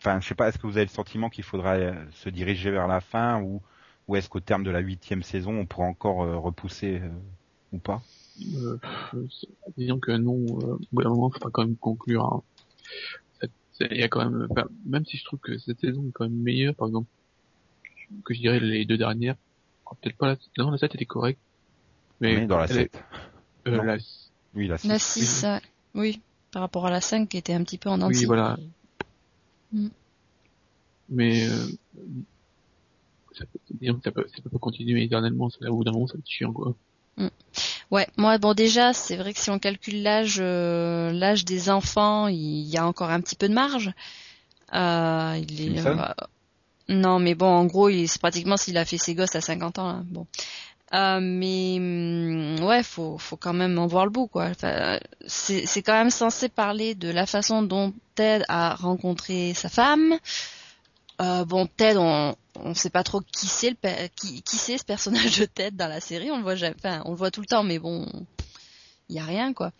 Enfin, 0.00 0.20
je 0.20 0.28
sais 0.28 0.36
pas, 0.36 0.48
est-ce 0.48 0.58
que 0.58 0.68
vous 0.68 0.76
avez 0.76 0.86
le 0.86 0.92
sentiment 0.92 1.28
qu'il 1.28 1.42
faudra 1.42 1.74
euh, 1.74 1.92
se 2.22 2.28
diriger 2.28 2.70
vers 2.70 2.86
la 2.86 3.00
fin 3.00 3.40
ou, 3.40 3.60
ou 4.06 4.14
est-ce 4.14 4.28
qu'au 4.28 4.40
terme 4.40 4.62
de 4.62 4.70
la 4.70 4.78
huitième 4.78 5.24
saison, 5.24 5.58
on 5.58 5.66
pourra 5.66 5.86
encore 5.86 6.22
euh, 6.22 6.36
repousser 6.36 7.02
ou 7.72 7.78
pas? 7.78 8.00
Euh, 8.54 8.78
disons 9.76 9.98
que 9.98 10.12
non, 10.12 10.34
euh, 10.60 10.74
au 10.74 10.80
bout 10.92 11.02
d'un 11.02 11.08
moment, 11.10 11.30
faudra 11.30 11.50
quand 11.50 11.62
même 11.64 11.76
conclure. 11.76 12.24
hein. 12.24 12.42
Ça- 13.72 13.86
Il 13.90 13.98
y 13.98 14.02
a 14.02 14.08
quand 14.08 14.24
même, 14.28 14.46
enfin, 14.50 14.66
même 14.86 15.04
si 15.04 15.16
je 15.18 15.24
trouve 15.24 15.38
que 15.40 15.58
cette 15.58 15.80
saison 15.80 16.02
est 16.08 16.12
quand 16.12 16.24
même 16.24 16.38
meilleure, 16.38 16.74
par 16.74 16.88
exemple, 16.88 17.08
que 18.24 18.32
je 18.34 18.40
dirais 18.40 18.60
les 18.60 18.84
deux 18.86 18.96
dernières. 18.96 19.36
Oh, 19.90 19.94
Peut-être 20.00 20.16
pas 20.16 20.28
la, 20.28 20.36
non, 20.64 20.70
la 20.70 20.78
7 20.78 20.94
était 20.94 21.04
correcte. 21.04 21.40
Est 22.22 22.46
dans 22.46 22.56
la 22.58 22.64
elle 22.64 22.70
est- 22.70 22.74
7. 22.94 23.02
euh, 23.66 23.82
la, 23.84 23.96
Oui, 24.54 24.66
la 24.68 24.78
6. 24.78 24.88
La 24.88 24.98
6, 24.98 25.42
ouais. 25.44 25.60
oui, 25.94 26.20
par 26.52 26.62
rapport 26.62 26.86
à 26.86 26.90
la 26.90 27.00
5 27.02 27.28
qui 27.28 27.36
était 27.36 27.52
un 27.52 27.62
petit 27.64 27.76
peu 27.78 27.90
en 27.90 27.98
oui, 28.00 28.04
entier. 28.04 28.26
voilà. 28.26 28.56
Mm. 29.72 29.88
Mais, 31.10 31.46
euh, 31.48 31.66
ça 33.32 33.44
peut, 33.44 33.58
disons 33.78 33.94
que 33.96 34.02
ça 34.04 34.10
peut, 34.12 34.26
ça 34.34 34.40
peut 34.42 34.48
pas 34.50 34.58
continuer 34.58 35.04
éternellement, 35.04 35.50
ça, 35.50 35.70
au 35.70 35.76
bout 35.76 35.84
d'un 35.84 35.92
moment, 35.92 36.06
ça 36.06 36.14
va 36.14 36.20
être 36.20 36.26
chiant, 36.28 36.52
quoi. 36.52 36.74
Ouais, 37.90 38.08
moi 38.16 38.38
bon 38.38 38.52
déjà 38.52 38.92
c'est 38.92 39.16
vrai 39.16 39.32
que 39.32 39.38
si 39.38 39.50
on 39.50 39.58
calcule 39.58 40.02
l'âge 40.02 40.38
euh, 40.40 41.12
l'âge 41.12 41.44
des 41.44 41.70
enfants, 41.70 42.26
il 42.26 42.62
y 42.62 42.76
a 42.76 42.86
encore 42.86 43.10
un 43.10 43.20
petit 43.20 43.36
peu 43.36 43.48
de 43.48 43.54
marge. 43.54 43.92
Euh, 44.74 45.40
il 45.48 45.78
est 45.78 45.86
euh, 45.86 45.94
non 46.88 47.20
mais 47.20 47.36
bon 47.36 47.46
en 47.46 47.64
gros 47.66 47.88
il 47.88 48.08
c'est 48.08 48.20
pratiquement 48.20 48.56
s'il 48.56 48.76
a 48.78 48.84
fait 48.84 48.98
ses 48.98 49.14
gosses 49.14 49.36
à 49.36 49.40
50 49.40 49.78
ans 49.78 49.88
hein, 49.88 50.04
bon. 50.08 50.26
Euh, 50.94 51.18
mais 51.20 51.76
hum, 51.78 52.64
ouais 52.64 52.82
faut 52.82 53.18
faut 53.18 53.36
quand 53.36 53.52
même 53.52 53.78
en 53.78 53.86
voir 53.86 54.04
le 54.04 54.10
bout 54.10 54.28
quoi. 54.28 54.46
Enfin, 54.46 54.98
c'est 55.26 55.66
c'est 55.66 55.82
quand 55.82 55.92
même 55.92 56.10
censé 56.10 56.48
parler 56.48 56.94
de 56.94 57.08
la 57.08 57.26
façon 57.26 57.62
dont 57.62 57.92
Ted 58.14 58.44
a 58.48 58.74
rencontré 58.74 59.52
sa 59.54 59.68
femme. 59.68 60.16
Euh, 61.20 61.44
bon, 61.44 61.66
Ted, 61.66 61.98
on 61.98 62.34
on 62.58 62.74
sait 62.74 62.90
pas 62.90 63.02
trop 63.02 63.20
qui 63.20 63.46
c'est 63.46 63.70
le 63.70 64.08
qui 64.08 64.42
qui 64.42 64.56
c'est 64.56 64.78
ce 64.78 64.84
personnage 64.84 65.38
de 65.38 65.44
Ted 65.44 65.76
dans 65.76 65.88
la 65.88 66.00
série. 66.00 66.30
On 66.30 66.38
le 66.38 66.42
voit 66.42 66.54
jamais, 66.54 66.76
enfin 66.78 67.02
on 67.04 67.10
le 67.10 67.16
voit 67.16 67.30
tout 67.30 67.40
le 67.40 67.46
temps, 67.46 67.62
mais 67.62 67.78
bon, 67.78 68.06
il 69.08 69.16
y 69.16 69.18
a 69.18 69.24
rien 69.24 69.52
quoi. 69.52 69.72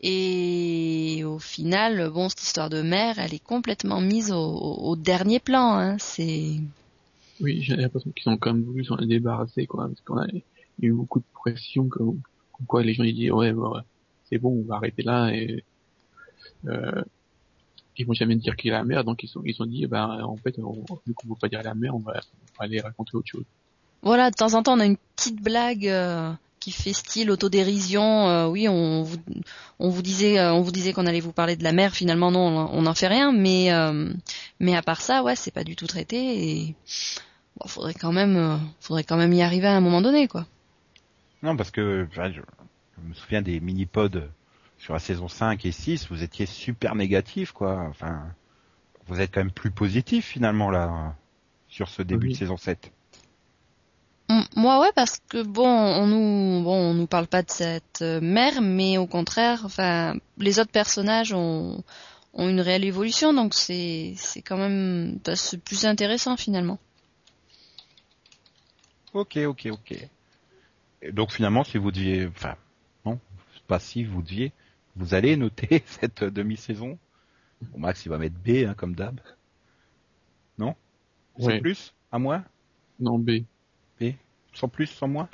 Et 0.00 1.22
au 1.24 1.38
final, 1.38 2.10
bon, 2.10 2.28
cette 2.28 2.42
histoire 2.42 2.68
de 2.68 2.82
mère, 2.82 3.18
elle 3.18 3.32
est 3.32 3.42
complètement 3.42 4.00
mise 4.00 4.30
au, 4.30 4.94
dernier 4.96 5.40
plan. 5.40 5.78
Hein. 5.78 5.96
C'est 5.98 6.60
Oui, 7.40 7.62
j'ai 7.62 7.76
l'impression 7.76 8.10
qu'ils 8.10 8.30
ont 8.30 8.36
quand 8.36 8.52
même 8.52 8.62
voulu 8.62 8.84
s'en 8.84 8.96
débarrasser, 8.96 9.66
quoi, 9.66 9.88
parce 9.88 10.00
qu'on 10.02 10.18
a, 10.18 10.26
eu 10.82 10.92
beaucoup 10.92 11.20
de 11.20 11.24
pression, 11.32 11.88
comme, 11.88 12.20
quoi 12.66 12.82
les 12.82 12.92
gens 12.92 13.04
ils 13.04 13.14
disent, 13.14 13.30
ouais, 13.30 13.54
c'est 14.28 14.38
bon, 14.38 14.62
on 14.64 14.68
va 14.68 14.76
arrêter 14.76 15.02
là, 15.02 15.30
et, 15.34 15.64
euh, 16.66 17.02
ils 17.98 18.06
vont 18.06 18.12
jamais 18.14 18.36
dire 18.36 18.56
qui 18.56 18.68
est 18.68 18.72
la 18.72 18.84
mère, 18.84 19.04
donc 19.04 19.22
ils 19.22 19.28
sont, 19.28 19.42
ils 19.44 19.60
ont 19.62 19.66
dit, 19.66 19.86
ben, 19.86 20.20
en 20.22 20.36
fait, 20.36 20.54
on, 20.58 20.72
vu 21.06 21.14
qu'on 21.14 21.28
veut 21.28 21.34
pas 21.40 21.48
dire 21.48 21.62
la 21.62 21.74
mère, 21.74 21.94
on 21.94 22.00
va, 22.00 22.12
on 22.12 22.58
va 22.58 22.64
aller 22.64 22.80
raconter 22.80 23.14
autre 23.14 23.28
chose. 23.28 23.44
voilà, 24.02 24.30
de 24.30 24.36
temps 24.36 24.54
en 24.54 24.62
temps, 24.62 24.74
on 24.74 24.80
a 24.80 24.86
une 24.86 24.98
petite 25.16 25.40
blague 25.42 25.86
euh, 25.88 26.32
qui 26.60 26.72
fait 26.72 26.92
style 26.92 27.30
autodérision. 27.30 28.28
euh, 28.28 28.46
oui, 28.48 28.68
on 28.68 29.02
vous 29.02 29.16
on 29.78 29.88
vous 29.88 30.02
disait 30.02 30.38
euh, 30.38 30.52
on 30.52 30.62
vous 30.62 30.72
disait 30.72 30.92
qu'on 30.92 31.06
allait 31.06 31.20
vous 31.20 31.32
parler 31.32 31.56
de 31.56 31.62
la 31.64 31.72
mère. 31.72 31.92
Finalement, 31.92 32.30
non, 32.30 32.68
on 32.72 32.82
n'en 32.82 32.94
fait 32.94 33.08
rien. 33.08 33.32
Mais 33.32 33.72
euh, 33.72 34.12
mais 34.60 34.74
à 34.76 34.82
part 34.82 35.00
ça, 35.00 35.22
ouais, 35.22 35.36
c'est 35.36 35.52
pas 35.52 35.64
du 35.64 35.76
tout 35.76 35.86
traité. 35.86 36.16
Et 36.16 36.74
bon, 37.60 37.68
faudrait 37.68 37.94
quand 37.94 38.12
même 38.12 38.36
euh, 38.36 38.56
faudrait 38.80 39.04
quand 39.04 39.16
même 39.16 39.32
y 39.32 39.42
arriver 39.42 39.66
à 39.68 39.76
un 39.76 39.80
moment 39.80 40.02
donné, 40.02 40.28
quoi. 40.28 40.46
Non, 41.42 41.56
parce 41.56 41.70
que 41.70 42.08
je, 42.12 42.20
Je 42.22 43.08
me 43.08 43.14
souviens 43.14 43.42
des 43.42 43.60
mini-pods 43.60 44.22
sur 44.78 44.92
la 44.94 45.00
saison 45.00 45.28
5 45.28 45.64
et 45.64 45.72
6, 45.72 46.08
vous 46.10 46.22
étiez 46.22 46.46
super 46.46 46.94
négatif, 46.94 47.52
quoi. 47.52 47.86
Enfin, 47.88 48.22
vous 49.06 49.20
êtes 49.20 49.32
quand 49.32 49.40
même 49.40 49.52
plus 49.52 49.70
positif 49.70 50.26
finalement 50.26 50.70
là 50.70 51.14
sur 51.68 51.88
ce 51.88 52.02
début 52.02 52.26
Oui. 52.28 52.32
de 52.32 52.38
saison 52.38 52.56
7. 52.56 52.92
Mm, 54.28 54.40
Moi 54.56 54.80
ouais 54.80 54.90
parce 54.94 55.20
que 55.28 55.42
bon 55.42 55.68
on 55.68 56.06
nous 56.06 56.64
bon 56.64 56.90
on 56.90 56.94
nous 56.94 57.06
parle 57.06 57.28
pas 57.28 57.42
de 57.42 57.50
cette 57.50 58.02
euh, 58.02 58.20
mère 58.20 58.60
mais 58.60 58.98
au 58.98 59.06
contraire 59.06 59.60
enfin 59.64 60.16
les 60.38 60.58
autres 60.58 60.72
personnages 60.72 61.32
ont 61.32 61.84
ont 62.34 62.48
une 62.48 62.60
réelle 62.60 62.84
évolution 62.84 63.32
donc 63.32 63.54
c'est 63.54 64.14
c'est 64.16 64.42
quand 64.42 64.56
même 64.56 65.20
bah, 65.24 65.34
plus 65.64 65.86
intéressant 65.86 66.36
finalement. 66.36 66.78
Ok, 69.14 69.38
ok, 69.38 69.68
ok. 69.70 69.94
Et 71.00 71.12
donc 71.12 71.32
finalement, 71.32 71.64
si 71.64 71.78
vous 71.78 71.90
deviez, 71.90 72.26
enfin, 72.26 72.56
non, 73.06 73.18
pas 73.66 73.78
si 73.78 74.04
vous 74.04 74.20
deviez, 74.20 74.52
vous 74.96 75.14
allez 75.14 75.36
noter 75.36 75.82
cette 75.86 76.24
demi-saison? 76.24 76.98
Bon, 77.72 77.78
Max, 77.78 78.04
il 78.04 78.08
va 78.10 78.18
mettre 78.18 78.36
B, 78.36 78.66
hein, 78.66 78.74
comme 78.74 78.94
d'hab. 78.94 79.20
Non? 80.58 80.74
Sans 81.38 81.46
Ouais. 81.46 81.60
plus? 81.60 81.94
À 82.12 82.18
moins 82.18 82.44
Non, 83.00 83.18
B. 83.18 83.42
Sans 84.52 84.68
plus 84.68 84.86
Sans 84.86 85.06
moins 85.08 85.28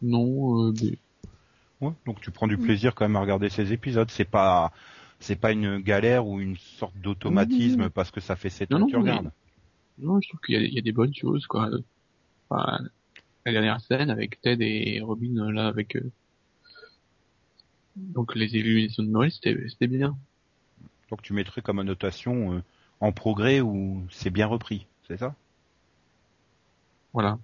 Non, 0.00 0.68
euh, 0.68 0.72
B. 0.72 0.96
Ouais. 1.80 1.92
Donc 2.06 2.20
tu 2.20 2.30
prends 2.30 2.46
du 2.46 2.56
plaisir 2.58 2.94
quand 2.94 3.04
même 3.04 3.16
à 3.16 3.20
regarder 3.20 3.48
ces 3.50 3.72
épisodes. 3.72 4.08
C'est 4.10 4.24
pas, 4.24 4.72
c'est 5.18 5.34
pas 5.36 5.50
une 5.52 5.78
galère 5.78 6.26
ou 6.26 6.40
une 6.40 6.56
sorte 6.56 6.96
d'automatisme 6.98 7.90
parce 7.90 8.10
que 8.12 8.20
ça 8.20 8.36
fait 8.36 8.50
7 8.50 8.70
Non, 8.70 8.82
ans 8.82 8.86
que 8.86 8.90
tu 8.90 8.96
non, 8.96 9.02
regardes. 9.02 9.32
Non, 9.98 10.20
je 10.20 10.28
trouve 10.28 10.40
qu'il 10.40 10.54
y, 10.54 10.58
a- 10.58 10.62
il 10.62 10.72
y 10.72 10.78
a 10.78 10.82
des 10.82 10.92
bonnes 10.92 11.14
choses, 11.14 11.46
quoi. 11.48 11.68
Enfin, 12.48 12.78
la 13.44 13.52
dernière 13.52 13.80
scène 13.80 14.10
avec 14.10 14.40
Ted 14.40 14.64
et 14.64 15.00
Robin, 15.00 15.36
euh, 15.38 15.50
là, 15.52 15.66
avec... 15.66 15.96
euh, 15.96 16.10
Donc 17.96 18.34
les 18.34 18.54
illuminations 18.56 19.02
de 19.02 19.08
Noël, 19.08 19.32
c'était 19.32 19.56
c'était 19.68 19.86
bien. 19.86 20.16
Donc 21.10 21.22
tu 21.22 21.32
mettrais 21.34 21.62
comme 21.62 21.78
annotation 21.78 22.54
euh, 22.54 22.62
en 23.00 23.12
progrès 23.12 23.60
ou 23.60 24.04
c'est 24.10 24.30
bien 24.30 24.46
repris, 24.46 24.86
c'est 25.08 25.18
ça? 25.18 25.34
Voilà, 27.14 27.38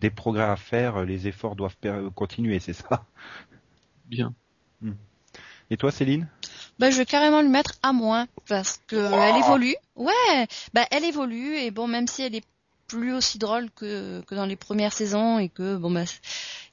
Des 0.00 0.10
progrès 0.10 0.44
à 0.44 0.56
faire, 0.56 1.04
les 1.04 1.28
efforts 1.28 1.56
doivent 1.56 1.76
per- 1.78 2.08
continuer, 2.14 2.60
c'est 2.60 2.72
ça? 2.74 3.06
Bien. 4.06 4.34
Et 5.70 5.76
toi, 5.76 5.90
Céline? 5.90 6.28
Bah 6.78 6.90
je 6.90 6.98
vais 6.98 7.06
carrément 7.06 7.42
le 7.42 7.48
mettre 7.48 7.72
à 7.82 7.92
moins 7.92 8.26
parce 8.48 8.80
que 8.86 8.96
elle 8.96 9.36
évolue. 9.36 9.74
Ouais, 9.94 10.46
bah 10.74 10.86
elle 10.90 11.04
évolue 11.04 11.56
et 11.56 11.70
bon 11.70 11.86
même 11.86 12.06
si 12.06 12.22
elle 12.22 12.34
est 12.34 12.44
plus 12.86 13.12
aussi 13.14 13.38
drôle 13.38 13.70
que 13.72 14.22
que 14.26 14.34
dans 14.34 14.46
les 14.46 14.56
premières 14.56 14.92
saisons 14.92 15.38
et 15.38 15.48
que 15.48 15.76
bon 15.76 15.90
bah 15.90 16.04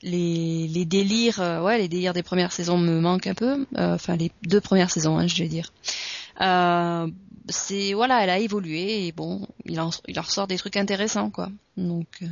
les 0.03 0.67
les 0.67 0.85
délires 0.85 1.39
euh, 1.41 1.61
ouais 1.63 1.77
les 1.77 1.87
délires 1.87 2.13
des 2.13 2.23
premières 2.23 2.51
saisons 2.51 2.77
me 2.77 2.99
manquent 2.99 3.27
un 3.27 3.33
peu 3.33 3.65
Euh, 3.77 3.95
enfin 3.95 4.15
les 4.17 4.31
deux 4.43 4.61
premières 4.61 4.91
saisons 4.91 5.17
hein, 5.17 5.27
je 5.27 5.41
vais 5.41 5.49
dire. 5.49 5.71
Euh, 6.41 7.07
c'est 7.49 7.93
voilà 7.93 8.23
elle 8.23 8.29
a 8.29 8.39
évolué 8.39 9.07
et 9.07 9.11
bon 9.11 9.47
il 9.65 9.79
en 9.79 9.89
il 10.07 10.19
en 10.19 10.23
ressort 10.23 10.47
des 10.47 10.57
trucs 10.57 10.77
intéressants 10.77 11.29
quoi. 11.29 11.49
Donc 11.77 12.07
euh, 12.21 12.27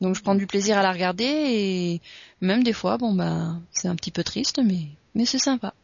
donc 0.00 0.14
je 0.16 0.22
prends 0.22 0.34
du 0.34 0.46
plaisir 0.46 0.78
à 0.78 0.82
la 0.82 0.92
regarder 0.92 1.24
et 1.24 2.00
même 2.40 2.62
des 2.62 2.72
fois 2.72 2.96
bon 2.98 3.14
bah 3.14 3.56
c'est 3.70 3.88
un 3.88 3.96
petit 3.96 4.10
peu 4.10 4.24
triste 4.24 4.60
mais 4.64 4.88
mais 5.14 5.26
c'est 5.26 5.38
sympa. 5.38 5.74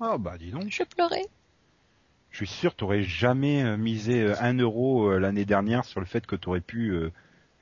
Ah 0.00 0.18
bah 0.18 0.36
dis 0.38 0.50
donc, 0.50 0.66
Je 0.68 0.82
pleurais. 0.84 1.26
je 2.30 2.38
suis 2.38 2.46
sûr 2.48 2.74
t'aurais 2.74 3.02
jamais 3.04 3.76
misé 3.76 4.32
un 4.40 4.54
euro 4.54 5.16
l'année 5.18 5.44
dernière 5.44 5.84
sur 5.84 6.00
le 6.00 6.06
fait 6.06 6.26
que 6.26 6.36
t'aurais 6.36 6.60
pu 6.60 6.90
euh, 6.90 7.12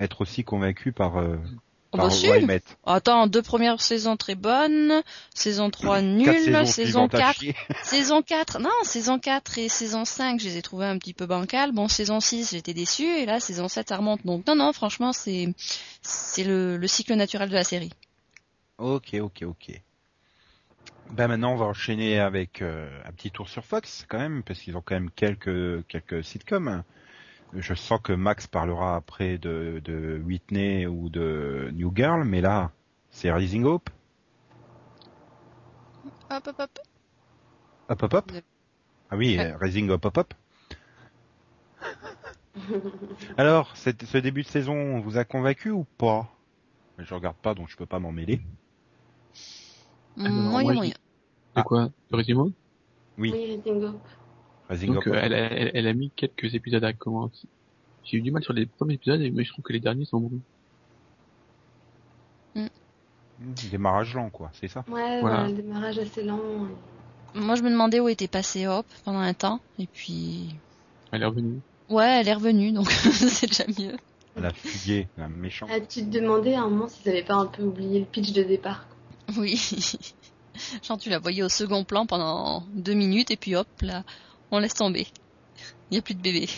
être 0.00 0.22
aussi 0.22 0.42
convaincu 0.44 0.92
par, 0.92 1.18
euh, 1.18 1.36
Oh 1.92 1.96
bah 1.96 2.10
si. 2.10 2.28
Attends, 2.86 3.26
deux 3.26 3.42
premières 3.42 3.80
saisons 3.80 4.16
très 4.16 4.36
bonnes, 4.36 5.02
saison 5.34 5.70
3 5.70 5.96
Quatre 5.96 6.04
nulle, 6.04 6.66
saison 6.66 6.66
suivantes 6.66 7.14
à 7.14 7.18
4, 7.18 7.40
chier. 7.40 7.56
saison 7.82 8.22
4, 8.22 8.60
non, 8.60 8.70
saison 8.84 9.18
4 9.18 9.58
et 9.58 9.68
saison 9.68 10.04
5, 10.04 10.40
je 10.40 10.44
les 10.44 10.56
ai 10.56 10.62
trouvées 10.62 10.86
un 10.86 10.98
petit 10.98 11.14
peu 11.14 11.26
bancales. 11.26 11.72
Bon, 11.72 11.88
saison 11.88 12.20
6, 12.20 12.50
j'étais 12.52 12.74
déçue 12.74 13.08
et 13.08 13.26
là, 13.26 13.40
saison 13.40 13.66
7, 13.66 13.88
ça 13.88 13.96
remonte. 13.96 14.24
Donc 14.24 14.46
non, 14.46 14.54
non, 14.54 14.72
franchement, 14.72 15.12
c'est 15.12 15.52
c'est 16.00 16.44
le, 16.44 16.76
le 16.76 16.86
cycle 16.86 17.14
naturel 17.14 17.48
de 17.48 17.54
la 17.54 17.64
série. 17.64 17.90
Ok, 18.78 19.14
ok, 19.14 19.42
ok. 19.42 19.80
Ben 21.10 21.26
maintenant 21.26 21.54
on 21.54 21.56
va 21.56 21.66
enchaîner 21.66 22.20
avec 22.20 22.62
euh, 22.62 22.88
un 23.04 23.10
petit 23.10 23.32
tour 23.32 23.48
sur 23.48 23.64
Fox 23.64 24.06
quand 24.08 24.18
même, 24.18 24.44
parce 24.44 24.60
qu'ils 24.60 24.76
ont 24.76 24.80
quand 24.80 24.94
même 24.94 25.10
quelques 25.10 25.84
quelques 25.88 26.22
sitcoms. 26.22 26.84
Je 27.54 27.74
sens 27.74 28.00
que 28.02 28.12
Max 28.12 28.46
parlera 28.46 28.96
après 28.96 29.36
de, 29.38 29.80
de 29.84 30.22
Whitney 30.24 30.86
ou 30.86 31.08
de 31.08 31.70
New 31.74 31.92
Girl, 31.94 32.24
mais 32.24 32.40
là 32.40 32.70
c'est 33.10 33.32
Rising 33.32 33.64
Hope. 33.64 33.90
Hop, 36.30 36.46
hop, 36.46 36.54
hop. 36.60 36.70
Hop 37.88 38.02
hop 38.04 38.14
hop. 38.14 38.32
Ah 39.10 39.16
oui, 39.16 39.36
Ouais. 39.36 39.52
Rising 39.60 39.90
Hop 39.90 40.04
Hop 40.04 40.16
Hop. 40.18 40.34
Alors, 43.36 43.76
cette- 43.76 44.04
ce 44.04 44.18
début 44.18 44.42
de 44.42 44.46
saison 44.48 45.00
vous 45.00 45.16
a 45.18 45.24
convaincu 45.24 45.70
ou 45.70 45.84
pas? 45.98 46.28
Je 46.98 47.12
regarde 47.14 47.36
pas, 47.36 47.54
donc 47.54 47.68
je 47.68 47.76
peux 47.76 47.86
pas 47.86 47.98
m'en 47.98 48.12
mêler. 48.12 48.40
Moyen, 50.16 50.74
moyen. 50.74 50.94
De 51.56 51.62
quoi? 51.62 51.88
De 52.10 52.16
Résimo 52.16 52.52
Oui. 53.18 53.32
Oui, 53.32 53.56
Rating 53.56 53.82
Up. 53.84 53.96
Donc 54.86 55.06
euh, 55.08 55.14
elle, 55.20 55.32
Hop. 55.32 55.38
elle, 55.52 55.70
elle 55.74 55.86
a 55.86 55.92
mis 55.94 56.10
quelques 56.14 56.54
épisodes 56.54 56.84
à 56.84 56.92
commencer. 56.92 57.48
J'ai 58.04 58.18
eu 58.18 58.22
du 58.22 58.30
mal 58.30 58.42
sur 58.42 58.52
les 58.52 58.66
premiers 58.66 58.94
épisodes, 58.94 59.20
mais 59.32 59.44
je 59.44 59.52
trouve 59.52 59.64
que 59.64 59.72
les 59.72 59.80
derniers 59.80 60.04
sont 60.04 60.20
bons. 60.20 60.40
Mmh, 62.54 62.66
Démarrage 63.70 64.14
lent, 64.14 64.30
quoi, 64.30 64.50
c'est 64.60 64.68
ça 64.68 64.84
Ouais, 64.88 65.20
Voilà. 65.20 65.48
le 65.48 65.54
démarrage 65.54 65.98
assez 65.98 66.22
lent. 66.22 66.40
Moi, 67.34 67.54
je 67.54 67.62
me 67.62 67.70
demandais 67.70 68.00
où 68.00 68.08
était 68.08 68.28
passé 68.28 68.66
Hop 68.66 68.86
pendant 69.04 69.20
un 69.20 69.34
temps, 69.34 69.60
et 69.78 69.86
puis 69.86 70.54
Elle 71.12 71.22
est 71.22 71.26
revenue. 71.26 71.60
ouais, 71.88 72.20
elle 72.20 72.28
est 72.28 72.34
revenue, 72.34 72.72
donc 72.72 72.90
c'est 72.90 73.46
déjà 73.46 73.64
mieux. 73.78 73.96
Elle 74.36 74.46
a 74.46 74.52
fugué, 74.52 75.08
un 75.18 75.28
méchant. 75.28 75.66
Ah, 75.70 75.80
tu 75.80 76.04
te 76.04 76.10
demandais 76.10 76.54
à 76.54 76.62
un 76.62 76.68
moment 76.68 76.88
s'ils 76.88 77.08
avaient 77.08 77.24
pas 77.24 77.34
un 77.34 77.46
peu 77.46 77.62
oublié 77.62 77.98
le 78.00 78.04
pitch 78.06 78.32
de 78.32 78.42
départ. 78.42 78.86
Oui. 79.36 79.58
Genre, 80.82 80.98
tu 80.98 81.08
la 81.08 81.18
voyais 81.18 81.42
au 81.42 81.48
second 81.48 81.84
plan 81.84 82.06
pendant 82.06 82.64
deux 82.74 82.94
minutes, 82.94 83.30
et 83.30 83.36
puis 83.36 83.54
hop, 83.56 83.68
là, 83.82 84.04
on 84.50 84.58
laisse 84.58 84.74
tomber. 84.74 85.06
Il 85.90 85.94
n'y 85.94 85.98
a 85.98 86.02
plus 86.02 86.14
de 86.14 86.22
bébé. 86.22 86.48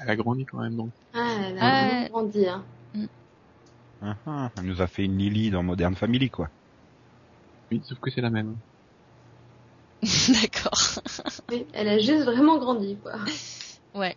Elle 0.00 0.10
a 0.10 0.16
grandi 0.16 0.44
quand 0.44 0.58
même, 0.60 0.76
donc. 0.76 0.90
Ah, 1.14 1.36
elle 1.48 1.58
a 1.58 2.08
grandi, 2.08 2.46
hein. 2.46 2.64
Ah, 4.02 4.16
ah, 4.26 4.50
elle 4.58 4.64
nous 4.64 4.82
a 4.82 4.86
fait 4.86 5.04
une 5.04 5.16
Lily 5.16 5.50
dans 5.50 5.62
Modern 5.62 5.94
Family, 5.94 6.28
quoi. 6.28 6.50
Oui, 7.70 7.82
sauf 7.84 7.98
que 7.98 8.10
c'est 8.10 8.20
la 8.20 8.30
même. 8.30 8.56
D'accord. 10.02 11.00
Oui, 11.50 11.66
elle 11.72 11.88
a 11.88 11.98
juste 11.98 12.24
vraiment 12.24 12.58
grandi, 12.58 12.96
quoi. 12.96 13.14
Ouais. 13.94 14.16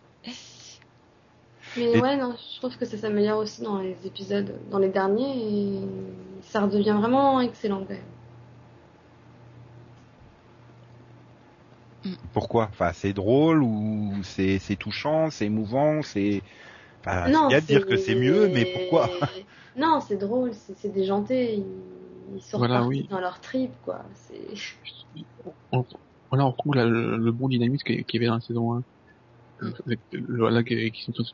Mais 1.77 1.83
Et- 1.93 2.01
ouais, 2.01 2.17
non, 2.17 2.35
je 2.35 2.59
trouve 2.59 2.77
que 2.77 2.85
ça 2.85 2.97
s'améliore 2.97 3.39
aussi 3.39 3.61
dans 3.61 3.79
les 3.79 3.95
épisodes, 4.05 4.53
dans 4.69 4.79
les 4.79 4.89
derniers, 4.89 5.37
et 5.37 5.79
ça 6.43 6.61
redevient 6.61 6.95
vraiment 6.99 7.39
excellent, 7.39 7.85
quand 7.85 7.93
même. 7.93 8.03
Pourquoi? 12.33 12.67
Enfin, 12.69 12.93
c'est 12.93 13.13
drôle 13.13 13.63
ou 13.63 14.13
c'est 14.23 14.59
c'est 14.59 14.75
touchant, 14.77 15.29
c'est 15.31 15.45
émouvant, 15.45 16.01
c'est. 16.01 16.41
Enfin, 17.05 17.31
c'est 17.33 17.33
non, 17.33 17.47
bien 17.47 17.61
de 17.61 17.65
dire 17.67 17.85
que 17.85 17.97
c'est 17.97 18.15
mieux, 18.15 18.49
mais 18.49 18.65
pourquoi? 18.65 19.09
Non, 19.75 20.01
c'est 20.01 20.17
drôle, 20.17 20.53
c'est 20.53 20.89
déjanté, 20.89 21.55
ils, 21.55 22.35
ils 22.35 22.41
sont 22.41 22.59
Voilà, 22.59 22.83
oui. 22.85 23.07
dans 23.09 23.19
leur 23.19 23.39
trip, 23.41 23.79
quoi. 23.81 24.03
On, 25.71 25.85
voilà, 26.29 26.45
on 26.45 26.51
retrouve 26.51 26.75
le, 26.75 27.17
le 27.17 27.31
bon 27.31 27.47
dynamisme 27.49 27.83
qu'il 27.85 27.95
y 27.95 28.05
y 28.13 28.17
avait 28.17 28.27
dans 28.27 28.35
la 28.35 28.41
saison 28.41 28.73
1. 28.77 28.83
Avec 29.85 30.01
le- 30.11 30.37
Voilà, 30.39 30.63
qui 30.63 30.91
qui 30.91 31.03
sont 31.03 31.11
tous, 31.13 31.33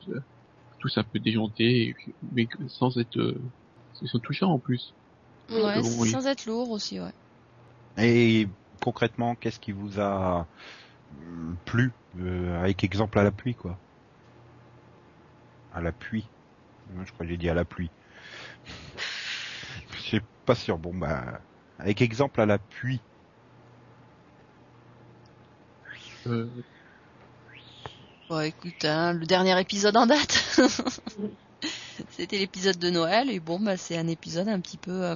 tous 0.79 0.97
un 0.97 1.03
peu 1.05 1.19
déjantés, 1.19 1.95
mais 2.33 2.47
sans 2.69 2.97
être... 2.99 3.17
euh, 3.19 3.41
ils 4.01 4.09
sont 4.09 4.19
touchants 4.19 4.51
en 4.53 4.59
plus. 4.59 4.95
Oui. 5.49 5.63
Ouais, 5.63 5.81
bon, 5.81 5.89
oui. 6.01 6.11
sans 6.11 6.27
être 6.27 6.45
lourd 6.45 6.69
aussi, 6.69 6.99
ouais. 6.99 7.11
Et 7.97 8.47
concrètement, 8.81 9.35
qu'est-ce 9.35 9.59
qui 9.59 9.71
vous 9.71 9.99
a 9.99 10.47
hum, 11.21 11.55
plu 11.65 11.91
euh, 12.19 12.59
Avec 12.61 12.83
exemple 12.83 13.19
à 13.19 13.23
la 13.23 13.31
pluie, 13.31 13.55
quoi? 13.55 13.77
À 15.73 15.81
la 15.81 15.91
pluie. 15.91 16.25
Je 17.05 17.11
crois 17.11 17.25
que 17.25 17.31
j'ai 17.31 17.37
dit 17.37 17.49
à 17.49 17.53
la 17.53 17.65
pluie. 17.65 17.89
Je 19.93 19.99
suis 19.99 20.21
pas 20.45 20.55
sûr. 20.55 20.77
Bon, 20.77 20.93
bah, 20.93 21.39
avec 21.79 22.01
exemple 22.01 22.39
à 22.41 22.45
la 22.45 22.57
pluie. 22.57 23.01
Euh, 26.27 26.47
Bon, 28.27 28.39
écoute, 28.39 28.85
hein, 28.85 29.13
le 29.13 29.27
dernier 29.27 29.59
épisode 29.59 29.95
en 29.97 30.07
date. 30.07 30.57
C'était 32.09 32.39
l'épisode 32.39 32.79
de 32.79 32.89
Noël 32.89 33.29
et 33.29 33.39
bon 33.39 33.59
bah 33.59 33.77
c'est 33.77 33.97
un 33.97 34.07
épisode 34.07 34.47
un 34.47 34.59
petit 34.59 34.77
peu, 34.77 35.03
euh, 35.03 35.15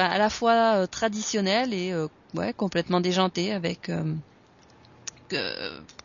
enfin 0.00 0.10
à 0.10 0.18
la 0.18 0.30
fois 0.30 0.76
euh, 0.82 0.86
traditionnel 0.86 1.74
et 1.74 1.92
euh, 1.92 2.08
ouais 2.34 2.52
complètement 2.54 3.00
déjanté 3.00 3.52
avec 3.52 3.88
euh, 3.88 4.14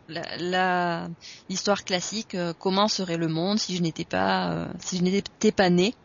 la, 0.07 0.37
la- 0.37 1.07
l'histoire 1.49 1.83
classique, 1.83 2.35
euh, 2.35 2.53
comment 2.59 2.87
serait 2.87 3.17
le 3.17 3.27
monde 3.27 3.59
si 3.59 3.75
je 3.75 3.81
n'étais 3.81 4.05
pas, 4.05 4.51
euh, 4.51 4.67
si 4.79 4.97
je 4.97 5.03
n'étais 5.03 5.51
pas 5.51 5.69
né. 5.69 5.95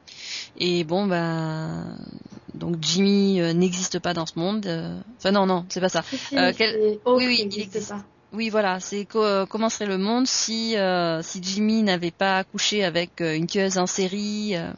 Et 0.57 0.85
bon, 0.85 1.07
ben, 1.07 1.97
donc 2.55 2.77
Jimmy 2.81 3.41
euh, 3.41 3.53
n'existe 3.53 3.99
pas 3.99 4.15
dans 4.15 4.27
ce 4.27 4.39
monde. 4.39 4.67
Enfin 5.19 5.33
non, 5.33 5.47
non, 5.47 5.67
c'est 5.71 5.81
pas 5.81 5.89
ça. 5.91 6.03
Si, 6.03 6.17
si, 6.17 6.35
quel- 6.57 6.73
c'est 6.81 7.01
Hawk 7.05 7.19
oui, 7.19 7.27
oui, 7.27 7.37
il 7.41 7.61
existe. 7.61 7.89
pas. 7.89 8.05
Oui, 8.33 8.49
voilà, 8.49 8.79
c'est 8.79 9.07
co- 9.07 9.25
euh, 9.25 9.45
comment 9.45 9.69
serait 9.69 9.87
le 9.87 9.99
monde 9.99 10.27
si 10.27 10.77
euh, 10.77 11.21
si 11.21 11.43
Jimmy 11.43 11.83
n'avait 11.83 12.13
pas 12.13 12.45
couché 12.45 12.85
avec 12.85 13.21
euh, 13.21 13.35
une 13.35 13.47
tueuse 13.49 13.77
en 13.77 13.87
série 13.87 14.55
euh, 14.55 14.71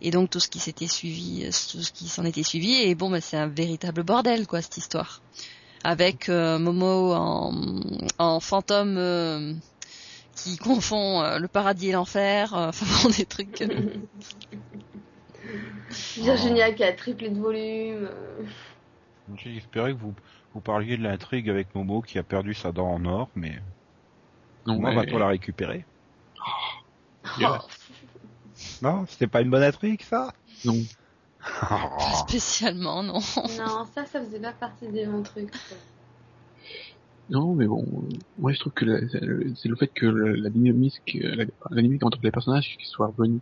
et 0.00 0.10
donc 0.10 0.30
tout 0.30 0.40
ce 0.40 0.48
qui 0.48 0.58
s'était 0.60 0.86
suivi, 0.86 1.44
tout 1.70 1.82
ce 1.82 1.92
qui 1.92 2.08
s'en 2.08 2.24
était 2.24 2.42
suivi. 2.42 2.72
Et 2.74 2.94
bon, 2.94 3.10
ben, 3.10 3.20
c'est 3.20 3.36
un 3.36 3.48
véritable 3.48 4.02
bordel 4.02 4.46
quoi 4.46 4.62
cette 4.62 4.78
histoire. 4.78 5.20
Avec 5.84 6.30
euh, 6.30 6.58
Momo 6.58 7.12
en, 7.12 7.52
en 8.18 8.40
fantôme 8.40 8.96
euh, 8.96 9.52
qui 10.34 10.56
confond 10.56 11.20
euh, 11.22 11.38
le 11.38 11.48
paradis 11.48 11.90
et 11.90 11.92
l'enfer, 11.92 12.52
enfin 12.54 12.86
bon, 13.02 13.10
des 13.14 13.26
trucs. 13.26 13.62
Virginia 16.16 16.72
qui 16.72 16.82
a 16.82 16.92
triplé 16.94 17.28
de 17.28 17.38
volume. 17.38 18.08
J'ai 19.36 19.56
espéré 19.56 19.92
que 19.92 19.98
vous, 19.98 20.14
vous 20.56 20.62
parliez 20.62 20.96
de 20.96 21.02
l'intrigue 21.02 21.50
avec 21.50 21.74
Momo 21.74 22.00
qui 22.00 22.18
a 22.18 22.22
perdu 22.22 22.54
sa 22.54 22.72
dent 22.72 22.88
en 22.90 23.04
or, 23.04 23.28
mais 23.34 23.56
Non, 24.66 24.76
comment 24.76 24.88
mais- 24.88 24.94
va-t-on 24.96 25.18
la 25.18 25.26
récupérer? 25.28 25.84
Oh, 26.40 27.22
Non, 28.80 29.04
c'était 29.06 29.26
pas 29.26 29.42
une 29.42 29.50
bonne 29.50 29.62
intrigue, 29.62 30.00
ça? 30.00 30.32
Non. 30.64 30.78
pas 31.60 32.00
spécialement, 32.26 33.02
non. 33.02 33.18
Non, 33.58 33.84
ça, 33.94 34.06
ça 34.06 34.24
faisait 34.24 34.40
pas 34.40 34.52
partie 34.52 34.88
des 34.88 35.04
bons 35.04 35.22
trucs. 35.22 35.50
quoi. 35.50 35.76
Non, 37.28 37.54
mais 37.54 37.66
bon, 37.66 37.84
moi 38.38 38.52
je 38.54 38.58
trouve 38.60 38.72
que 38.72 38.86
la- 38.86 39.00
c'est 39.10 39.68
le 39.68 39.76
fait 39.76 39.88
que 39.88 40.06
le- 40.06 40.36
la 40.36 40.48
dynamique, 40.48 41.18
euh, 41.22 41.34
la, 41.34 41.44
la 41.70 41.82
dynamique 41.82 42.02
entre 42.06 42.18
les 42.22 42.30
personnages 42.30 42.76
qui 42.78 42.86
soit 42.86 43.08
revenue. 43.08 43.40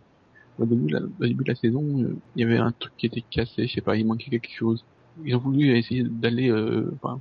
Au 0.58 0.64
début, 0.66 0.86
de 0.90 0.94
la- 0.98 1.04
au 1.04 1.26
début 1.26 1.44
de 1.44 1.50
la 1.50 1.54
saison, 1.54 1.84
euh, 2.02 2.16
il 2.34 2.40
y 2.42 2.44
avait 2.44 2.58
un 2.58 2.72
truc 2.72 2.92
qui 2.96 3.06
était 3.06 3.22
cassé, 3.22 3.68
je 3.68 3.72
sais 3.74 3.82
pas, 3.82 3.94
il 3.96 4.04
manquait 4.06 4.30
quelque 4.30 4.50
chose. 4.52 4.84
Ils 5.22 5.36
ont 5.36 5.40
voulu 5.40 5.76
essayer 5.76 6.02
d'aller, 6.02 6.50
euh, 6.50 6.90
enfin, 7.02 7.20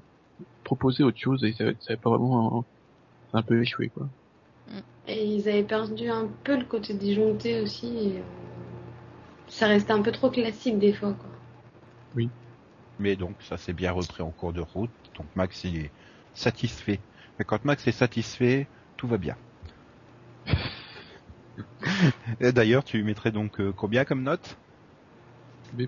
proposer 0.63 1.03
autre 1.03 1.19
chose 1.19 1.43
et 1.43 1.53
ça, 1.53 1.65
a 1.65 1.97
pas 1.97 2.09
vraiment, 2.09 2.65
a 3.33 3.39
un 3.39 3.43
peu 3.43 3.61
échoué 3.61 3.89
quoi. 3.89 4.09
Et 5.07 5.25
ils 5.25 5.49
avaient 5.49 5.63
perdu 5.63 6.09
un 6.09 6.27
peu 6.43 6.57
le 6.57 6.65
côté 6.65 6.93
disjoncté 6.93 7.61
aussi. 7.61 7.87
Et, 7.87 8.19
euh, 8.19 8.23
ça 9.47 9.67
restait 9.67 9.91
un 9.91 10.01
peu 10.01 10.11
trop 10.11 10.29
classique 10.29 10.79
des 10.79 10.93
fois. 10.93 11.13
Quoi. 11.13 11.29
Mais 12.99 13.15
donc, 13.15 13.35
ça 13.41 13.57
s'est 13.57 13.73
bien 13.73 13.91
repris 13.91 14.23
en 14.23 14.31
cours 14.31 14.53
de 14.53 14.61
route. 14.61 14.91
Donc, 15.17 15.27
Max, 15.35 15.63
il 15.63 15.77
est 15.77 15.91
satisfait. 16.33 16.99
Mais 17.37 17.45
quand 17.45 17.65
Max 17.65 17.85
est 17.87 17.91
satisfait, 17.91 18.67
tout 18.97 19.07
va 19.07 19.17
bien. 19.17 19.35
Et 22.39 22.51
d'ailleurs, 22.51 22.83
tu 22.83 22.97
lui 22.97 23.03
mettrais 23.03 23.31
donc 23.31 23.59
euh, 23.59 23.73
combien 23.73 24.05
comme 24.05 24.23
note? 24.23 24.57
B+. 25.73 25.87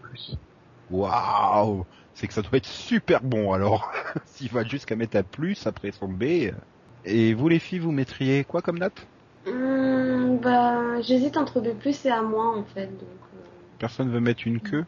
Waouh 0.90 1.86
C'est 2.14 2.28
que 2.28 2.34
ça 2.34 2.42
doit 2.42 2.58
être 2.58 2.68
super 2.68 3.22
bon 3.24 3.54
alors. 3.54 3.92
S'il 4.26 4.52
va 4.52 4.64
jusqu'à 4.64 4.96
mettre 4.96 5.18
un 5.18 5.24
plus 5.24 5.66
après 5.68 5.92
son 5.92 6.08
B. 6.08 6.52
Et 7.04 7.34
vous 7.34 7.50
les 7.50 7.60
filles, 7.60 7.80
vous 7.80 7.92
mettriez 7.92 8.44
quoi 8.44 8.62
comme 8.62 8.80
note? 8.80 9.08
Hum, 9.48 10.40
bah, 10.40 11.02
j'hésite 11.02 11.38
entre 11.38 11.62
B+, 11.62 11.68
et 11.68 12.10
A- 12.10 12.24
en 12.24 12.64
fait. 12.64 12.88
Donc, 12.88 13.02
euh, 13.36 13.38
Personne 13.78 14.12
veut 14.12 14.20
mettre 14.20 14.48
une 14.48 14.60
queue? 14.60 14.86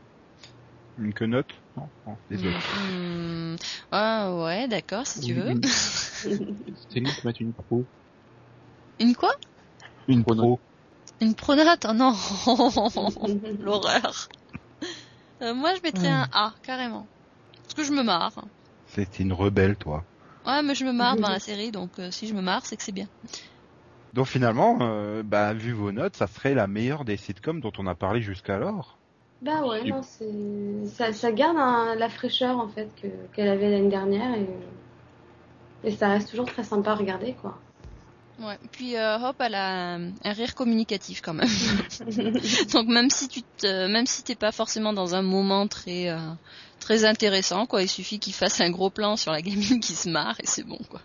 Une 0.97 1.13
queue 1.13 1.27
note? 1.27 1.49
Non, 1.75 1.89
non, 2.07 2.17
désolé. 2.29 2.53
Hmm. 2.53 3.55
Ah 3.91 4.35
ouais, 4.35 4.67
d'accord, 4.67 5.05
si 5.05 5.27
tu 5.27 5.33
veux. 5.33 5.53
Céline 6.89 7.05
peut 7.05 7.27
mettre 7.27 7.41
une 7.41 7.53
pro. 7.53 7.85
Une 8.99 9.15
quoi? 9.15 9.31
Une 10.07 10.23
Pro 10.23 10.35
pro. 10.35 10.59
Une 11.21 11.35
pronote 11.35 11.85
Oh 11.87 11.93
non 11.93 12.13
L'horreur. 13.59 14.27
Euh, 15.41 15.53
moi, 15.53 15.73
je 15.75 15.81
mettrais 15.83 16.09
un 16.09 16.27
A, 16.31 16.53
carrément. 16.63 17.07
Parce 17.63 17.73
que 17.75 17.83
je 17.83 17.91
me 17.91 18.03
marre. 18.03 18.33
C'est 18.88 19.19
une 19.19 19.33
rebelle, 19.33 19.75
toi. 19.75 20.03
Ouais, 20.45 20.63
mais 20.63 20.75
je 20.75 20.85
me 20.85 20.93
marre 20.93 21.17
dans 21.17 21.29
la 21.29 21.39
série, 21.39 21.71
donc 21.71 21.99
euh, 21.99 22.09
si 22.09 22.27
je 22.27 22.33
me 22.33 22.41
marre, 22.41 22.65
c'est 22.65 22.77
que 22.77 22.83
c'est 22.83 22.91
bien. 22.93 23.07
Donc 24.13 24.27
finalement, 24.27 24.77
euh, 24.81 25.21
bah, 25.23 25.53
vu 25.53 25.73
vos 25.73 25.91
notes, 25.91 26.15
ça 26.15 26.27
serait 26.27 26.53
la 26.53 26.67
meilleure 26.67 27.05
des 27.05 27.17
sitcoms 27.17 27.59
dont 27.59 27.73
on 27.77 27.88
a 27.88 27.95
parlé 27.95 28.21
jusqu'alors. 28.21 28.97
Bah 29.41 29.61
ouais, 29.67 29.83
non, 29.83 30.01
c'est 30.01 30.88
ça, 30.88 31.13
ça 31.13 31.31
garde 31.31 31.57
un- 31.57 31.95
la 31.95 32.09
fraîcheur 32.09 32.57
en 32.57 32.67
fait 32.67 32.89
que 32.99 33.07
qu'elle 33.33 33.49
avait 33.49 33.69
l'année 33.69 33.89
dernière 33.89 34.33
et 34.35 34.47
et 35.83 35.91
ça 35.91 36.09
reste 36.09 36.29
toujours 36.29 36.45
très 36.45 36.63
sympa 36.63 36.91
à 36.91 36.95
regarder 36.95 37.33
quoi. 37.33 37.57
Ouais. 38.39 38.57
Puis 38.71 38.95
euh, 38.95 39.17
Hop, 39.17 39.35
elle 39.39 39.55
a 39.55 39.95
un, 39.95 40.11
un 40.23 40.33
rire 40.33 40.53
communicatif 40.53 41.21
quand 41.21 41.33
même. 41.33 41.49
donc 42.73 42.88
même 42.88 43.09
si 43.09 43.27
tu 43.27 43.41
te, 43.41 43.88
même 43.88 44.05
si 44.05 44.23
t'es 44.23 44.35
pas 44.35 44.51
forcément 44.51 44.93
dans 44.93 45.15
un 45.15 45.23
moment 45.23 45.67
très 45.67 46.09
euh, 46.09 46.19
très 46.79 47.05
intéressant, 47.05 47.65
quoi, 47.65 47.81
il 47.81 47.89
suffit 47.89 48.19
qu'il 48.19 48.33
fasse 48.33 48.61
un 48.61 48.69
gros 48.69 48.89
plan 48.91 49.15
sur 49.17 49.31
la 49.31 49.41
gamine 49.41 49.79
qui 49.79 49.93
se 49.93 50.09
marre 50.09 50.35
et 50.39 50.45
c'est 50.45 50.63
bon, 50.63 50.79
quoi. 50.89 51.01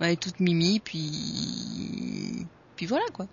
Ouais, 0.00 0.08
elle 0.08 0.12
est 0.14 0.22
toute 0.22 0.40
mimi, 0.40 0.80
puis 0.80 2.46
puis 2.76 2.86
voilà, 2.86 3.04
quoi. 3.12 3.26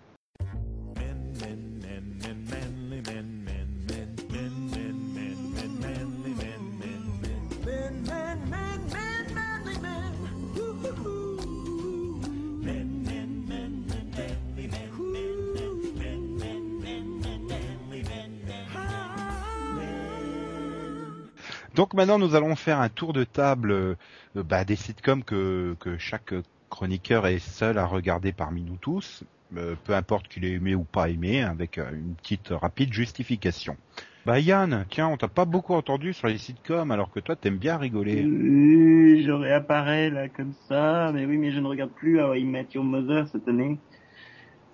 Donc 21.76 21.94
maintenant, 21.94 22.20
nous 22.20 22.36
allons 22.36 22.56
faire 22.56 22.80
un 22.80 22.90
tour 22.90 23.14
de 23.14 23.24
table 23.24 23.72
euh, 23.72 23.96
bah, 24.36 24.66
des 24.66 24.76
sitcoms 24.76 25.24
que, 25.24 25.76
que 25.80 25.98
chaque 25.98 26.34
chroniqueur 26.70 27.28
est 27.28 27.40
seul 27.40 27.78
à 27.78 27.86
regarder 27.86 28.32
parmi 28.32 28.64
nous 28.64 28.78
tous, 28.78 29.24
euh, 29.58 29.76
peu 29.84 29.94
importe 29.94 30.28
qu'il 30.28 30.46
ait 30.46 30.54
aimé 30.54 30.76
ou 30.76 30.84
pas 30.84 31.10
aimé, 31.10 31.44
avec 31.44 31.78
euh, 31.78 31.92
une 31.92 32.16
petite 32.16 32.50
rapide 32.50 32.92
justification. 32.94 33.78
Bah 34.26 34.40
Yann, 34.40 34.86
tiens, 34.90 35.08
on 35.08 35.18
t'a 35.18 35.28
pas 35.28 35.46
beaucoup 35.46 35.74
entendu 35.74 36.14
sur 36.14 36.28
les 36.28 36.38
sitcoms, 36.38 36.92
alors 36.92 37.12
que 37.12 37.20
toi 37.20 37.36
t'aimes 37.36 37.58
bien 37.58 37.78
rigoler. 37.78 38.24
Oui, 38.24 39.24
je 39.24 39.32
réapparais 39.32 40.10
là 40.10 40.30
comme 40.30 40.54
ça, 40.68 41.12
mais 41.14 41.26
oui, 41.26 41.38
mais 41.38 41.52
je 41.52 41.60
ne 41.60 41.68
regarde 41.68 41.92
plus 41.92 42.22
How 42.22 42.36
Your 42.36 42.84
Mother 42.84 43.28
cette 43.28 43.48
année. 43.48 43.80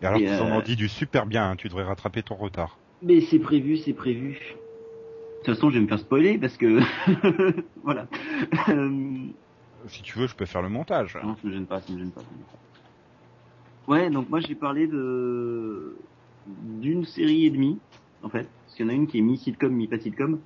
Et 0.01 0.05
alors 0.05 0.19
qu'ils 0.19 0.41
en 0.41 0.47
euh, 0.47 0.57
ont 0.57 0.61
dit 0.61 0.75
du 0.75 0.89
super 0.89 1.25
bien, 1.25 1.49
hein, 1.49 1.55
tu 1.55 1.69
devrais 1.69 1.85
rattraper 1.85 2.23
ton 2.23 2.35
retard. 2.35 2.77
Mais 3.01 3.21
c'est 3.21 3.39
prévu, 3.39 3.77
c'est 3.77 3.93
prévu. 3.93 4.55
De 5.47 5.53
toute 5.53 5.61
façon, 5.61 5.69
je 5.69 5.75
vais 5.75 5.81
me 5.83 5.87
faire 5.87 5.99
spoiler 5.99 6.37
parce 6.37 6.57
que 6.57 6.81
voilà. 7.83 8.07
Euh, 8.67 8.99
Si 9.87 10.01
tu 10.01 10.19
veux, 10.19 10.27
je 10.27 10.35
peux 10.35 10.45
faire 10.45 10.61
le 10.61 10.67
montage. 10.67 11.17
Non, 11.23 11.37
ça 11.37 11.47
me 11.47 11.53
gêne 11.53 11.65
pas, 11.65 11.79
ça 11.79 11.93
me 11.93 11.99
gêne 11.99 12.11
pas. 12.11 12.19
ça 12.19 12.27
me 12.29 12.35
gêne 12.37 12.45
pas. 12.45 13.93
Ouais, 13.93 14.09
donc 14.09 14.29
moi 14.29 14.41
j'ai 14.41 14.55
parlé 14.55 14.87
de 14.87 15.95
d'une 16.47 17.05
série 17.05 17.45
et 17.45 17.49
demie, 17.49 17.79
en 18.23 18.27
fait, 18.29 18.49
parce 18.65 18.75
qu'il 18.75 18.85
y 18.85 18.89
en 18.89 18.91
a 18.91 18.95
une 18.95 19.07
qui 19.07 19.19
est 19.19 19.21
mi-sitcom, 19.21 19.71
mi-pas 19.71 19.99
sitcom. 19.99 20.37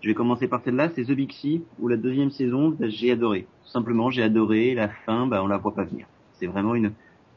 Je 0.00 0.08
vais 0.08 0.14
commencer 0.14 0.48
par 0.48 0.60
celle-là, 0.64 0.90
c'est 0.92 1.04
The 1.04 1.12
Big 1.12 1.30
C, 1.30 1.62
où 1.78 1.86
la 1.86 1.96
deuxième 1.96 2.30
saison, 2.32 2.70
bah, 2.70 2.88
j'ai 2.88 3.12
adoré. 3.12 3.46
Tout 3.64 3.70
simplement, 3.70 4.10
j'ai 4.10 4.24
adoré. 4.24 4.74
La 4.74 4.88
fin, 4.88 5.28
bah, 5.28 5.40
on 5.40 5.46
la 5.46 5.58
voit 5.58 5.74
pas 5.74 5.84
venir. 5.84 6.06
C'est 6.34 6.46
vraiment 6.46 6.74
une. 6.74 6.92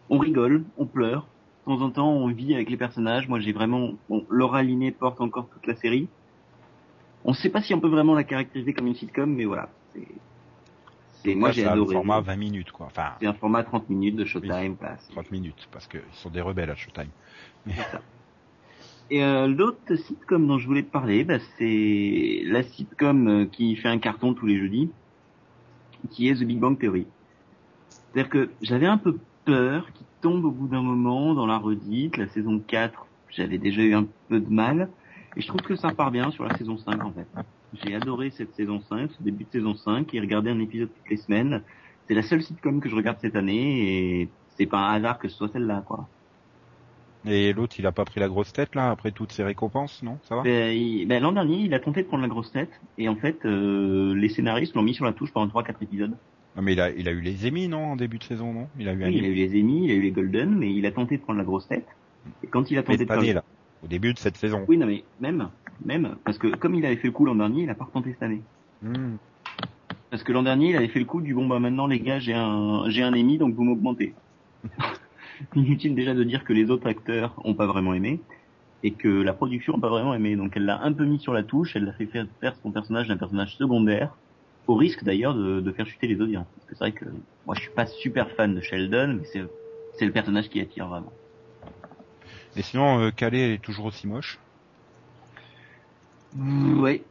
On 0.09 0.17
rigole, 0.17 0.63
on 0.80 0.88
pleure. 0.88 1.28
De 1.67 1.72
temps 1.76 1.82
en 1.84 1.91
temps, 1.91 2.11
on 2.11 2.28
vit 2.30 2.55
avec 2.55 2.72
les 2.72 2.78
personnages. 2.78 3.28
Moi, 3.28 3.39
j'ai 3.39 3.53
vraiment. 3.53 3.91
Bon, 4.09 4.26
Laura 4.32 4.63
Linney 4.63 4.89
porte 4.91 5.22
encore 5.22 5.47
toute 5.49 5.67
la 5.67 5.76
série. 5.76 6.07
On 7.24 7.34
sait 7.34 7.49
pas 7.49 7.61
si 7.61 7.74
on 7.74 7.80
peut 7.80 7.88
vraiment 7.89 8.15
la 8.15 8.24
caractériser 8.24 8.74
comme 8.74 8.88
une 8.88 8.95
sitcom, 8.95 9.34
mais 9.34 9.45
voilà. 9.45 9.69
C'est. 11.24 11.36
Moi 11.36 11.51
j'ai 11.51 11.61
c'est 11.61 11.67
un 11.67 11.74
adoré. 11.74 11.93
format 11.93 12.19
20 12.22 12.36
minutes, 12.36 12.72
quoi. 12.72 12.88
Enfin, 12.88 13.11
C'est 13.22 13.28
un 13.28 13.34
format 13.34 13.63
30 13.63 13.89
minutes 13.89 14.15
de 14.15 14.26
Showtime, 14.26 14.76
voilà, 14.80 14.97
c'est- 14.97 15.11
30 15.13 15.30
minutes, 15.32 15.67
parce 15.72 15.88
qu'ils 15.88 16.01
sont 16.13 16.30
des 16.32 16.41
rebelles 16.41 16.72
à 16.72 16.76
Showtime. 16.76 17.09
Et 19.11 19.24
euh, 19.24 19.45
l'autre 19.47 19.95
sitcom 19.95 20.47
dont 20.47 20.57
je 20.57 20.65
voulais 20.65 20.84
te 20.84 20.89
parler, 20.91 21.24
bah, 21.24 21.38
c'est 21.57 22.41
la 22.45 22.63
sitcom 22.63 23.28
euh, 23.28 23.45
qui 23.45 23.76
fait 23.76 23.89
un 23.89 23.99
carton 23.99 24.34
tous 24.34 24.45
les 24.45 24.57
jeudis, 24.57 24.89
qui 26.09 26.30
est 26.30 26.36
The 26.36 26.43
Big 26.43 26.59
Bang 26.59 26.80
Theory. 26.80 27.05
C'est-à-dire 28.13 28.30
que 28.30 28.49
j'avais 28.61 28.88
un 28.88 28.97
peu 28.97 29.19
peur 29.45 29.91
qu'il 29.93 30.05
tombe 30.22 30.45
au 30.45 30.51
bout 30.51 30.67
d'un 30.67 30.82
moment 30.82 31.34
dans 31.34 31.45
la 31.45 31.57
redite, 31.57 32.17
la 32.17 32.28
saison 32.30 32.59
4, 32.59 33.05
j'avais 33.30 33.57
déjà 33.57 33.82
eu 33.82 33.93
un 33.93 34.07
peu 34.30 34.39
de 34.39 34.49
mal, 34.49 34.89
et 35.36 35.41
je 35.41 35.47
trouve 35.47 35.61
que 35.61 35.75
ça 35.75 35.91
part 35.91 36.11
bien 36.11 36.32
sur 36.32 36.43
la 36.43 36.55
saison 36.57 36.77
5 36.77 37.03
en 37.03 37.11
fait. 37.11 37.27
J'ai 37.84 37.95
adoré 37.95 38.29
cette 38.32 38.53
saison 38.53 38.82
5, 38.82 39.11
ce 39.17 39.23
début 39.23 39.45
de 39.45 39.51
saison 39.51 39.75
5, 39.75 40.13
et 40.13 40.19
regarder 40.19 40.51
un 40.51 40.59
épisode 40.59 40.89
toutes 40.93 41.09
les 41.09 41.17
semaines. 41.17 41.61
C'est 42.07 42.13
la 42.13 42.23
seule 42.23 42.43
sitcom 42.43 42.82
que 42.82 42.89
je 42.89 42.95
regarde 42.95 43.17
cette 43.21 43.36
année, 43.36 44.21
et 44.21 44.29
c'est 44.57 44.65
pas 44.65 44.89
un 44.89 44.93
hasard 44.95 45.19
que 45.19 45.29
ce 45.29 45.38
soit 45.38 45.49
celle-là, 45.53 45.84
quoi. 45.88 46.07
Et 47.25 47.53
l'autre, 47.53 47.75
il 47.77 47.86
a 47.86 47.91
pas 47.91 48.03
pris 48.03 48.19
la 48.19 48.27
grosse 48.27 48.51
tête, 48.51 48.73
là, 48.73 48.89
après 48.89 49.11
toutes 49.11 49.32
ses 49.32 49.43
récompenses, 49.43 50.01
non? 50.01 50.17
Ça 50.23 50.36
va? 50.36 50.41
Ben, 50.41 51.07
ben, 51.07 51.21
l'an 51.21 51.32
dernier, 51.32 51.57
il 51.57 51.73
a 51.73 51.79
tenté 51.79 52.01
de 52.01 52.07
prendre 52.07 52.23
la 52.23 52.29
grosse 52.29 52.51
tête 52.51 52.71
et 52.97 53.07
en 53.09 53.15
fait, 53.15 53.45
euh, 53.45 54.15
les 54.15 54.29
scénaristes 54.29 54.75
l'ont 54.75 54.82
mis 54.82 54.95
sur 54.95 55.05
la 55.05 55.13
touche 55.13 55.32
pendant 55.32 55.47
3-4 55.47 55.75
épisodes. 55.82 56.15
Non, 56.55 56.63
mais 56.63 56.73
il 56.73 56.82
a, 56.82 56.89
il 56.89 57.07
a 57.07 57.11
eu 57.11 57.21
les 57.21 57.47
Emmy, 57.47 57.67
non, 57.67 57.91
en 57.91 57.95
début 57.95 58.17
de 58.17 58.23
saison, 58.23 58.53
non? 58.53 58.67
Il 58.77 58.89
a 58.89 58.93
eu 58.93 59.03
un 59.03 59.07
Oui, 59.07 59.17
il 59.17 59.25
a 59.25 59.27
eu 59.27 59.34
les 59.36 59.61
Emmy, 59.61 59.86
il 59.86 59.91
a 59.91 59.93
eu 59.93 60.01
les 60.01 60.11
Golden, 60.11 60.55
mais 60.57 60.73
il 60.73 60.86
a 60.86 60.91
tenté 60.91 61.17
de 61.17 61.21
prendre 61.21 61.38
la 61.38 61.45
grosse 61.45 61.67
tête. 61.67 61.88
Et 62.43 62.47
quand 62.47 62.69
il 62.71 62.77
a 62.77 62.82
Mais 62.82 62.97
tenté 62.97 63.05
de 63.05 63.11
année, 63.11 63.34
là. 63.34 63.43
Au 63.84 63.88
début 63.88 64.13
de 64.13 64.19
cette 64.19 64.38
saison. 64.38 64.65
Oui, 64.67 64.77
non 64.77 64.86
mais 64.86 65.03
même, 65.19 65.49
même, 65.84 66.15
parce 66.23 66.38
que 66.38 66.47
comme 66.55 66.75
il 66.75 66.86
avait 66.86 66.97
fait 66.97 67.07
le 67.07 67.13
coup 67.13 67.25
l'an 67.25 67.36
dernier, 67.36 67.63
il 67.63 67.69
a 67.69 67.75
pas 67.75 67.86
retenté 67.86 68.11
cette 68.13 68.23
année. 68.23 68.41
Hmm. 68.82 69.15
Parce 70.09 70.23
que 70.23 70.32
l'an 70.32 70.43
dernier, 70.43 70.71
il 70.71 70.75
avait 70.75 70.88
fait 70.88 70.99
le 70.99 71.05
coup 71.05 71.21
du 71.21 71.34
bon 71.34 71.47
bah 71.47 71.59
maintenant 71.59 71.88
les 71.88 71.99
gars, 71.99 72.19
j'ai 72.19 72.34
un 72.34 72.89
j'ai 72.89 73.01
un 73.01 73.13
Emmy 73.13 73.38
donc 73.38 73.55
vous 73.55 73.63
m'augmentez. 73.63 74.13
Inutile 75.55 75.95
déjà 75.95 76.13
de 76.13 76.23
dire 76.23 76.43
que 76.43 76.53
les 76.53 76.69
autres 76.69 76.88
acteurs 76.88 77.34
ont 77.43 77.55
pas 77.55 77.65
vraiment 77.65 77.93
aimé 77.93 78.21
et 78.84 78.91
que 78.91 79.07
la 79.07 79.34
production 79.34 79.73
n'a 79.73 79.79
pas 79.79 79.89
vraiment 79.89 80.13
aimé. 80.13 80.36
Donc 80.36 80.53
elle 80.55 80.65
l'a 80.65 80.82
un 80.84 80.93
peu 80.93 81.05
mis 81.05 81.19
sur 81.19 81.34
la 81.34 81.43
touche, 81.43 81.75
elle 81.75 81.86
l'a 81.86 81.93
fait 81.93 82.05
faire, 82.05 82.27
faire 82.39 82.55
son 82.61 82.71
personnage 82.71 83.07
d'un 83.07 83.17
personnage 83.17 83.55
secondaire, 83.55 84.15
au 84.67 84.75
risque 84.75 85.03
d'ailleurs 85.03 85.34
de, 85.34 85.59
de 85.59 85.71
faire 85.71 85.88
chuter 85.88 86.07
les 86.07 86.21
audiences. 86.21 86.47
Parce 86.55 86.67
que 86.67 86.75
c'est 86.75 86.84
vrai 86.84 86.91
que 86.91 87.05
moi 87.45 87.55
je 87.55 87.61
suis 87.61 87.71
pas 87.71 87.88
super 87.88 88.29
fan 88.32 88.53
de 88.53 88.61
Sheldon, 88.61 89.17
mais 89.19 89.25
c'est 89.25 89.41
c'est 89.97 90.05
le 90.05 90.11
personnage 90.11 90.49
qui 90.49 90.59
attire 90.59 90.88
vraiment. 90.88 91.11
Et 92.56 92.62
sinon, 92.62 92.99
euh, 93.02 93.12
Calais 93.12 93.41
elle 93.41 93.52
est 93.52 93.58
toujours 93.62 93.86
aussi 93.86 94.08
moche. 94.08 94.39
Ouais. 96.36 97.04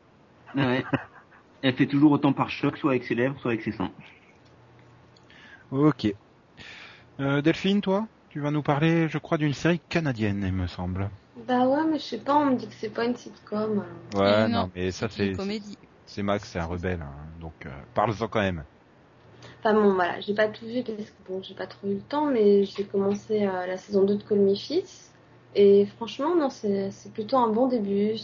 Ouais. 0.55 0.85
Elle 1.63 1.75
fait 1.75 1.87
toujours 1.87 2.13
autant 2.13 2.33
par 2.33 2.51
choc, 2.51 2.79
soit 2.79 2.93
avec 2.93 3.05
ses 3.05 3.15
lèvres, 3.15 3.39
soit 3.41 3.53
avec 3.53 3.63
ses 3.63 3.73
seins. 3.73 3.93
Ok. 5.71 6.15
Euh, 7.21 7.41
Delphine, 7.41 7.81
toi 7.83 8.09
Tu 8.31 8.41
vas 8.41 8.51
nous 8.51 8.63
parler, 8.65 9.09
je 9.09 9.19
crois, 9.19 9.39
d'une 9.39 9.55
série 9.55 9.81
canadienne, 9.89 10.43
il 10.45 10.53
me 10.53 10.67
semble. 10.67 11.09
Bah 11.47 11.67
ouais, 11.67 11.85
mais 11.85 11.99
je 11.99 12.05
sais 12.05 12.19
pas, 12.19 12.37
on 12.37 12.47
me 12.47 12.57
dit 12.57 12.69
que 12.69 12.75
c'est 12.75 12.91
pas 12.91 13.05
une 13.05 13.17
sitcom. 13.17 13.85
Ouais, 14.15 14.49
non, 14.49 14.49
non, 14.49 14.71
mais 14.75 14.91
ça 14.93 15.09
Une 15.17 15.17
c'est 15.17 15.33
comédie. 15.33 15.77
c'est 16.07 16.23
Max, 16.23 16.49
c'est 16.51 16.59
un 16.59 16.67
rebelle, 16.67 17.03
hein, 17.03 17.15
donc 17.41 17.55
euh, 17.67 17.71
parle-en 17.95 18.29
quand 18.29 18.41
même. 18.41 18.65
Enfin 19.61 19.75
bon, 19.75 19.95
voilà, 19.95 20.21
j'ai 20.21 20.35
pas 20.35 20.49
tout 20.49 20.67
vu 20.67 20.83
parce 20.83 21.11
que 21.11 21.23
bon, 21.29 21.43
j'ai 21.43 21.55
pas 21.55 21.67
trop 21.67 21.89
eu 21.89 21.95
le 21.95 22.01
temps, 22.03 22.27
mais 22.27 22.65
j'ai 22.65 22.85
commencé 22.85 23.47
euh, 23.47 23.67
la 23.67 23.77
saison 23.79 24.05
2 24.05 24.17
de 24.17 24.23
Call 24.23 24.39
Me. 24.41 24.55
Et 25.57 25.87
franchement, 25.97 26.37
non, 26.37 26.49
c'est 26.49 27.13
plutôt 27.13 27.37
un 27.37 27.49
bon 27.49 27.67
début. 27.67 28.17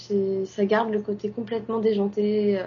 Ça 0.44 0.64
garde 0.64 0.90
le 0.90 1.00
côté 1.00 1.30
complètement 1.30 1.80
déjanté, 1.80 2.60
euh, 2.60 2.66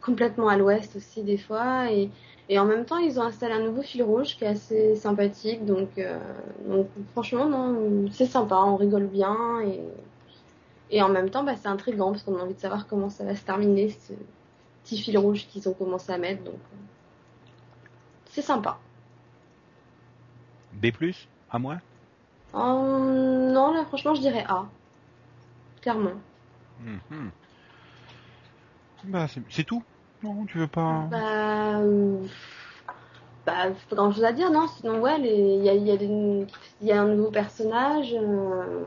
complètement 0.00 0.48
à 0.48 0.56
l'ouest 0.56 0.96
aussi 0.96 1.22
des 1.22 1.38
fois. 1.38 1.92
Et, 1.92 2.10
et 2.48 2.58
en 2.58 2.64
même 2.64 2.84
temps, 2.84 2.98
ils 2.98 3.20
ont 3.20 3.22
installé 3.22 3.54
un 3.54 3.60
nouveau 3.60 3.82
fil 3.82 4.02
rouge 4.02 4.36
qui 4.36 4.44
est 4.44 4.48
assez 4.48 4.96
sympathique. 4.96 5.64
Donc, 5.64 5.90
euh, 5.98 6.18
donc 6.68 6.88
franchement, 7.12 7.46
non, 7.46 8.10
c'est 8.10 8.26
sympa, 8.26 8.56
on 8.56 8.76
rigole 8.76 9.06
bien. 9.06 9.60
Et, 9.60 9.80
et 10.90 11.00
en 11.00 11.08
même 11.08 11.30
temps, 11.30 11.44
bah, 11.44 11.54
c'est 11.56 11.68
intriguant 11.68 12.10
parce 12.10 12.24
qu'on 12.24 12.36
a 12.36 12.42
envie 12.42 12.54
de 12.54 12.60
savoir 12.60 12.88
comment 12.88 13.10
ça 13.10 13.24
va 13.24 13.36
se 13.36 13.44
terminer, 13.44 13.90
ce 13.90 14.12
petit 14.82 14.98
fil 14.98 15.16
rouge 15.18 15.46
qu'ils 15.46 15.68
ont 15.68 15.72
commencé 15.72 16.12
à 16.12 16.18
mettre. 16.18 16.42
Donc, 16.42 16.54
euh, 16.54 17.88
c'est 18.26 18.42
sympa. 18.42 18.78
B+, 20.72 20.90
à 21.48 21.58
moi? 21.60 21.76
Euh, 22.54 23.52
non, 23.52 23.72
là, 23.72 23.84
franchement, 23.86 24.14
je 24.14 24.20
dirais 24.20 24.44
A. 24.48 24.66
Clairement. 25.82 26.12
Mhm. 26.80 27.30
Bah, 29.04 29.26
c'est- 29.28 29.64
tout 29.64 29.82
Non, 30.22 30.46
tu 30.46 30.58
veux 30.58 30.66
pas 30.66 31.06
Bah, 31.10 31.78
euh, 31.80 32.18
bah, 33.44 33.66
pas 33.90 33.96
grand 33.96 34.12
chose 34.12 34.24
à 34.24 34.32
dire, 34.32 34.50
non? 34.50 34.66
Sinon, 34.68 35.00
ouais, 35.00 35.20
il 35.20 35.62
y 35.64 35.68
a, 35.68 35.74
il 35.74 35.86
y, 35.86 35.90
a 35.90 35.96
des- 35.96 36.46
il 36.80 36.86
y 36.86 36.92
a 36.92 37.02
un 37.02 37.06
nouveau 37.08 37.30
personnage, 37.30 38.14
euh, 38.14 38.84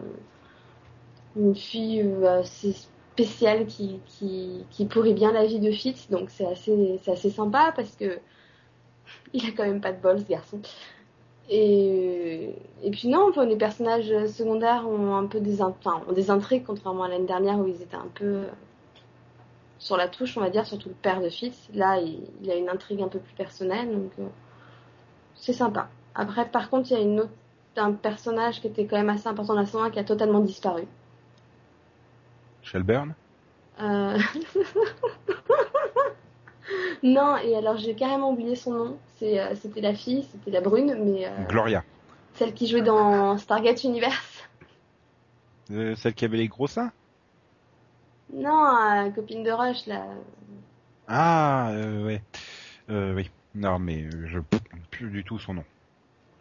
une 1.35 1.55
fille 1.55 2.01
assez 2.25 2.73
spéciale 2.73 3.67
qui, 3.67 3.99
qui, 4.05 4.65
qui 4.71 4.85
pourrit 4.85 5.13
bien 5.13 5.31
la 5.31 5.45
vie 5.45 5.59
de 5.59 5.71
Fitz, 5.71 6.09
donc 6.09 6.29
c'est 6.31 6.45
assez, 6.47 6.99
c'est 7.03 7.11
assez 7.11 7.29
sympa 7.29 7.71
parce 7.75 7.95
que 7.95 8.19
il 9.33 9.45
a 9.45 9.51
quand 9.51 9.65
même 9.65 9.81
pas 9.81 9.91
de 9.91 10.01
bol, 10.01 10.19
ce 10.19 10.25
garçon. 10.25 10.61
Et, 11.49 12.53
et 12.83 12.91
puis 12.91 13.07
non, 13.07 13.27
enfin, 13.29 13.45
les 13.45 13.55
personnages 13.55 14.11
secondaires 14.27 14.87
ont 14.87 15.15
un 15.15 15.25
peu 15.27 15.39
des, 15.39 15.61
in- 15.61 15.73
enfin, 15.79 16.01
ont 16.09 16.13
des 16.13 16.29
intrigues, 16.29 16.63
contrairement 16.65 17.03
à 17.03 17.07
l'année 17.07 17.25
dernière 17.25 17.57
où 17.57 17.67
ils 17.67 17.81
étaient 17.81 17.95
un 17.95 18.09
peu 18.13 18.41
sur 19.79 19.95
la 19.95 20.07
touche, 20.07 20.35
on 20.37 20.41
va 20.41 20.49
dire, 20.49 20.65
surtout 20.65 20.89
le 20.89 20.95
père 20.95 21.21
de 21.21 21.29
Fitz. 21.29 21.69
Là, 21.73 21.99
il, 21.99 22.19
il 22.41 22.51
a 22.51 22.55
une 22.55 22.67
intrigue 22.69 23.01
un 23.01 23.07
peu 23.07 23.19
plus 23.19 23.33
personnelle, 23.33 23.91
donc 23.91 24.11
euh, 24.19 24.27
c'est 25.35 25.53
sympa. 25.53 25.87
Après, 26.15 26.45
par 26.49 26.69
contre, 26.69 26.91
il 26.91 26.93
y 26.93 26.97
a 26.97 27.03
une 27.03 27.21
autre, 27.21 27.31
un 27.77 27.93
personnage 27.93 28.59
qui 28.59 28.67
était 28.67 28.85
quand 28.87 28.97
même 28.97 29.09
assez 29.09 29.27
important 29.27 29.53
dans 29.53 29.59
la 29.59 29.65
saison 29.67 29.83
1 29.83 29.91
qui 29.91 29.99
a 29.99 30.03
totalement 30.03 30.39
disparu. 30.39 30.83
Shelburne? 32.63 33.13
Euh, 33.79 34.17
non, 37.03 37.37
et 37.37 37.55
alors 37.55 37.77
j'ai 37.77 37.95
carrément 37.95 38.31
oublié 38.31 38.55
son 38.55 38.71
nom. 38.71 38.97
C'est, 39.17 39.39
euh, 39.39 39.55
c'était 39.55 39.81
la 39.81 39.93
fille, 39.93 40.25
c'était 40.31 40.51
la 40.51 40.61
brune, 40.61 40.95
mais 41.03 41.25
euh, 41.25 41.29
Gloria. 41.47 41.83
celle 42.35 42.53
qui 42.53 42.67
jouait 42.67 42.81
dans 42.81 43.37
Stargate 43.37 43.83
Universe. 43.83 44.43
Euh, 45.71 45.95
celle 45.95 46.13
qui 46.13 46.25
avait 46.25 46.37
les 46.37 46.47
gros 46.47 46.67
seins? 46.67 46.91
Non, 48.33 49.11
copine 49.15 49.43
de 49.43 49.51
Rush, 49.51 49.85
là. 49.87 50.05
Ah, 51.07 51.69
euh, 51.71 52.05
ouais. 52.05 52.21
Euh, 52.89 53.13
oui. 53.15 53.29
Non, 53.55 53.79
mais 53.79 54.05
je 54.25 54.39
plus 54.91 55.09
du 55.09 55.23
tout 55.23 55.39
son 55.39 55.55
nom. 55.55 55.63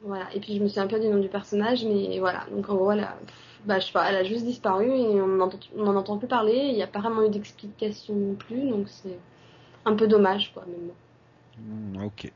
Voilà. 0.02 0.26
Et 0.34 0.40
puis 0.40 0.56
je 0.56 0.62
me 0.62 0.68
souviens 0.68 0.86
pas 0.86 0.98
du 0.98 1.08
nom 1.08 1.18
du 1.18 1.28
personnage, 1.28 1.84
mais 1.84 2.18
voilà. 2.18 2.44
Donc 2.50 2.68
en 2.68 2.74
gros, 2.74 2.92
elle 2.92 3.00
a, 3.00 3.16
bah, 3.64 3.78
je 3.78 3.86
sais 3.86 3.92
pas, 3.92 4.08
elle 4.08 4.16
a 4.16 4.24
juste 4.24 4.44
disparu 4.44 4.86
et 4.86 5.20
on 5.20 5.48
n'en 5.76 5.96
entend 5.96 6.18
plus 6.18 6.28
parler. 6.28 6.56
Il 6.56 6.74
n'y 6.74 6.82
a 6.82 6.86
pas 6.86 7.00
vraiment 7.00 7.24
eu 7.24 7.30
d'explication 7.30 8.14
non 8.14 8.34
plus, 8.34 8.68
donc 8.68 8.88
c'est 8.88 9.18
un 9.86 9.94
peu 9.94 10.06
dommage, 10.06 10.52
quoi, 10.52 10.64
même. 10.66 10.90
Hmm, 11.58 12.04
ok. 12.04 12.30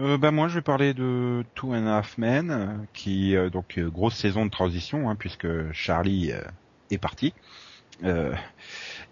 Euh, 0.00 0.16
bah 0.16 0.30
moi 0.30 0.48
je 0.48 0.54
vais 0.54 0.62
parler 0.62 0.94
de 0.94 1.44
Two 1.54 1.74
and 1.74 1.86
a 1.86 1.98
Half 1.98 2.16
Men, 2.16 2.86
qui 2.94 3.36
euh, 3.36 3.50
donc 3.50 3.76
euh, 3.76 3.90
grosse 3.90 4.14
saison 4.14 4.46
de 4.46 4.50
transition 4.50 5.10
hein, 5.10 5.16
puisque 5.16 5.46
Charlie 5.72 6.32
est 6.90 6.98
parti. 6.98 7.34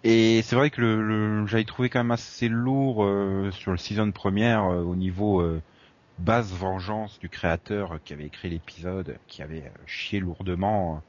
Et 0.03 0.41
c'est 0.41 0.55
vrai 0.55 0.71
que 0.71 0.81
le, 0.81 1.45
j'avais 1.45 1.63
trouvé 1.63 1.89
quand 1.89 1.99
même 1.99 2.09
assez 2.09 2.47
lourd 2.49 3.07
sur 3.51 3.71
le 3.71 3.77
season 3.77 4.11
première 4.11 4.63
au 4.65 4.95
niveau 4.95 5.43
basse 6.17 6.51
vengeance 6.51 7.19
du 7.19 7.29
créateur 7.29 7.99
qui 8.03 8.13
avait 8.13 8.25
écrit 8.25 8.49
l'épisode, 8.49 9.17
qui 9.27 9.43
avait 9.43 9.71
chié 9.85 10.19
lourdement. 10.19 11.03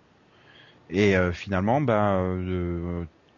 Et 0.91 1.15
finalement, 1.33 1.81
bah, 1.81 2.21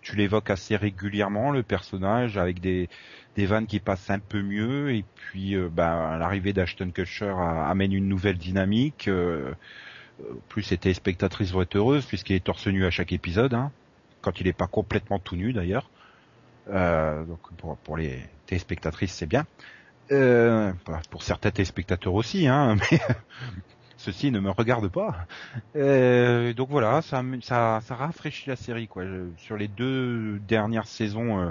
tu 0.02 0.16
l'évoques 0.16 0.50
assez 0.50 0.76
régulièrement 0.76 1.50
le 1.50 1.62
personnage 1.62 2.36
avec 2.36 2.60
des 2.60 2.88
des 3.36 3.46
vannes 3.46 3.66
qui 3.66 3.80
passent 3.80 4.10
un 4.10 4.18
peu 4.18 4.42
mieux 4.42 4.92
et 4.92 5.04
puis 5.14 5.54
euh, 5.56 5.68
bah, 5.72 6.16
l'arrivée 6.18 6.52
d'Ashton 6.52 6.92
Kutcher 6.92 7.34
amène 7.38 7.92
une 7.92 8.08
nouvelle 8.08 8.36
dynamique. 8.36 9.08
euh, 9.08 9.52
euh, 10.20 10.34
plus 10.48 10.70
les 10.70 10.78
téléspectatrices 10.78 11.52
vont 11.52 11.62
être 11.62 11.76
heureuses 11.76 12.06
puisqu'il 12.06 12.36
est 12.36 12.44
torse 12.44 12.66
nu 12.66 12.84
à 12.84 12.90
chaque 12.90 13.12
épisode, 13.12 13.54
hein, 13.54 13.72
quand 14.20 14.40
il 14.40 14.46
n'est 14.46 14.52
pas 14.52 14.66
complètement 14.66 15.18
tout 15.18 15.36
nu 15.36 15.52
d'ailleurs. 15.52 15.90
Euh, 16.68 17.24
donc 17.24 17.40
pour, 17.56 17.76
pour 17.78 17.96
les 17.96 18.20
téléspectatrices 18.46 19.12
c'est 19.12 19.26
bien. 19.26 19.46
Euh, 20.10 20.72
pour 21.10 21.22
certains 21.22 21.50
téléspectateurs 21.50 22.14
aussi, 22.14 22.46
hein, 22.46 22.76
mais 22.92 23.00
ceci 24.02 24.32
ne 24.32 24.40
me 24.40 24.50
regarde 24.50 24.88
pas. 24.88 25.26
Euh, 25.76 26.52
donc 26.52 26.68
voilà, 26.70 27.02
ça, 27.02 27.22
rafraîchit 27.90 28.48
la 28.48 28.56
série 28.56 28.88
sur 29.38 29.56
les 29.56 29.68
deux 29.68 30.40
dernières 30.40 30.88
saisons, 30.88 31.40
euh, 31.40 31.50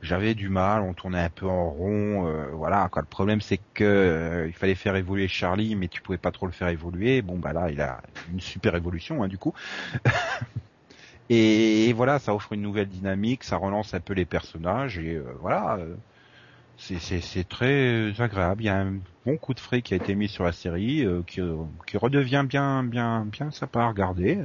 j'avais 0.00 0.34
du 0.34 0.48
mal, 0.48 0.82
on 0.82 0.94
tournait 0.94 1.20
un 1.20 1.28
peu 1.28 1.46
en 1.46 1.70
rond, 1.70 2.26
euh, 2.26 2.46
voilà. 2.52 2.88
Quoi. 2.90 3.02
Le 3.02 3.08
problème 3.08 3.40
c'est 3.40 3.60
que 3.74 4.44
il 4.46 4.52
fallait 4.52 4.76
faire 4.76 4.96
évoluer 4.96 5.28
Charlie, 5.28 5.74
mais 5.74 5.88
tu 5.88 6.02
pouvais 6.02 6.18
pas 6.18 6.30
trop 6.30 6.46
le 6.46 6.52
faire 6.52 6.68
évoluer. 6.68 7.20
Bon 7.20 7.36
bah 7.38 7.52
là, 7.52 7.70
il 7.70 7.80
a 7.80 8.00
une 8.32 8.40
super 8.40 8.76
évolution 8.76 9.22
hein, 9.22 9.28
du 9.28 9.38
coup. 9.38 9.52
et, 11.30 11.88
et 11.88 11.92
voilà, 11.92 12.20
ça 12.20 12.34
offre 12.34 12.52
une 12.52 12.62
nouvelle 12.62 12.88
dynamique, 12.88 13.42
ça 13.42 13.56
relance 13.56 13.92
un 13.94 14.00
peu 14.00 14.14
les 14.14 14.24
personnages 14.24 14.98
et 14.98 15.20
voilà. 15.40 15.78
Euh, 16.90 16.98
c'est- 17.00 17.48
très 17.48 18.20
agréable. 18.20 18.62
Il 18.62 18.66
y 18.66 18.68
a 18.68 18.78
un 18.80 19.00
bon 19.24 19.38
coup 19.38 19.54
de 19.54 19.60
frais 19.60 19.82
qui 19.82 19.94
a 19.94 19.96
été 19.96 20.14
mis 20.14 20.28
sur 20.28 20.44
la 20.44 20.52
série, 20.52 21.04
euh, 21.04 21.22
qui, 21.24 21.40
qui 21.86 21.96
redevient 21.96 22.44
bien, 22.48 22.84
bien, 22.84 23.24
bien 23.26 23.50
sympa 23.50 23.80
à 23.82 23.88
regarder. 23.88 24.38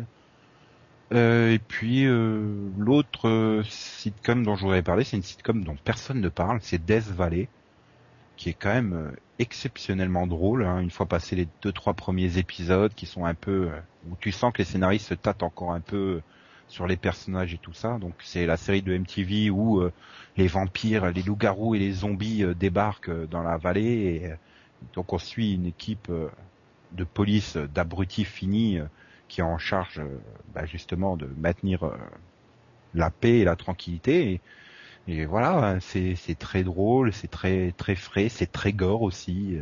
Euh, 1.14 1.54
et 1.54 1.60
puis 1.60 2.06
euh, 2.06 2.70
l'autre 2.76 3.30
euh, 3.30 3.64
sitcom 3.64 4.44
dont 4.44 4.56
je 4.58 4.64
voudrais 4.64 4.84
parler, 4.84 5.06
c'est 5.06 5.16
une 5.18 5.24
sitcom 5.24 5.64
dont 5.64 5.78
personne 5.78 6.20
ne 6.20 6.28
parle, 6.30 6.60
c'est 6.62 6.84
Death 6.84 7.06
Valley, 7.08 7.50
qui 8.38 8.50
est 8.50 8.56
quand 8.56 8.74
même 8.74 8.94
euh, 8.94 9.12
exceptionnellement 9.40 10.28
drôle. 10.28 10.66
hein, 10.66 10.80
une 10.80 10.92
fois 10.92 11.08
passé 11.08 11.36
les 11.36 11.48
deux 11.62 11.74
trois 11.74 11.96
premiers 11.96 12.38
épisodes, 12.40 12.94
qui 12.96 13.06
sont 13.08 13.26
un 13.26 13.36
peu 13.36 13.72
euh, 13.74 13.82
où 14.04 14.18
tu 14.18 14.32
sens 14.34 14.54
que 14.54 14.60
les 14.60 14.66
scénaristes 14.66 15.08
se 15.10 15.16
tâtent 15.16 15.44
encore 15.44 15.74
un 15.74 15.82
peu 15.82 16.24
sur 16.68 16.88
les 16.88 16.98
personnages 16.98 17.54
et 17.54 17.58
tout 17.58 17.74
ça. 17.74 17.98
Donc 17.98 18.14
c'est 18.20 18.46
la 18.46 18.58
série 18.58 18.82
de 18.82 18.98
MTV 18.98 19.50
où 19.50 19.80
euh, 19.80 19.92
les 20.36 20.48
vampires, 20.48 21.12
les 21.12 21.24
loups-garous 21.24 21.76
et 21.76 21.80
les 21.80 21.92
zombies 21.92 22.44
euh, 22.44 22.54
débarquent 22.54 23.10
euh, 23.10 23.28
dans 23.28 23.44
la 23.44 23.58
vallée. 23.58 24.34
Donc 24.94 25.14
on 25.14 25.18
suit 25.18 25.56
une 25.56 25.66
équipe 25.66 26.12
de 26.92 27.04
police 27.04 27.58
d'abrutis 27.58 28.26
finis 28.26 28.80
qui 29.28 29.42
est 29.42 29.44
en 29.44 29.58
charge 29.58 30.02
bah, 30.54 30.66
justement 30.68 31.18
de 31.18 31.28
maintenir 31.38 31.92
la 32.94 33.10
paix 33.10 33.40
et 33.40 33.44
la 33.44 33.56
tranquillité. 33.56 34.40
Et, 35.08 35.26
voilà, 35.26 35.80
c'est 35.80 36.14
c'est 36.16 36.38
très 36.38 36.64
drôle, 36.64 37.12
c'est 37.12 37.30
très 37.30 37.72
très 37.72 37.96
frais, 37.96 38.30
c'est 38.30 38.52
très 38.52 38.72
gore 38.72 39.02
aussi. 39.02 39.58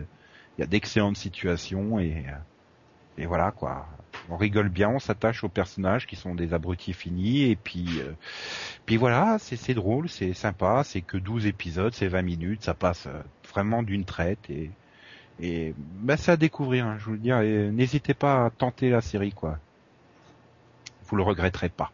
Il 0.58 0.62
y 0.62 0.64
a 0.64 0.66
d'excellentes 0.66 1.18
situations 1.18 1.98
et 2.00 2.26
et 3.18 3.26
voilà 3.26 3.52
quoi. 3.52 3.88
On 4.30 4.38
rigole 4.38 4.70
bien, 4.70 4.90
on 4.90 5.00
s'attache 5.00 5.44
aux 5.44 5.50
personnages 5.50 6.08
qui 6.08 6.16
sont 6.16 6.36
des 6.36 6.54
abrutis 6.54 6.94
finis 6.94 7.44
et 7.44 7.56
puis 7.56 8.00
euh, 8.00 8.12
puis 8.86 8.98
voilà, 8.98 9.38
c'est 9.40 9.74
drôle, 9.74 10.10
c'est 10.10 10.34
sympa, 10.34 10.84
c'est 10.84 11.02
que 11.02 11.18
12 11.18 11.46
épisodes, 11.48 11.94
c'est 11.94 12.08
20 12.08 12.22
minutes, 12.22 12.64
ça 12.64 12.74
passe 12.74 13.08
euh, 13.08 13.22
vraiment 13.52 13.84
d'une 13.84 14.06
traite 14.06 14.50
et 14.50 14.72
et 15.42 15.74
bah 15.78 16.16
c'est 16.18 16.32
à 16.32 16.38
découvrir, 16.38 16.86
hein, 16.86 16.96
je 16.98 17.06
vous 17.06 17.12
le 17.12 17.18
dis. 17.18 17.32
N'hésitez 17.32 18.14
pas 18.14 18.46
à 18.46 18.50
tenter 18.50 18.90
la 18.90 19.02
série 19.02 19.34
quoi. 19.34 19.60
Vous 21.08 21.18
le 21.18 21.24
regretterez 21.24 21.70
pas. 21.70 21.92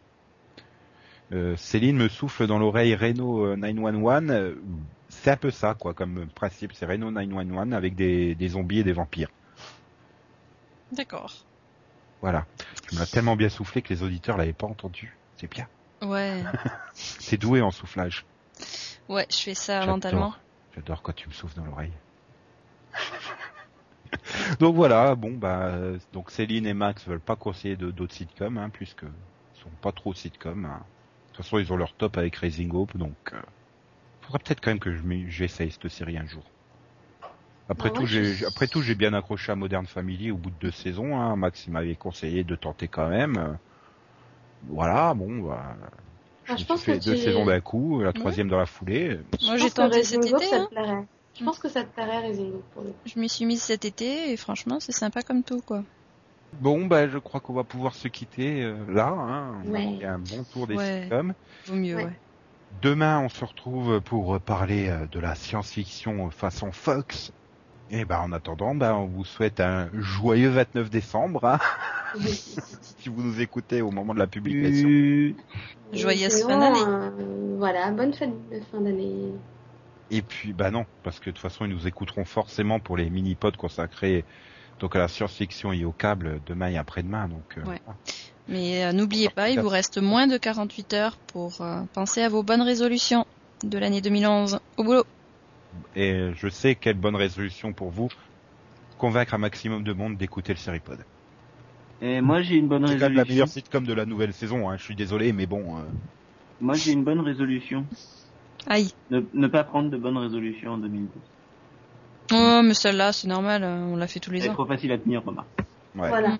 Euh, 1.33 1.55
Céline 1.55 1.97
me 1.97 2.09
souffle 2.09 2.45
dans 2.47 2.59
l'oreille 2.59 2.93
euh, 2.93 3.55
911. 3.55 4.31
euh, 4.31 4.55
C'est 5.09 5.31
un 5.31 5.37
peu 5.37 5.49
ça, 5.51 5.75
quoi, 5.79 5.93
comme 5.93 6.27
principe. 6.35 6.73
C'est 6.73 6.85
Reno 6.85 7.11
911 7.11 7.73
avec 7.73 7.95
des 7.95 8.35
zombies 8.49 8.79
et 8.79 8.83
des 8.83 8.93
vampires. 8.93 9.29
D'accord. 10.91 11.45
Voilà. 12.21 12.45
Tu 12.87 12.95
m'as 12.95 13.05
tellement 13.05 13.35
bien 13.35 13.49
soufflé 13.49 13.81
que 13.81 13.93
les 13.93 14.03
auditeurs 14.03 14.37
l'avaient 14.37 14.53
pas 14.53 14.67
entendu. 14.67 15.15
C'est 15.37 15.49
bien. 15.49 15.67
Ouais. 16.01 16.43
C'est 16.93 17.37
doué 17.37 17.61
en 17.61 17.71
soufflage. 17.71 18.25
Ouais, 19.09 19.25
je 19.29 19.37
fais 19.37 19.53
ça 19.55 19.85
mentalement. 19.85 20.33
J'adore 20.75 21.01
quand 21.01 21.13
tu 21.13 21.27
me 21.27 21.33
souffles 21.33 21.55
dans 21.57 21.65
l'oreille. 21.65 21.91
donc 24.59 24.75
voilà, 24.75 25.15
bon 25.15 25.31
bah 25.31 25.73
donc 26.13 26.31
Céline 26.31 26.65
et 26.65 26.73
Max 26.73 27.05
veulent 27.07 27.19
pas 27.19 27.35
conseiller 27.35 27.75
d'autres 27.75 28.13
sitcoms, 28.13 28.57
hein, 28.57 28.69
puisque 28.69 29.03
ils 29.03 29.61
sont 29.61 29.69
pas 29.81 29.91
trop 29.91 30.13
sitcoms. 30.13 30.65
Hein. 30.65 30.79
De 30.79 31.27
toute 31.35 31.45
façon, 31.45 31.57
ils 31.59 31.71
ont 31.71 31.77
leur 31.77 31.93
top 31.93 32.17
avec 32.17 32.35
Raising 32.35 32.71
Hope, 32.73 32.97
donc 32.97 33.15
euh, 33.33 33.41
faudrait 34.21 34.39
peut-être 34.39 34.61
quand 34.61 34.71
même 34.71 34.79
que 34.79 34.93
je 34.93 35.01
j'essaye 35.27 35.71
cette 35.71 35.87
série 35.89 36.17
un 36.17 36.25
jour. 36.25 36.43
Après 37.71 37.89
Ah 37.89 37.95
tout, 37.95 38.01
ouais, 38.01 38.07
j'ai 38.07 38.23
je- 38.25 38.45
après 38.45 38.67
tout, 38.67 38.81
j'ai 38.81 38.95
bien 38.95 39.13
accroché 39.13 39.51
à 39.51 39.55
Modern 39.55 39.85
Family 39.87 40.29
au 40.31 40.35
bout 40.37 40.49
de 40.49 40.55
deux 40.59 40.71
saisons. 40.71 41.17
Hein. 41.19 41.35
Max 41.37 41.65
il 41.67 41.71
m'avait 41.73 41.95
conseillé 41.95 42.43
de 42.43 42.55
tenter 42.55 42.87
quand 42.87 43.07
même. 43.09 43.37
Euh, 43.37 43.53
Voilà, 44.67 45.13
bon, 45.15 45.39
bah, 45.41 45.75
je 46.45 46.53
Ah, 46.53 46.55
je 46.57 46.65
pense 46.65 46.83
fait 46.83 46.99
que 46.99 47.03
deux 47.05 47.15
tu- 47.15 47.21
saisons 47.21 47.45
d'un 47.45 47.61
coup, 47.61 48.01
la 48.01 48.13
troisième 48.13 48.47
dans 48.47 48.57
la 48.59 48.65
foulée. 48.67 49.19
Moi, 49.43 49.57
Je 49.57 49.63
j'ai 49.63 49.71
tenté 49.71 50.03
cet 50.03 50.23
été. 50.25 50.45
ça 50.45 50.57
hein. 50.57 50.65
te 50.65 50.69
plairait. 50.75 51.03
Je 51.39 51.43
pense 51.45 51.57
que 51.59 51.69
ça 51.69 51.83
te 51.83 51.93
plairait 51.93 52.19
Raising 52.19 52.51
pour 52.73 52.83
le. 52.83 52.93
Je 53.05 53.17
m'y 53.19 53.27
suis 53.29 53.45
mise 53.45 53.61
cet 53.61 53.85
été 53.85 54.31
et 54.31 54.37
franchement, 54.37 54.79
c'est 54.79 54.91
sympa 54.91 55.21
comme 55.23 55.43
tout, 55.43 55.61
quoi. 55.65 55.83
Bon, 56.59 56.85
bah, 56.85 57.07
je 57.07 57.17
crois 57.17 57.39
qu'on 57.39 57.53
va 57.53 57.63
pouvoir 57.63 57.95
se 57.95 58.07
quitter 58.09 58.63
euh, 58.63 58.75
là. 58.89 59.07
Hein. 59.07 59.63
On 59.65 59.73
a 59.73 60.09
un 60.11 60.19
bon 60.19 60.43
tour 60.51 60.67
des 60.67 60.75
Ouais. 60.75 61.01
sitcoms. 61.03 61.33
Vaut 61.67 61.75
mieux, 61.75 61.95
Ouais. 61.95 62.05
ouais. 62.05 62.19
Demain, 62.81 63.19
on 63.21 63.29
se 63.29 63.43
retrouve 63.45 63.99
pour 64.01 64.39
parler 64.41 64.89
euh, 64.89 65.07
de 65.07 65.19
la 65.19 65.33
science-fiction 65.35 66.29
façon 66.31 66.71
Fox. 66.71 67.31
Et 67.91 68.05
ben, 68.05 68.19
en 68.19 68.31
attendant, 68.31 68.73
ben, 68.73 68.93
on 68.93 69.05
vous 69.05 69.25
souhaite 69.25 69.59
un 69.59 69.89
joyeux 69.93 70.49
29 70.49 70.89
décembre, 70.89 71.43
hein, 71.43 71.59
si 72.25 73.09
vous 73.09 73.21
nous 73.21 73.41
écoutez 73.41 73.81
au 73.81 73.91
moment 73.91 74.13
de 74.13 74.19
la 74.19 74.27
publication. 74.27 75.35
Joyeuse 75.91 76.43
fin 76.43 76.57
d'année. 76.57 76.79
euh, 76.87 77.55
voilà, 77.57 77.91
bonne 77.91 78.13
fête 78.13 78.31
de 78.49 78.61
fin 78.71 78.79
d'année. 78.79 79.33
Et 80.09 80.21
puis, 80.21 80.53
bah 80.53 80.71
non, 80.71 80.85
parce 81.03 81.19
que 81.19 81.25
de 81.29 81.35
toute 81.35 81.41
façon, 81.41 81.65
ils 81.65 81.71
nous 81.71 81.85
écouteront 81.85 82.23
forcément 82.23 82.79
pour 82.79 82.95
les 82.95 83.09
mini-pods 83.09 83.57
consacrés 83.57 84.23
donc 84.79 84.95
à 84.95 84.99
la 84.99 85.07
science-fiction 85.07 85.73
et 85.73 85.85
au 85.85 85.91
câble 85.91 86.41
demain 86.47 86.69
et 86.69 86.77
après-demain. 86.77 87.27
Donc, 87.27 87.57
euh, 87.57 87.69
Ouais. 87.69 87.81
Mais 88.47 88.83
euh, 88.85 88.93
n'oubliez 88.93 89.29
pas, 89.29 89.49
il 89.49 89.59
vous 89.59 89.69
reste 89.69 89.99
moins 90.01 90.27
de 90.27 90.37
48 90.37 90.93
heures 90.93 91.17
pour 91.27 91.61
euh, 91.61 91.81
penser 91.93 92.21
à 92.21 92.29
vos 92.29 92.41
bonnes 92.41 92.61
résolutions 92.63 93.25
de 93.63 93.77
l'année 93.77 94.01
2011. 94.01 94.59
Au 94.77 94.83
boulot 94.83 95.03
Et 95.95 96.31
je 96.35 96.47
sais 96.47 96.75
quelle 96.75 96.97
bonne 96.97 97.15
résolution 97.15 97.73
pour 97.73 97.89
vous, 97.89 98.09
convaincre 98.97 99.33
un 99.33 99.37
maximum 99.39 99.83
de 99.83 99.93
monde 99.93 100.17
d'écouter 100.17 100.53
le 100.53 100.57
Seripod. 100.59 100.99
Et 102.01 102.21
moi 102.21 102.41
j'ai 102.41 102.55
une 102.55 102.67
bonne 102.67 102.87
C'est 102.87 102.93
quand 102.95 103.01
même 103.01 103.13
la 103.13 103.21
résolution. 103.23 103.33
meilleure 103.33 103.47
sitcom 103.47 103.85
de 103.85 103.93
la 103.93 104.05
nouvelle 104.05 104.33
saison, 104.33 104.69
hein. 104.69 104.77
je 104.77 104.83
suis 104.83 104.95
désolé, 104.95 105.33
mais 105.33 105.45
bon... 105.45 105.77
euh, 105.77 105.81
Moi 106.59 106.73
j'ai 106.75 106.91
une 106.93 107.03
bonne 107.03 107.19
résolution. 107.19 107.85
Aïe. 108.67 108.93
Ne, 109.11 109.21
ne 109.33 109.47
pas 109.47 109.63
prendre 109.63 109.89
de 109.89 109.97
bonnes 109.97 110.17
résolutions 110.17 110.71
en 110.73 110.77
2012. 110.77 111.09
Oh, 112.33 112.61
mais 112.63 112.73
celle-là, 112.73 113.11
c'est 113.11 113.27
normal, 113.27 113.63
on 113.63 113.95
l'a 113.97 114.07
fait 114.07 114.19
tous 114.19 114.31
les 114.31 114.41
C'est 114.41 114.49
ans. 114.49 114.53
trop 114.53 114.65
facile 114.65 114.91
à 114.93 114.97
tenir, 114.97 115.23
remarque. 115.23 115.47
ouais, 115.95 116.07
Voilà. 116.09 116.37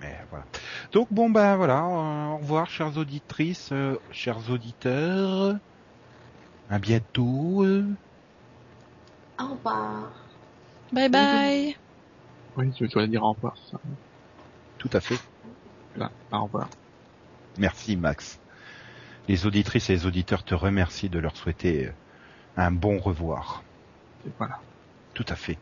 mais 0.00 0.16
voilà. 0.30 0.44
Donc 0.92 1.08
bon, 1.10 1.30
ben 1.30 1.56
voilà, 1.56 1.84
euh, 1.84 2.26
au 2.34 2.36
revoir 2.38 2.68
chères 2.70 2.96
auditrices, 2.98 3.70
euh, 3.72 3.96
chers 4.12 4.50
auditeurs. 4.50 5.56
À 6.68 6.78
bientôt. 6.78 7.62
euh. 7.64 7.96
Au 9.38 9.54
revoir. 9.54 10.28
Bye 10.92 11.08
bye 11.08 11.76
Oui, 12.56 12.72
je 12.78 12.86
dois 12.86 13.06
dire 13.06 13.22
au 13.22 13.32
revoir, 13.32 13.56
ça. 13.70 13.78
Tout 14.78 14.90
à 14.92 15.00
fait. 15.00 15.18
Là, 15.96 16.10
au 16.32 16.44
revoir. 16.44 16.68
Merci 17.58 17.96
Max. 17.96 18.38
Les 19.28 19.46
auditrices 19.46 19.90
et 19.90 19.94
les 19.94 20.06
auditeurs 20.06 20.44
te 20.44 20.54
remercient 20.54 21.08
de 21.08 21.18
leur 21.18 21.36
souhaiter 21.36 21.90
un 22.56 22.70
bon 22.70 22.98
revoir. 22.98 23.64
Et 24.26 24.30
voilà. 24.38 24.60
Tout 25.14 25.24
à 25.28 25.36
fait. 25.36 25.58